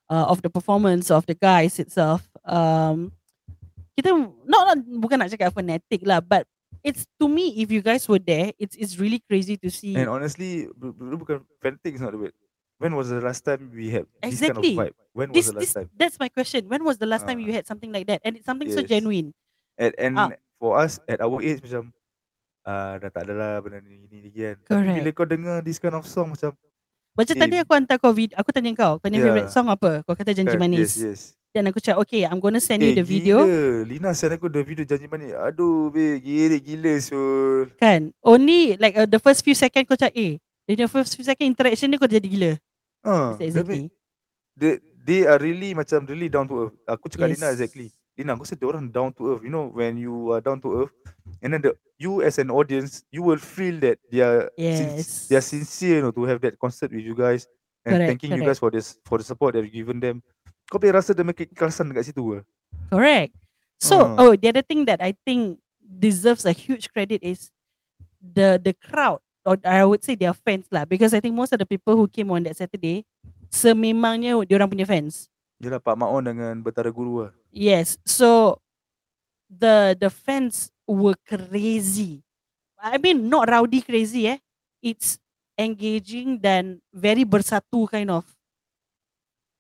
uh, 0.09 0.25
of 0.29 0.41
the 0.41 0.49
performance 0.49 1.13
of 1.13 1.29
the 1.29 1.37
guys 1.37 1.77
itself. 1.77 2.25
Um, 2.49 3.13
kita 3.97 4.13
not, 4.49 4.73
not 4.73 4.79
bukan 4.99 5.21
nak 5.21 5.31
cakap 5.33 5.53
fanatic 5.53 6.01
lah, 6.05 6.25
but 6.25 6.49
it's 6.83 7.07
to 7.19 7.27
me 7.27 7.63
if 7.63 7.71
you 7.71 7.81
guys 7.81 8.05
were 8.07 8.19
there, 8.19 8.53
it's 8.59 8.75
it's 8.77 8.99
really 8.99 9.23
crazy 9.25 9.57
to 9.59 9.71
see. 9.71 9.95
And 9.95 10.11
honestly, 10.11 10.69
bu- 10.75 10.93
bu- 10.93 11.19
bukan 11.19 11.47
fanatic 11.59 11.95
is 11.95 12.03
not 12.03 12.13
the 12.13 12.19
word. 12.19 12.35
When 12.83 12.99
was 12.99 13.09
the 13.09 13.23
last 13.23 13.47
time 13.47 13.71
we 13.71 13.95
had 13.95 14.11
this 14.19 14.43
kind 14.43 14.59
of 14.59 14.63
Exactly. 14.63 14.75
vibe? 14.75 14.97
When 15.15 15.31
was 15.31 15.37
this 15.39 15.47
the 15.47 15.55
last 15.55 15.63
this 15.63 15.73
time? 15.79 15.89
that's 15.95 16.19
my 16.19 16.27
question. 16.29 16.67
When 16.67 16.83
was 16.83 16.99
the 16.99 17.07
last 17.07 17.23
time 17.25 17.39
Ah. 17.39 17.45
you 17.47 17.55
had 17.55 17.63
something 17.63 17.95
like 17.95 18.11
that? 18.11 18.19
And 18.27 18.35
it's 18.35 18.47
something 18.47 18.67
so 18.69 18.83
Yes. 18.83 18.91
genuine. 18.91 19.31
And, 19.79 19.95
and 19.95 20.15
Ah. 20.19 20.35
for 20.59 20.75
us 20.77 20.99
at 21.07 21.23
our 21.23 21.39
age 21.39 21.63
macam 21.63 21.95
ah 22.63 22.99
dah 22.99 23.11
tak 23.11 23.31
ada 23.31 23.35
lah 23.35 23.53
benda 23.63 23.79
ni 23.83 24.03
ni 24.11 24.19
lagi 24.27 24.41
kan. 24.43 24.57
Tapi 24.67 24.99
bila 24.99 25.11
Correct. 25.11 25.15
kau 25.15 25.27
dengar 25.27 25.57
this 25.63 25.79
kind 25.79 25.95
of 25.95 26.07
song 26.07 26.35
macam 26.35 26.55
Macam 27.13 27.37
tadi 27.37 27.55
eh, 27.55 27.63
aku 27.63 27.73
hantar 27.77 28.01
kau 28.01 28.17
aku 28.17 28.51
tanya 28.57 28.73
kau, 28.73 28.97
kau 28.97 29.05
punya 29.05 29.21
Yeah. 29.21 29.27
favorite 29.31 29.53
song 29.53 29.69
apa? 29.69 30.01
Kau 30.03 30.17
kata 30.17 30.33
Janji 30.33 30.57
kan, 30.57 30.65
Manis. 30.65 30.97
Yes, 30.97 30.97
yes. 30.99 31.23
Dan 31.53 31.69
aku 31.69 31.85
cakap, 31.85 32.01
okay, 32.01 32.25
I'm 32.25 32.41
gonna 32.41 32.65
send 32.65 32.81
you 32.81 32.97
Eh 32.97 32.97
the 32.97 33.05
video. 33.05 33.45
gila, 33.45 33.85
Lina 33.85 34.11
send 34.17 34.33
aku 34.41 34.49
the 34.49 34.65
video 34.65 34.89
janji 34.89 35.05
manis. 35.05 35.37
Aduh, 35.37 35.93
be 35.93 36.17
gila 36.17 36.57
gila 36.57 36.93
Sul. 36.97 37.69
Kan? 37.77 38.09
Only 38.25 38.81
like 38.81 38.97
uh, 38.97 39.05
the 39.05 39.21
first 39.21 39.45
few 39.45 39.53
second 39.53 39.85
kau 39.85 39.93
cakap, 39.93 40.17
eh, 40.17 40.41
the 40.65 40.89
first 40.89 41.13
few 41.13 41.21
second 41.29 41.45
interaction 41.53 41.93
ni 41.93 42.01
kau 42.01 42.09
jadi 42.09 42.25
gila. 42.25 42.53
Ah, 43.05 43.37
That's 43.37 43.53
tapi 43.53 43.85
exactly. 43.85 43.85
they 44.57 44.73
they 45.05 45.21
are 45.29 45.37
really 45.37 45.77
macam 45.77 46.09
really 46.09 46.33
down 46.33 46.49
to 46.49 46.57
earth. 46.73 46.77
Aku 46.89 47.13
cakap 47.13 47.37
Lina 47.37 47.53
Yes. 47.53 47.61
exactly. 47.61 47.93
Lina, 48.17 48.33
aku 48.33 48.49
rasa 48.49 48.57
dia 48.57 48.69
orang 48.73 48.89
down 48.89 49.13
to 49.13 49.37
earth. 49.37 49.45
You 49.45 49.53
know 49.53 49.69
when 49.69 50.01
you 50.01 50.33
are 50.33 50.41
down 50.41 50.57
to 50.65 50.89
earth 50.89 50.93
and 51.45 51.53
then 51.53 51.61
the 51.61 51.77
you 52.01 52.25
as 52.25 52.41
an 52.41 52.49
audience, 52.49 53.05
you 53.13 53.21
will 53.21 53.37
feel 53.37 53.77
that 53.85 54.01
they 54.09 54.25
are 54.25 54.49
sin- 54.57 54.97
Yes. 54.97 55.29
they 55.29 55.37
are 55.37 55.45
sincere 55.45 56.01
you 56.01 56.05
know, 56.09 56.17
to 56.17 56.25
have 56.25 56.41
that 56.49 56.57
concert 56.57 56.89
with 56.89 57.05
you 57.05 57.13
guys 57.13 57.45
and 57.85 58.01
Correct, 58.01 58.09
thanking 58.09 58.33
you 58.33 58.41
guys 58.41 58.57
for 58.57 58.73
this 58.73 58.97
for 59.05 59.21
the 59.21 59.27
support 59.29 59.53
that 59.53 59.69
you 59.69 59.85
given 59.85 60.01
them. 60.01 60.25
Kau 60.73 60.81
boleh 60.81 60.97
rasa 60.97 61.13
dia 61.13 61.21
make 61.21 61.45
keikhlasan 61.45 61.93
dekat 61.93 62.09
situ 62.09 62.25
ke? 62.25 62.39
Correct. 62.89 63.37
So, 63.77 64.09
Ah. 64.09 64.17
oh, 64.25 64.33
the 64.33 64.49
other 64.49 64.65
thing 64.65 64.89
that 64.89 65.05
I 65.05 65.13
think 65.29 65.61
deserves 65.85 66.49
a 66.49 66.57
huge 66.57 66.89
credit 66.89 67.21
is 67.21 67.53
the 68.17 68.57
the 68.57 68.73
crowd, 68.73 69.21
or 69.45 69.61
I 69.69 69.85
would 69.85 70.01
say 70.01 70.17
their 70.17 70.33
fans 70.33 70.65
lah, 70.73 70.89
because 70.89 71.13
I 71.13 71.21
think 71.21 71.37
most 71.37 71.53
of 71.53 71.61
the 71.61 71.69
people 71.69 71.93
who 71.93 72.09
came 72.09 72.33
on 72.33 72.49
that 72.49 72.57
Saturday, 72.57 73.05
sememangnya 73.53 74.41
diorang 74.49 74.73
punya 74.73 74.89
fans. 74.89 75.29
Yelah 75.61 75.77
Pak 75.77 75.93
Maon 75.95 76.25
dengan 76.25 76.57
Betara 76.65 76.89
Guru 76.89 77.29
lah. 77.29 77.31
Yes. 77.53 78.01
So 78.09 78.57
the 79.53 79.93
the 79.93 80.09
fans 80.09 80.73
were 80.89 81.21
crazy. 81.29 82.25
I 82.81 82.97
mean 82.97 83.29
not 83.29 83.53
rowdy 83.53 83.85
crazy 83.85 84.27
eh. 84.27 84.41
It's 84.81 85.21
engaging 85.55 86.41
dan 86.41 86.81
very 86.91 87.23
bersatu 87.23 87.87
kind 87.87 88.09
of 88.11 88.25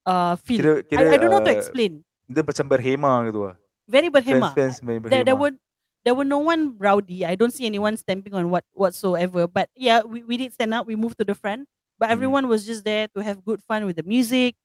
uh 0.04 0.34
feel. 0.42 0.60
Kira 0.60 0.72
I, 0.78 0.82
kira 0.84 1.00
I 1.12 1.16
don't 1.18 1.30
know 1.30 1.38
how 1.38 1.46
to 1.46 1.54
uh, 1.54 1.58
explain. 1.58 1.92
dia 2.26 2.42
macam 2.42 2.64
berhema 2.66 3.12
gitu 3.28 3.40
lah. 3.50 3.56
Very 3.90 4.08
berhema. 4.08 4.50
Fans 4.54 4.78
fans 4.78 4.82
main 4.82 5.02
There, 5.04 5.22
there 5.22 5.36
berhema. 5.36 5.40
were 5.40 5.54
there 6.02 6.16
were 6.16 6.26
no 6.26 6.40
one 6.42 6.74
rowdy. 6.78 7.22
I 7.26 7.34
don't 7.36 7.52
see 7.52 7.66
anyone 7.66 7.94
stamping 7.96 8.34
on 8.34 8.48
what 8.50 8.64
whatsoever. 8.74 9.46
But 9.46 9.68
yeah, 9.76 10.02
we, 10.02 10.22
we 10.24 10.34
did 10.36 10.50
stand 10.54 10.72
up. 10.74 10.86
We 10.86 10.96
moved 10.98 11.18
to 11.20 11.26
the 11.26 11.34
front. 11.36 11.68
But 12.00 12.10
Hmm. 12.10 12.18
everyone 12.18 12.44
was 12.50 12.66
just 12.66 12.82
there 12.82 13.06
to 13.14 13.22
have 13.22 13.46
good 13.46 13.62
fun 13.62 13.86
with 13.86 13.94
the 13.94 14.02
music, 14.02 14.58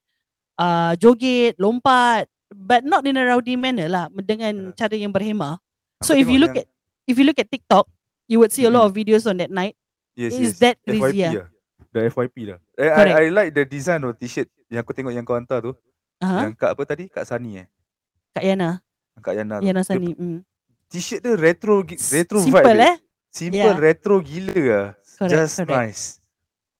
uh, 0.57 0.97
joget, 0.97 1.53
lompat, 1.61 2.25
but 2.49 2.81
not 2.81 3.05
in 3.05 3.13
a 3.13 3.21
rowdy 3.29 3.53
manner 3.53 3.85
lah, 3.85 4.09
dengan 4.09 4.73
Yeah. 4.73 4.73
cara 4.73 4.95
yang 4.97 5.13
berhema. 5.13 5.61
Aku 6.01 6.07
So 6.07 6.11
if 6.17 6.25
you 6.25 6.41
look 6.41 6.57
yang- 6.57 6.65
at 6.65 6.73
if 7.05 7.13
you 7.13 7.25
look 7.29 7.37
at 7.37 7.45
TikTok, 7.53 7.85
you 8.25 8.41
would 8.41 8.49
see 8.49 8.65
a 8.65 8.73
lot 8.73 8.89
Mm-mm. 8.89 8.89
of 8.89 8.97
videos 8.97 9.29
on 9.29 9.37
that 9.37 9.53
night. 9.53 9.77
Yes, 10.17 10.33
Is 10.33 10.57
yes. 10.57 10.65
that 10.65 10.75
crazy 10.81 11.21
ah? 11.29 11.45
The 11.97 12.13
FYP 12.13 12.35
lah. 12.45 12.59
Eh, 12.77 12.85
Correct. 12.93 13.17
I, 13.17 13.25
I 13.25 13.33
like 13.33 13.51
the 13.51 13.65
design 13.65 14.05
of 14.05 14.13
t-shirt 14.15 14.45
yang 14.69 14.85
aku 14.85 14.93
tengok 14.93 15.09
yang 15.09 15.25
kau 15.25 15.33
hantar 15.33 15.65
tu. 15.65 15.73
Uh-huh. 16.21 16.41
Yang 16.45 16.53
Kak 16.55 16.77
apa 16.77 16.83
tadi? 16.85 17.09
Kak 17.09 17.25
Sani 17.25 17.61
eh? 17.61 17.67
Kak 18.33 18.45
Yana, 18.45 18.77
Kak 19.17 19.33
Yana 19.33 19.57
tu. 19.57 19.65
Yana 19.65 19.81
Dia 19.81 19.89
Sani. 19.89 20.13
Mm. 20.13 20.39
T-shirt 20.87 21.21
dia 21.25 21.33
retro 21.33 21.81
gi- 21.81 21.97
retro 22.13 22.37
Simple 22.39 22.61
vibe 22.61 22.73
dia. 22.77 22.85
eh? 22.85 22.95
Simple 23.33 23.57
Yeah. 23.59 23.77
retro 23.77 24.15
gila 24.21 24.53
lah. 24.55 24.87
Correct, 25.17 25.31
Just 25.33 25.55
correct. 25.57 25.73
nice. 25.73 26.03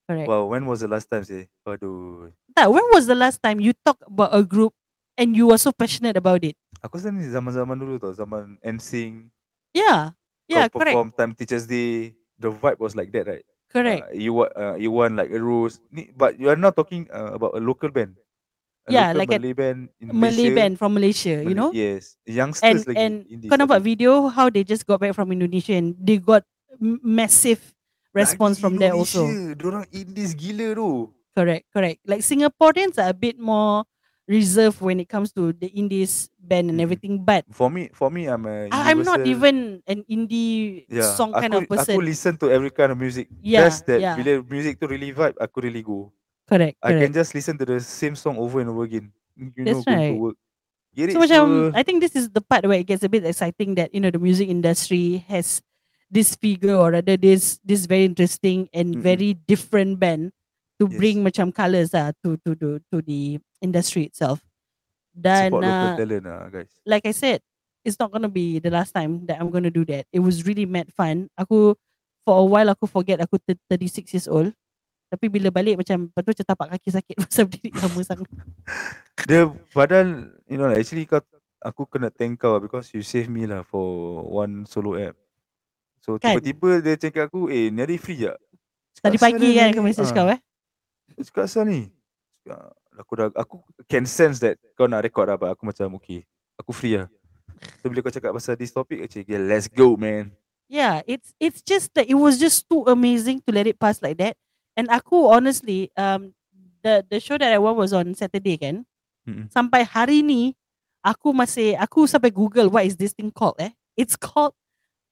Correct. 0.06 0.28
Wow, 0.30 0.54
when 0.54 0.64
was 0.64 0.80
the 0.80 0.90
last 0.90 1.10
time 1.10 1.26
say? 1.26 1.50
Aduh. 1.66 2.30
Tak, 2.54 2.70
when 2.70 2.86
was 2.94 3.10
the 3.10 3.18
last 3.18 3.42
time 3.42 3.58
you 3.60 3.74
talk 3.82 3.98
about 4.06 4.32
a 4.32 4.42
group 4.42 4.72
and 5.18 5.34
you 5.34 5.50
were 5.50 5.60
so 5.60 5.74
passionate 5.74 6.16
about 6.16 6.46
it? 6.46 6.54
Aku 6.80 7.02
rasa 7.02 7.10
ni 7.10 7.26
zaman-zaman 7.26 7.74
dulu 7.76 7.98
tau. 7.98 8.14
Zaman 8.14 8.56
NSYNC. 8.62 9.34
Yeah. 9.74 10.14
Yeah, 10.48 10.70
kau 10.72 10.80
correct. 10.80 10.94
perform 10.96 11.10
Time 11.12 11.34
Teachers 11.36 11.66
Day. 11.66 12.14
The 12.38 12.48
vibe 12.48 12.80
was 12.80 12.94
like 12.94 13.10
that 13.12 13.26
right? 13.28 13.46
Correct. 13.68 14.08
Uh, 14.10 14.16
you, 14.16 14.32
wa- 14.34 14.54
uh, 14.56 14.76
you 14.80 14.92
want 14.92 15.16
like 15.16 15.32
a 15.32 15.40
rose. 15.42 15.80
Ni, 15.92 16.10
but 16.16 16.40
you 16.40 16.50
are 16.50 16.56
not 16.60 16.76
talking 16.76 17.08
uh, 17.12 17.36
about 17.36 17.54
a 17.56 17.62
local 17.62 17.90
band. 17.92 18.16
A 18.88 18.94
Yeah, 18.94 19.12
local 19.12 19.20
like 19.20 19.32
a 19.36 19.40
Malay 19.44 19.54
band 19.54 19.80
in 20.00 20.08
Malay 20.08 20.48
Malaysia. 20.48 20.56
band 20.56 20.74
from 20.80 20.92
Malaysia, 20.96 21.36
you 21.44 21.52
Malay- 21.52 21.60
know? 21.60 21.70
Yes. 21.76 22.16
And 22.24 22.36
Youngsters 22.36 22.88
lagi. 22.88 22.96
and 22.96 23.14
indies 23.28 23.50
kau 23.52 23.60
nampak 23.60 23.84
lagi. 23.84 23.88
video 23.92 24.32
how 24.32 24.48
they 24.48 24.64
just 24.64 24.88
got 24.88 25.04
back 25.04 25.12
from 25.12 25.36
Indonesia 25.36 25.76
and 25.76 25.92
they 26.00 26.16
got 26.16 26.48
m- 26.80 26.96
massive 27.04 27.60
response 28.16 28.56
from 28.56 28.80
there 28.80 28.96
also. 28.96 29.28
Indonesia, 29.28 29.60
Diorang 29.60 29.86
indies 29.92 30.32
gila 30.32 30.72
tu. 30.74 31.12
Correct, 31.36 31.68
correct. 31.70 32.00
Like 32.08 32.24
Singaporeans 32.24 32.96
are 32.98 33.12
a 33.12 33.18
bit 33.18 33.36
more 33.38 33.84
reserved 34.28 34.84
when 34.84 35.00
it 35.00 35.08
comes 35.08 35.32
to 35.32 35.56
the 35.56 35.68
indies 35.72 36.30
band 36.38 36.68
and 36.70 36.78
mm-hmm. 36.78 36.84
everything, 36.84 37.24
but 37.24 37.48
For 37.52 37.72
me, 37.72 37.90
for 37.96 38.12
me, 38.12 38.28
I'm 38.28 38.46
a 38.46 38.68
I- 38.70 38.92
I'm 38.92 39.02
not 39.04 39.24
even 39.26 39.82
an 39.88 40.04
indie 40.06 40.84
yeah, 40.92 41.16
song 41.16 41.32
kind 41.32 41.56
aku, 41.56 41.64
of 41.64 41.72
person. 41.72 41.96
Aku 41.96 42.04
listen 42.04 42.36
to 42.44 42.52
every 42.52 42.70
kind 42.70 42.92
of 42.92 43.00
music. 43.00 43.32
Yeah, 43.40 43.68
Just 43.68 43.88
that 43.88 44.00
yeah. 44.04 44.16
bila 44.20 44.44
music 44.44 44.78
tu 44.80 44.86
really 44.88 45.16
vibe, 45.16 45.40
aku 45.40 45.64
really 45.64 45.82
go. 45.82 46.12
correct, 46.48 46.80
I 46.80 46.96
can 46.96 47.12
just 47.12 47.36
listen 47.36 47.60
to 47.60 47.68
the 47.68 47.80
same 47.84 48.16
song 48.16 48.40
over 48.40 48.64
and 48.64 48.72
over 48.72 48.88
again. 48.88 49.12
You 49.36 49.52
That's 49.64 49.84
know, 49.84 49.88
right. 49.88 50.16
to 50.16 50.20
work. 50.32 50.38
Get 50.96 51.14
So 51.14 51.22
macam 51.22 51.76
I 51.78 51.84
think 51.84 52.02
this 52.02 52.16
is 52.18 52.32
the 52.32 52.42
part 52.42 52.66
where 52.66 52.80
it 52.80 52.88
gets 52.88 53.04
a 53.04 53.12
bit 53.12 53.22
exciting 53.22 53.76
that 53.78 53.94
you 53.94 54.02
know 54.02 54.10
the 54.10 54.18
music 54.18 54.50
industry 54.50 55.22
has 55.30 55.62
this 56.10 56.34
figure 56.34 56.74
or 56.74 56.96
rather 56.96 57.20
this 57.20 57.60
this 57.62 57.86
very 57.86 58.08
interesting 58.08 58.66
and 58.74 58.98
Mm-mm. 58.98 59.04
very 59.04 59.36
different 59.46 60.00
band 60.02 60.32
to 60.78 60.86
Yes. 60.86 60.96
bring 60.96 61.18
macam 61.22 61.50
colours 61.50 61.92
ah 61.92 62.14
to 62.22 62.38
to 62.42 62.54
to 62.54 62.70
to 62.88 63.02
the 63.02 63.42
industry 63.60 64.06
itself. 64.06 64.42
Dan 65.12 65.50
Support 65.50 65.64
local 65.66 65.90
uh, 65.90 65.98
talent 65.98 66.24
lah, 66.24 66.40
guys. 66.48 66.70
like 66.86 67.04
I 67.04 67.12
said, 67.12 67.42
it's 67.82 67.98
not 67.98 68.14
gonna 68.14 68.30
be 68.30 68.62
the 68.62 68.70
last 68.70 68.94
time 68.94 69.26
that 69.26 69.42
I'm 69.42 69.50
gonna 69.50 69.74
do 69.74 69.82
that. 69.90 70.06
It 70.14 70.22
was 70.22 70.46
really 70.46 70.70
mad 70.70 70.94
fun. 70.94 71.34
Aku 71.34 71.74
for 72.22 72.38
a 72.38 72.46
while 72.46 72.70
aku 72.70 72.86
forget 72.86 73.18
aku 73.18 73.42
thir- 73.42 73.58
36 73.68 74.14
years 74.14 74.30
old. 74.30 74.54
Tapi 75.08 75.26
bila 75.26 75.50
balik 75.50 75.80
macam 75.80 76.06
lepas 76.06 76.22
tu 76.22 76.30
macam 76.36 76.46
tapak 76.46 76.68
kaki 76.76 76.90
sakit 76.94 77.16
pasal 77.26 77.48
berdiri 77.48 77.72
lama 77.74 78.02
sangat. 78.04 78.30
Dia 79.28 79.50
padahal, 79.72 80.10
you 80.46 80.56
know, 80.56 80.70
like, 80.70 80.80
actually 80.80 81.04
kau 81.04 81.24
aku 81.58 81.90
kena 81.90 82.14
thank 82.14 82.38
kau 82.38 82.54
lah 82.54 82.62
because 82.62 82.94
you 82.94 83.02
save 83.02 83.26
me 83.26 83.50
lah 83.50 83.66
for 83.66 83.82
one 84.22 84.64
solo 84.64 84.94
app. 84.94 85.18
So 86.00 86.16
Kan? 86.16 86.38
tiba-tiba 86.38 86.80
dia 86.80 86.96
cakap 86.96 87.28
aku, 87.28 87.50
"Eh, 87.50 87.68
ni 87.68 87.82
hari 87.82 87.98
free 87.98 88.22
tak?" 88.22 88.38
Cakap, 88.94 89.04
Tadi 89.04 89.18
"Asal 89.18 89.26
pagi 89.26 89.48
kan 89.50 89.66
ni?" 89.66 89.72
aku 89.74 89.82
message 89.82 90.12
Ah. 90.12 90.16
kau 90.16 90.28
eh. 90.30 90.40
Dia 91.16 91.24
cakap 91.24 91.44
asal 91.48 91.64
ni? 91.66 91.82
Cakap, 92.44 92.74
aku 92.98 93.12
dah 93.16 93.28
aku 93.38 93.56
can 93.88 94.04
sense 94.04 94.42
that 94.42 94.58
kau 94.76 94.90
nak 94.90 95.06
record 95.06 95.30
lah 95.30 95.38
but 95.38 95.50
aku 95.54 95.64
macam 95.64 95.96
okay. 95.96 96.26
Aku 96.58 96.74
free 96.74 96.98
lah. 96.98 97.08
So 97.82 97.90
bila 97.90 98.02
kau 98.02 98.14
cakap 98.14 98.34
pasal 98.34 98.58
this 98.58 98.74
topic, 98.74 99.02
actually, 99.02 99.26
yeah, 99.30 99.42
let's 99.42 99.70
go 99.70 99.98
man. 99.98 100.34
Yeah, 100.68 101.00
it's 101.08 101.32
it's 101.40 101.64
just 101.64 101.96
that 101.96 102.12
it 102.12 102.18
was 102.20 102.36
just 102.36 102.68
too 102.68 102.84
amazing 102.92 103.40
to 103.48 103.50
let 103.56 103.66
it 103.66 103.80
pass 103.80 104.04
like 104.04 104.20
that. 104.20 104.36
And 104.76 104.92
aku 104.92 105.32
honestly, 105.32 105.90
um, 105.96 106.36
the 106.84 107.02
the 107.08 107.24
show 107.24 107.40
that 107.40 107.50
I 107.50 107.58
went 107.58 107.80
was 107.80 107.96
on 107.96 108.12
Saturday 108.14 108.60
kan. 108.60 108.84
Mm-mm. 109.24 109.48
Sampai 109.48 109.88
hari 109.88 110.22
ni, 110.22 110.54
aku 111.00 111.32
masih 111.32 111.80
aku 111.80 112.04
sampai 112.06 112.36
Google 112.36 112.68
what 112.68 112.84
is 112.84 113.00
this 113.00 113.16
thing 113.16 113.32
called 113.32 113.56
eh? 113.64 113.72
It's 113.96 114.20
called 114.20 114.54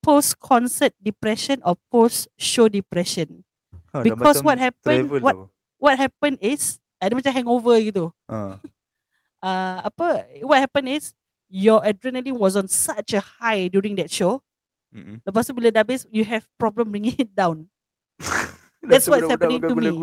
post 0.04 0.38
concert 0.38 0.94
depression 1.02 1.64
or 1.66 1.80
post 1.90 2.28
show 2.38 2.68
depression. 2.70 3.42
Dah 3.90 4.04
Because 4.04 4.44
what 4.44 4.60
happened- 4.60 5.10
what- 5.24 5.34
tau. 5.34 5.55
What 5.86 6.02
happened 6.02 6.42
is 6.42 6.82
ada 6.98 7.14
macam 7.14 7.30
hangover 7.30 7.78
gitu. 7.78 8.10
Ha. 8.26 8.58
Uh, 9.38 9.78
apa 9.94 10.26
what 10.42 10.58
happened 10.58 10.90
is 10.90 11.14
your 11.46 11.86
adrenaline 11.86 12.34
was 12.34 12.58
on 12.58 12.66
such 12.66 13.14
a 13.14 13.22
high 13.22 13.70
during 13.70 13.94
that 14.02 14.10
show. 14.10 14.42
Mm-mm. 14.90 15.22
Lepas 15.22 15.46
tu 15.46 15.54
bila 15.54 15.70
dah 15.70 15.86
habis, 15.86 16.10
you 16.10 16.26
have 16.26 16.42
problem 16.58 16.90
bringing 16.90 17.14
it 17.20 17.30
down. 17.38 17.70
That's 18.90 19.06
what's 19.06 19.30
happening 19.30 19.62
to 19.62 19.78
me. 19.78 19.94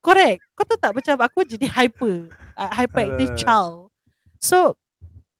Correct. 0.00 0.38
Kau 0.54 0.64
tahu 0.64 0.78
tak 0.78 0.92
macam 0.94 1.14
aku 1.20 1.42
jadi 1.42 1.66
hyper, 1.66 2.30
uh, 2.56 2.70
hyperactive 2.70 3.34
child. 3.36 3.90
So 4.40 4.78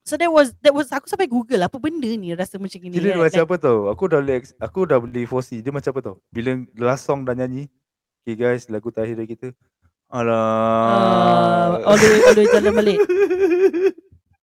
so 0.02 0.18
that 0.18 0.30
was 0.30 0.50
that 0.66 0.74
was 0.74 0.90
aku 0.90 1.06
sampai 1.06 1.30
Google 1.30 1.62
apa 1.62 1.78
benda 1.78 2.10
ni 2.18 2.34
rasa 2.34 2.58
macam 2.58 2.74
gini. 2.74 2.98
Kira 2.98 3.14
dia 3.14 3.18
macam 3.18 3.42
apa 3.46 3.56
tau 3.60 3.78
Aku 3.92 4.08
dah 4.08 4.18
ex- 4.34 4.56
Aku 4.56 4.88
dah 4.88 4.96
boleh 4.96 5.28
foresee 5.28 5.60
Dia 5.60 5.68
macam 5.68 5.92
apa 5.92 6.00
tau 6.00 6.16
Bila 6.32 6.64
last 6.78 7.04
song 7.04 7.26
dah 7.28 7.36
nyanyi 7.36 7.68
Okay 8.26 8.34
guys 8.34 8.66
Lagu 8.66 8.90
terakhir 8.90 9.14
dari 9.14 9.30
kita 9.30 9.54
Uh, 10.06 10.22
Alah 10.22 11.82
all 11.82 11.98
the 11.98 12.06
way, 12.06 12.20
all 12.22 12.34
the 12.38 12.42
way 12.46 12.50
jalan 12.54 12.72
balik. 12.78 12.98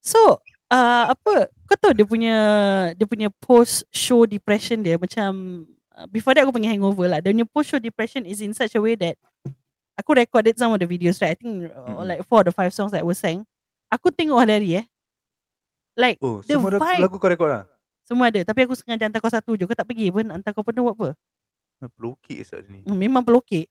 So 0.03 0.43
uh, 0.67 1.15
apa 1.15 1.47
kau 1.63 1.77
tahu 1.79 1.95
dia 1.95 2.03
punya 2.03 2.35
dia 2.99 3.07
punya 3.07 3.31
post 3.39 3.87
show 3.87 4.27
depression 4.27 4.83
dia 4.83 4.99
macam 4.99 5.63
uh, 5.95 6.03
before 6.11 6.35
that 6.35 6.43
aku 6.43 6.51
panggil 6.51 6.75
hangover 6.75 7.07
lah. 7.07 7.23
Dia 7.23 7.31
punya 7.31 7.47
post 7.47 7.71
show 7.71 7.79
depression 7.79 8.27
is 8.27 8.43
in 8.43 8.51
such 8.51 8.75
a 8.75 8.81
way 8.83 8.99
that 8.99 9.15
aku 9.95 10.19
recorded 10.19 10.59
some 10.59 10.75
of 10.75 10.83
the 10.83 10.87
videos 10.87 11.23
right. 11.23 11.31
I 11.31 11.39
think 11.39 11.71
uh, 11.71 12.03
like 12.03 12.27
four 12.27 12.43
or 12.43 12.51
five 12.51 12.75
songs 12.75 12.91
that 12.91 13.07
was 13.07 13.15
sang. 13.23 13.47
Aku 13.87 14.11
tengok 14.11 14.43
hari-hari 14.43 14.83
eh. 14.83 14.85
Like 15.95 16.19
Oh 16.19 16.43
The 16.43 16.59
semua 16.59 16.75
vibe- 16.75 17.07
lagu 17.07 17.15
kau 17.23 17.31
rekod 17.31 17.47
lah 17.47 17.63
semua 18.03 18.27
ada 18.27 18.43
tapi 18.43 18.67
aku 18.67 18.75
sengaja 18.75 19.07
hantar 19.07 19.23
kau 19.23 19.31
satu 19.31 19.55
je. 19.55 19.63
Kau 19.63 19.79
tak 19.79 19.87
pergi 19.87 20.11
pun 20.11 20.27
hantar 20.27 20.51
kau 20.51 20.59
pun 20.59 20.75
buat 20.75 20.91
apa? 20.99 21.09
Pelukis 21.91 22.51
saat 22.51 22.67
ni 22.69 22.83
Hmm, 22.83 22.97
Memang 22.99 23.23
pelukik. 23.23 23.67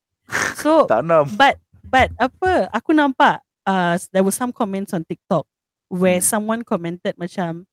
So 0.58 0.84
Tanam 0.92 1.28
But 1.32 1.56
but 1.82 2.08
apa 2.16 2.68
aku 2.72 2.92
nampak 2.92 3.40
uh, 3.64 3.94
there 4.10 4.24
was 4.24 4.34
some 4.34 4.50
comments 4.50 4.92
on 4.92 5.04
TikTok 5.04 5.44
where 5.92 6.18
Hmm. 6.18 6.26
someone 6.26 6.60
commented 6.64 7.14
macam 7.20 7.68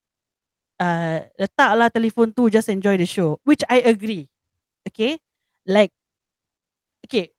uh, 0.76 1.24
letaklah 1.36 1.88
telefon 1.88 2.32
tu 2.32 2.48
just 2.48 2.68
enjoy 2.68 2.96
the 3.00 3.08
show 3.08 3.40
which 3.44 3.64
I 3.68 3.80
agree. 3.84 4.28
Okay? 4.84 5.16
Like 5.64 5.92
okay, 7.06 7.32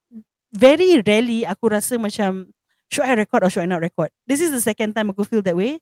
very 0.54 1.00
rarely 1.02 1.46
aku 1.46 1.72
rasa 1.72 1.96
macam 1.98 2.50
should 2.92 3.08
I 3.08 3.16
record 3.16 3.46
or 3.46 3.50
should 3.50 3.64
I 3.64 3.70
not 3.72 3.82
record? 3.82 4.10
This 4.28 4.42
is 4.42 4.52
the 4.52 4.62
second 4.62 4.94
time 4.94 5.10
aku 5.14 5.24
feel 5.24 5.42
that 5.46 5.56
way. 5.56 5.80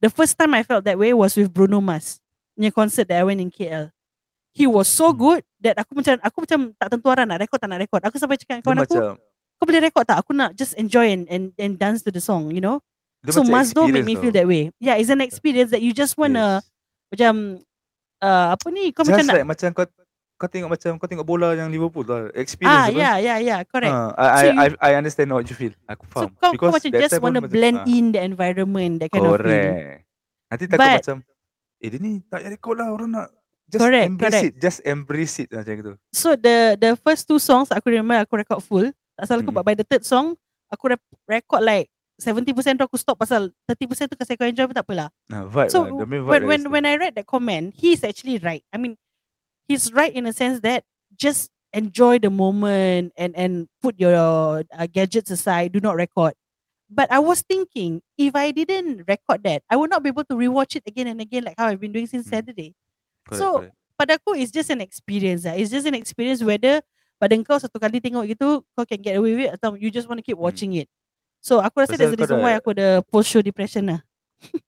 The 0.00 0.08
first 0.10 0.38
time 0.38 0.54
I 0.54 0.62
felt 0.62 0.86
that 0.86 0.94
way 0.98 1.10
was 1.10 1.34
with 1.34 1.50
Bruno 1.50 1.82
Mars. 1.82 2.22
Punya 2.54 2.70
concert 2.70 3.10
that 3.10 3.18
I 3.18 3.26
went 3.26 3.42
in 3.42 3.50
KL. 3.50 3.90
He 4.54 4.66
was 4.66 4.86
so 4.86 5.10
Hmm. 5.10 5.18
good 5.18 5.42
that 5.60 5.74
aku 5.76 5.92
macam 5.94 6.14
aku 6.20 6.38
macam 6.46 6.58
tak 6.74 6.88
tentu 6.90 7.06
arah 7.08 7.24
nak 7.24 7.38
record 7.38 7.58
tak 7.58 7.70
nak 7.70 7.80
record. 7.80 8.02
Aku 8.04 8.16
sampai 8.16 8.36
cakap 8.36 8.58
dengan 8.58 8.64
kawan 8.64 8.78
aku, 8.82 8.94
macam 8.94 9.14
kau 9.58 9.66
boleh 9.66 9.82
record 9.82 10.04
tak? 10.06 10.18
Aku 10.22 10.30
nak 10.32 10.50
just 10.54 10.74
enjoy 10.74 11.06
and 11.08 11.24
and, 11.26 11.44
and 11.58 11.76
dance 11.76 12.02
to 12.02 12.10
the 12.10 12.22
song, 12.22 12.50
you 12.50 12.62
know? 12.62 12.78
dia 13.18 13.34
so 13.34 13.42
macam 13.42 13.66
Mazdo 13.66 13.82
make 13.90 14.06
me 14.06 14.14
feel 14.14 14.30
that 14.30 14.46
way. 14.46 14.70
Yeah, 14.78 14.94
it's 14.94 15.10
an 15.10 15.18
experience 15.18 15.74
that 15.74 15.82
you 15.82 15.90
just 15.90 16.14
wanna 16.14 16.62
Yes. 16.62 16.70
macam 17.10 17.34
uh, 18.22 18.46
apa 18.54 18.66
ni? 18.70 18.94
Kau 18.94 19.02
macam 19.02 19.18
Just 19.18 19.26
nak 19.26 19.36
like 19.36 19.48
macam 19.48 19.68
kau 19.74 19.86
kau 20.38 20.46
tengok 20.46 20.70
macam 20.70 20.90
kau 21.02 21.08
tengok 21.10 21.26
bola 21.26 21.50
yang 21.50 21.66
Liverpool 21.66 22.06
tu 22.06 22.14
experience 22.38 22.70
ah 22.70 22.86
apa. 22.86 22.94
yeah 22.94 23.14
yeah 23.18 23.38
yeah 23.42 23.60
correct. 23.66 23.90
Ha, 23.90 24.14
I, 24.14 24.22
So 24.22 24.30
I, 24.30 24.46
you- 24.46 24.54
I, 24.54 24.66
I 24.78 24.90
understand 24.94 25.34
what 25.34 25.42
you 25.44 25.58
feel. 25.58 25.74
Aku 25.90 26.06
so 26.06 26.14
faham. 26.14 26.30
kau, 26.38 26.54
kau 26.54 26.70
Because 26.70 26.74
macam 26.78 26.90
just 26.94 27.18
wanna 27.18 27.42
macam- 27.42 27.50
blend 27.50 27.78
ah, 27.82 27.90
in 27.90 28.04
the 28.14 28.20
environment 28.22 28.92
that 29.02 29.10
kind 29.10 29.26
of 29.26 29.34
feel. 29.34 29.42
Correct. 29.42 30.06
Nanti 30.46 30.64
takut 30.64 30.78
But- 30.78 30.98
macam 31.02 31.16
eh 31.78 31.88
dia 31.90 31.98
ni 31.98 32.12
tak 32.22 32.38
payah 32.38 32.50
record 32.54 32.76
lah 32.78 32.88
orang 32.88 33.10
nak 33.10 33.26
just 33.68 33.84
Correct, 33.84 34.08
embrace 34.08 34.32
correct. 34.32 34.46
it. 34.48 34.54
Just 34.58 34.78
embrace 34.82 35.34
it 35.38 35.48
macam 35.52 35.72
gitu. 35.76 35.92
So 36.10 36.32
the 36.34 36.74
the 36.80 36.96
first 36.96 37.28
two 37.28 37.36
songs 37.38 37.68
aku 37.68 37.92
remember 37.92 38.16
aku 38.18 38.40
record 38.40 38.64
full. 38.64 38.88
Tak 39.14 39.28
salah 39.28 39.44
aku 39.44 39.52
Mm. 39.52 39.58
but 39.60 39.64
by 39.66 39.74
the 39.76 39.84
third 39.84 40.08
song 40.08 40.34
aku 40.68 40.96
record 41.28 41.60
like 41.60 41.88
70% 42.18 42.50
tu 42.76 42.82
aku 42.82 42.98
stop 42.98 43.14
pasal 43.14 43.46
30% 43.70 44.10
tu 44.10 44.16
kasi 44.18 44.34
kau 44.34 44.42
enjoy 44.42 44.66
pun 44.66 44.74
tak 44.74 44.82
apalah. 44.82 45.06
Nah, 45.30 45.46
vibe 45.46 45.70
So 45.70 45.86
lah. 45.86 46.02
Vibe 46.02 46.26
when 46.26 46.40
dah 46.42 46.48
when 46.48 46.60
when 46.72 46.84
I 46.88 46.98
read 46.98 47.14
that 47.14 47.28
comment, 47.30 47.76
he's 47.76 48.02
actually 48.02 48.42
right. 48.42 48.64
I 48.72 48.76
mean, 48.80 48.98
he's 49.70 49.92
right 49.94 50.10
in 50.10 50.26
a 50.26 50.34
sense 50.34 50.58
that 50.66 50.82
just 51.14 51.52
enjoy 51.70 52.18
the 52.18 52.32
moment 52.32 53.12
and 53.14 53.36
and 53.38 53.52
put 53.84 54.00
your 54.02 54.16
uh, 54.66 54.86
gadgets 54.90 55.30
aside. 55.30 55.76
Do 55.76 55.78
not 55.78 55.94
record. 55.94 56.34
But 56.88 57.12
I 57.12 57.20
was 57.20 57.44
thinking, 57.44 58.00
if 58.16 58.32
I 58.32 58.48
didn't 58.50 59.04
record 59.04 59.44
that, 59.44 59.60
I 59.68 59.76
would 59.76 59.92
not 59.92 60.00
be 60.02 60.08
able 60.08 60.24
to 60.26 60.34
rewatch 60.34 60.72
it 60.74 60.88
again 60.88 61.04
and 61.06 61.20
again 61.20 61.44
like 61.44 61.54
how 61.60 61.68
I've 61.68 61.78
been 61.78 61.92
doing 61.92 62.08
since 62.08 62.26
Hmm. 62.26 62.40
Saturday. 62.40 62.72
Correct, 63.28 63.38
so- 63.38 63.60
correct. 63.62 63.76
Pada 63.98 64.14
aku, 64.14 64.38
it's 64.38 64.54
just 64.54 64.70
an 64.70 64.78
experience. 64.78 65.42
Lah. 65.42 65.58
It's 65.58 65.68
just 65.68 65.82
an 65.82 65.92
experience 65.92 66.38
whether 66.38 66.78
pada 67.18 67.34
kau 67.42 67.58
satu 67.58 67.82
kali 67.82 67.98
tengok 67.98 68.30
gitu, 68.30 68.62
kau 68.72 68.86
can 68.86 69.02
get 69.02 69.18
away 69.18 69.34
with 69.34 69.44
it 69.44 69.58
atau 69.58 69.74
you 69.74 69.90
just 69.90 70.06
want 70.06 70.16
to 70.16 70.24
keep 70.24 70.38
Hmm. 70.38 70.46
watching 70.46 70.70
it. 70.78 70.86
So 71.42 71.58
aku 71.58 71.82
rasa 71.82 71.98
Pasal 71.98 72.06
a 72.06 72.14
kau 72.14 72.18
reason 72.22 72.38
why 72.38 72.54
aku 72.54 72.70
ada 72.78 73.02
post 73.02 73.26
show 73.28 73.42
depression 73.42 73.90
lah. 73.90 74.00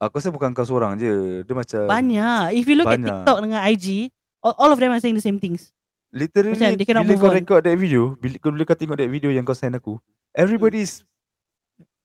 Aku 0.00 0.20
rasa 0.20 0.28
bukan 0.28 0.52
kau 0.52 0.64
seorang 0.64 0.96
je. 0.96 1.44
Dia 1.44 1.54
macam 1.54 1.80
Banyak. 1.86 2.42
If 2.52 2.64
you 2.66 2.76
look 2.76 2.88
at 2.88 2.98
banyak. 2.98 3.08
TikTok 3.08 3.38
dengan 3.40 3.60
IG, 3.64 4.12
all, 4.40 4.52
all 4.58 4.70
of 4.72 4.76
them 4.76 4.92
are 4.92 5.00
saying 5.00 5.16
the 5.16 5.24
same 5.24 5.36
things. 5.36 5.72
literally 6.14 6.54
macam 6.54 6.78
they 6.78 6.86
cannot 6.86 7.02
bila 7.04 7.18
kau 7.18 7.30
on. 7.30 7.34
record 7.34 7.60
that 7.64 7.74
video, 7.74 8.14
bila, 8.14 8.36
bila 8.38 8.62
kau 8.62 8.78
tengok 8.78 8.96
that 8.96 9.10
video 9.10 9.34
yang 9.34 9.42
kau 9.42 9.56
send 9.56 9.74
aku, 9.74 9.98
everybody 10.30 10.86
is 10.86 11.02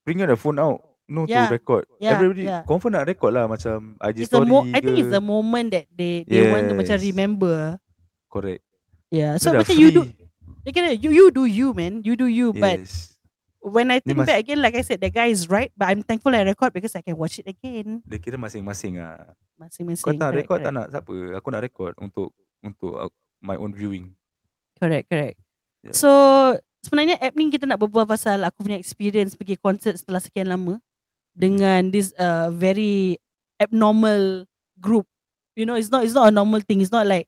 bringing 0.02 0.25
the 0.25 0.34
phone 0.34 0.58
out. 0.58 0.82
No 1.10 1.26
Yeah, 1.26 1.50
to 1.50 1.58
record. 1.58 1.89
yeah, 1.98 2.13
everybody 2.13 2.45
yeah. 2.45 2.62
confirm 2.63 2.93
nak 2.93 3.04
record 3.04 3.34
lah 3.34 3.45
macam 3.45 3.98
IG 3.98 4.17
It's 4.19 4.30
story 4.30 4.45
mo- 4.45 4.62
I 4.63 4.78
ke. 4.78 4.86
think 4.86 4.98
it's 5.00 5.10
the 5.10 5.19
moment 5.19 5.74
that 5.74 5.89
they 5.89 6.22
they 6.24 6.45
want 6.48 6.69
to 6.69 6.78
macam 6.78 6.95
Yes. 6.95 7.04
remember. 7.04 7.82
Correct. 8.28 8.62
Yeah. 9.10 9.34
Dia 9.34 9.41
So 9.41 9.50
dah 9.50 9.65
macam 9.65 9.74
you 9.74 9.89
do, 9.89 10.02
free. 10.06 10.69
kena, 10.69 10.93
you 10.93 11.10
you 11.10 11.26
do 11.30 11.43
you 11.43 11.74
man, 11.74 12.06
you 12.06 12.13
do 12.13 12.30
you. 12.30 12.54
But 12.54 12.86
Yes. 12.86 13.17
when 13.60 13.89
I 13.89 13.98
Ni 14.00 14.06
think 14.06 14.22
mas- 14.22 14.30
back 14.30 14.38
again, 14.39 14.62
like 14.62 14.78
I 14.78 14.86
said, 14.86 15.02
the 15.02 15.10
guy 15.10 15.34
is 15.34 15.50
right. 15.50 15.74
But 15.74 15.89
I'm 15.89 16.06
thankful 16.06 16.30
I 16.30 16.45
record 16.45 16.72
because 16.72 16.93
I 16.93 17.02
can 17.02 17.17
watch 17.17 17.41
it 17.41 17.50
again. 17.50 18.06
Dia 18.06 18.22
kira 18.22 18.38
masing-masing 18.38 19.02
lah. 19.02 19.34
Masing-masing. 19.58 20.06
Kau 20.06 20.13
tak 20.13 20.30
correct, 20.30 20.38
record 20.39 20.62
correct. 20.62 20.67
tak 20.67 20.74
nak 20.78 20.88
siapa? 20.88 21.13
Aku 21.36 21.48
nak 21.50 21.63
record 21.63 21.93
untuk 21.98 22.30
untuk 22.62 22.93
uh, 22.93 23.10
my 23.39 23.58
own 23.58 23.74
viewing. 23.74 24.13
Correct, 24.78 25.10
correct. 25.10 25.41
Yeah. 25.82 25.91
So 25.91 26.10
sebenarnya 26.80 27.17
app 27.17 27.34
ni 27.34 27.50
kita 27.50 27.65
nak 27.65 27.82
berbual 27.82 28.06
pasal 28.06 28.39
aku 28.41 28.62
punya 28.62 28.78
experience 28.78 29.34
pergi 29.34 29.58
konsert 29.58 29.98
setelah 29.98 30.22
sekian 30.22 30.48
lama 30.48 30.78
dengan 31.34 31.89
this 31.89 32.13
uh, 32.15 32.50
very 32.50 33.18
abnormal 33.58 34.46
group. 34.80 35.06
You 35.56 35.65
know, 35.65 35.76
it's 35.76 35.92
not 35.92 36.04
it's 36.04 36.15
not 36.15 36.30
a 36.30 36.34
normal 36.34 36.62
thing. 36.62 36.80
It's 36.80 36.94
not 36.94 37.06
like 37.06 37.28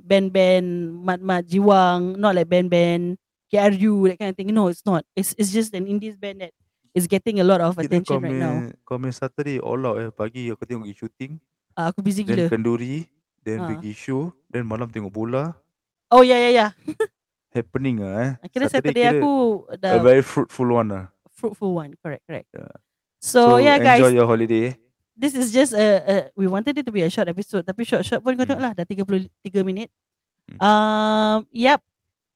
band-band 0.00 0.94
Mat 1.04 1.20
Mat 1.20 1.44
Jiwang, 1.44 2.16
not 2.16 2.34
like 2.34 2.48
band-band 2.48 3.18
KRU 3.48 4.08
that 4.08 4.18
kind 4.18 4.30
of 4.32 4.36
thing. 4.36 4.48
No, 4.52 4.68
it's 4.68 4.84
not. 4.84 5.04
It's 5.14 5.34
it's 5.36 5.52
just 5.52 5.74
an 5.74 5.86
indies 5.86 6.16
band 6.16 6.40
that 6.40 6.52
is 6.94 7.06
getting 7.06 7.40
a 7.40 7.44
lot 7.44 7.60
of 7.60 7.76
Kita 7.76 7.84
attention 8.00 8.16
kau 8.16 8.24
right 8.24 8.32
now. 8.34 8.54
Kau 8.84 8.96
punya 8.96 9.12
Saturday 9.12 9.60
all 9.60 9.80
out 9.84 9.96
eh. 10.00 10.08
Pagi 10.08 10.48
aku 10.48 10.64
tengok 10.64 10.84
pergi 10.88 10.96
shooting. 10.96 11.32
Uh, 11.76 11.92
aku 11.92 12.00
busy 12.00 12.24
Then 12.24 12.48
gila. 12.48 12.48
kenduri. 12.48 13.06
Then 13.44 13.58
Ah. 13.64 13.68
pergi 13.72 13.92
show. 13.92 14.32
Then 14.48 14.64
malam 14.64 14.88
tengok 14.88 15.12
bola. 15.12 15.52
Oh 16.08 16.24
ya 16.24 16.36
ya 16.40 16.50
ya. 16.50 16.66
Happening 17.56 18.00
lah 18.00 18.14
eh. 18.20 18.32
Kira 18.52 18.68
Saturday, 18.68 19.08
kira 19.08 19.20
aku 19.20 19.64
A 19.68 19.76
dah 19.76 20.00
very 20.00 20.24
fruitful 20.24 20.68
one 20.68 20.88
lah. 20.88 21.04
fruitful 21.32 21.72
one. 21.72 21.92
Correct, 22.00 22.24
correct. 22.28 22.48
Yeah. 22.52 22.72
So, 23.18 23.58
yeah 23.58 23.76
guys, 23.76 23.98
enjoy 23.98 24.14
your 24.14 24.26
holiday. 24.26 24.78
this 25.18 25.34
is 25.34 25.50
just 25.50 25.74
a, 25.74 25.86
a 26.06 26.14
we 26.38 26.46
wanted 26.46 26.78
it 26.78 26.86
to 26.86 26.94
be 26.94 27.02
a 27.02 27.10
short 27.10 27.26
episode 27.26 27.66
tapi 27.66 27.82
short 27.82 28.06
short 28.06 28.22
pun 28.22 28.38
kau 28.38 28.46
Hmm. 28.46 28.54
tengok 28.54 28.62
lah 28.62 28.72
dah 28.78 28.86
33 28.86 29.66
minit. 29.66 29.90
Hmm. 30.46 30.58
Um 30.62 31.38
yep. 31.50 31.82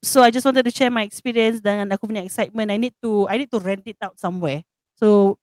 So 0.03 0.19
I 0.19 0.35
just 0.35 0.43
wanted 0.43 0.67
to 0.67 0.75
share 0.75 0.91
my 0.91 1.07
experience 1.07 1.63
dengan 1.63 1.95
aku 1.95 2.11
punya 2.11 2.27
excitement. 2.27 2.75
I 2.75 2.79
need 2.83 2.99
to 2.99 3.31
I 3.31 3.39
need 3.39 3.55
to 3.55 3.63
rent 3.63 3.87
it 3.87 4.03
out 4.03 4.19
somewhere. 4.19 4.67
So 4.99 5.39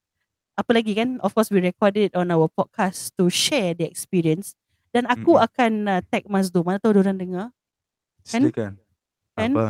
apa 0.60 0.76
lagi 0.76 0.92
kan? 1.00 1.24
Of 1.24 1.32
course 1.32 1.48
we 1.48 1.64
record 1.64 1.96
it 1.96 2.12
on 2.12 2.28
our 2.28 2.52
podcast 2.52 3.16
to 3.16 3.32
share 3.32 3.72
the 3.72 3.88
experience. 3.88 4.60
Dan 4.92 5.08
aku 5.08 5.40
Mm-mm. 5.40 5.48
akan 5.48 5.72
uh, 5.88 6.02
tag 6.12 6.28
Mazdo. 6.28 6.60
Mana 6.68 6.84
tahu 6.84 7.00
orang 7.00 7.16
dengar. 7.16 7.48
Kan? 8.28 8.52
Silakan. 8.52 8.72
Kan 9.40 9.52
Apa 9.56 9.68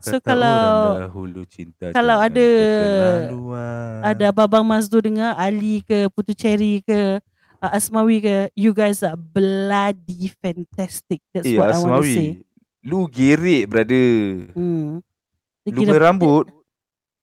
So, 0.00 0.16
kata 0.16 0.24
kalau- 0.24 0.96
dahulu 1.04 1.40
cinta 1.44 1.92
kalau 1.92 2.16
jangan 2.16 2.32
ada- 2.32 2.72
keterlaluan. 2.72 3.98
ada 4.02 4.26
Babang 4.32 4.64
Mazdu 4.64 4.98
dengar 4.98 5.36
Ali 5.36 5.84
ke 5.84 6.08
Putu 6.08 6.32
Cherry 6.32 6.80
ke 6.80 7.20
uh, 7.60 7.70
Asmawi 7.76 8.24
ke 8.24 8.36
you 8.56 8.72
guys 8.72 9.04
are 9.04 9.14
bloody 9.14 10.32
fantastic 10.40 11.20
that's 11.30 11.44
Eh 11.44 11.60
what 11.60 11.70
I 11.70 11.78
want 11.78 12.02
to 12.02 12.08
say 12.08 12.40
Asmawi 12.40 12.50
Lu 12.82 13.06
gerik 13.06 13.70
brother 13.70 14.08
hmm. 14.58 14.98
dia 15.62 15.70
Lu 15.70 15.78
kira 15.78 15.92
punya 15.94 16.02
rambut 16.02 16.44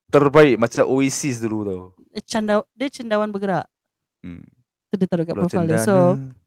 Terbaik 0.10 0.56
macam 0.58 0.84
Oasis 0.90 1.38
dulu 1.38 1.60
tau 1.68 1.84
dia, 2.10 2.22
canda, 2.26 2.66
dia 2.74 2.88
cendawan 2.90 3.30
bergerak 3.30 3.66
hmm. 4.24 4.46
tu 4.90 4.96
dia 4.96 5.08
taruh 5.10 5.26
kat 5.28 5.36
profile 5.36 5.68
dia 5.68 5.84
Cendana. 5.84 6.38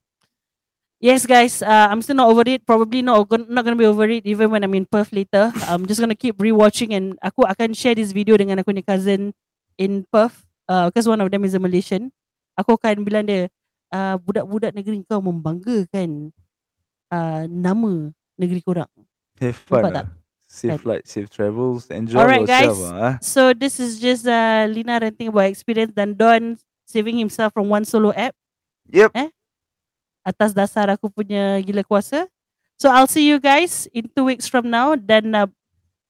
Yes, 1.03 1.27
guys. 1.27 1.59
Uh, 1.67 1.91
I'm 1.91 1.99
still 1.99 2.15
not 2.15 2.31
over 2.31 2.47
it. 2.47 2.63
Probably 2.63 3.03
not 3.03 3.27
not 3.51 3.67
gonna 3.67 3.75
be 3.75 3.91
over 3.91 4.07
it 4.07 4.23
even 4.23 4.55
when 4.55 4.63
I'm 4.63 4.71
in 4.79 4.87
Perth 4.87 5.11
later. 5.11 5.51
I'm 5.67 5.83
just 5.83 5.99
gonna 5.99 6.15
keep 6.15 6.39
rewatching 6.39 6.95
and 6.95 7.19
aku 7.19 7.43
akan 7.43 7.75
share 7.75 7.99
this 7.99 8.15
video 8.15 8.39
dengan 8.39 8.63
aku 8.63 8.71
ni 8.71 8.87
cousin 8.87 9.35
in 9.75 10.07
Perth. 10.15 10.47
Uh, 10.71 10.87
because 10.89 11.11
one 11.11 11.19
of 11.19 11.27
them 11.27 11.43
is 11.43 11.59
a 11.59 11.61
Malaysian. 11.61 12.15
Aku 12.55 12.79
akan 12.79 13.03
bilang 13.03 13.27
dia, 13.27 13.51
uh, 13.91 14.15
budak-budak 14.23 14.79
negeri 14.79 15.03
kau 15.03 15.19
membanggakan 15.19 16.31
uh, 17.11 17.51
nama 17.51 18.15
negeri 18.39 18.63
korang. 18.63 18.87
Have 19.43 19.59
fun 19.59 19.83
Nampak 19.83 19.91
tak? 19.91 20.07
lah 20.07 20.09
Safe 20.47 20.71
Kan? 20.77 20.79
flight, 20.85 21.03
safe 21.09 21.33
travels 21.33 21.89
Enjoy 21.91 22.21
Alright, 22.21 22.45
yourself 22.47 22.79
guys. 22.79 22.95
ah. 22.95 23.15
So 23.25 23.57
this 23.57 23.81
is 23.81 23.97
just 23.99 24.23
uh, 24.29 24.69
Lina 24.71 25.01
ranting 25.03 25.33
about 25.35 25.49
experience 25.51 25.91
dan 25.97 26.13
Don 26.15 26.61
saving 26.87 27.17
himself 27.19 27.57
from 27.57 27.73
one 27.73 27.83
solo 27.83 28.13
app. 28.15 28.37
Yep 28.87 29.17
Eh? 29.19 29.33
Atas 30.23 30.55
dasar 30.55 30.91
aku 30.91 31.11
punya 31.11 31.59
gila 31.63 31.83
kuasa. 31.83 32.27
So 32.79 32.91
I'll 32.91 33.11
see 33.11 33.27
you 33.27 33.39
guys 33.39 33.87
in 33.95 34.11
two 34.11 34.27
weeks 34.27 34.51
from 34.51 34.67
now 34.67 34.99
dan 34.99 35.31
uh, 35.35 35.47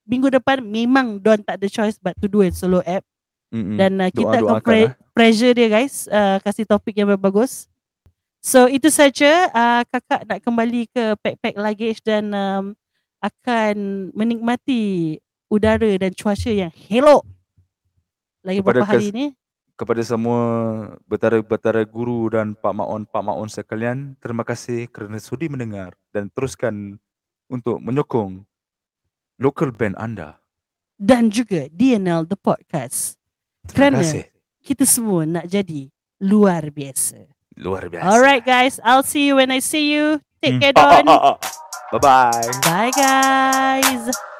minggu 0.08 0.32
depan 0.32 0.64
memang 0.64 1.20
Don 1.20 1.40
tak 1.44 1.60
ada 1.60 1.68
choice 1.68 2.00
but 2.00 2.16
to 2.20 2.28
do 2.28 2.40
a 2.40 2.48
solo 2.48 2.80
app 2.88 3.04
Mm-mm. 3.52 3.76
dan 3.76 4.00
uh, 4.00 4.08
kita 4.08 4.40
akan 4.40 4.60
pre- 4.64 4.88
lah. 4.88 4.96
pressure 5.12 5.52
dia 5.52 5.68
guys 5.68 6.08
uh, 6.08 6.40
kasih 6.40 6.64
topik 6.64 6.96
yang 6.96 7.12
bagus. 7.20 7.68
So 8.42 8.66
itu 8.66 8.88
saja 8.88 9.52
uh, 9.52 9.82
kakak 9.86 10.26
nak 10.26 10.40
kembali 10.42 10.88
ke 10.90 11.14
pack-pack 11.20 11.54
luggage 11.60 12.00
dan 12.02 12.32
um, 12.32 12.64
akan 13.22 14.08
menikmati 14.16 15.20
udara 15.46 15.94
dan 16.00 16.10
cuaca 16.16 16.50
yang 16.50 16.72
hello 16.74 17.22
lagi 18.42 18.58
beberapa 18.58 18.88
hari 18.88 19.14
ni. 19.14 19.26
Kepada 19.82 19.98
semua 20.06 20.40
Betara-betara 21.10 21.82
guru 21.82 22.30
Dan 22.30 22.54
Pak 22.54 22.70
Maon 22.70 23.02
Pak 23.02 23.18
Maon 23.18 23.50
sekalian 23.50 24.14
Terima 24.22 24.46
kasih 24.46 24.86
kerana 24.86 25.18
sudi 25.18 25.50
mendengar 25.50 25.98
Dan 26.14 26.30
teruskan 26.30 27.02
Untuk 27.50 27.82
menyokong 27.82 28.46
Local 29.42 29.74
band 29.74 29.98
anda 29.98 30.38
Dan 30.94 31.34
juga 31.34 31.66
DNL 31.66 32.30
The 32.30 32.38
Podcast. 32.38 33.18
Terima 33.66 33.74
Kerana 33.90 33.98
kasih 34.06 34.24
kita 34.62 34.86
semua 34.86 35.26
nak 35.26 35.50
jadi 35.50 35.90
luar 36.22 36.70
biasa. 36.70 37.26
Luar 37.58 37.90
biasa 37.90 38.06
Alright 38.06 38.46
guys, 38.46 38.78
I'll 38.86 39.02
see 39.02 39.26
you 39.26 39.34
when 39.42 39.50
I 39.50 39.58
see 39.58 39.90
you. 39.90 40.22
Take 40.38 40.62
Hmm. 40.62 40.62
care 40.62 40.74
Don. 40.78 41.10
ah. 41.10 41.34
Bye-bye 41.92 42.62
Bye 42.62 42.94
guys. 42.94 44.31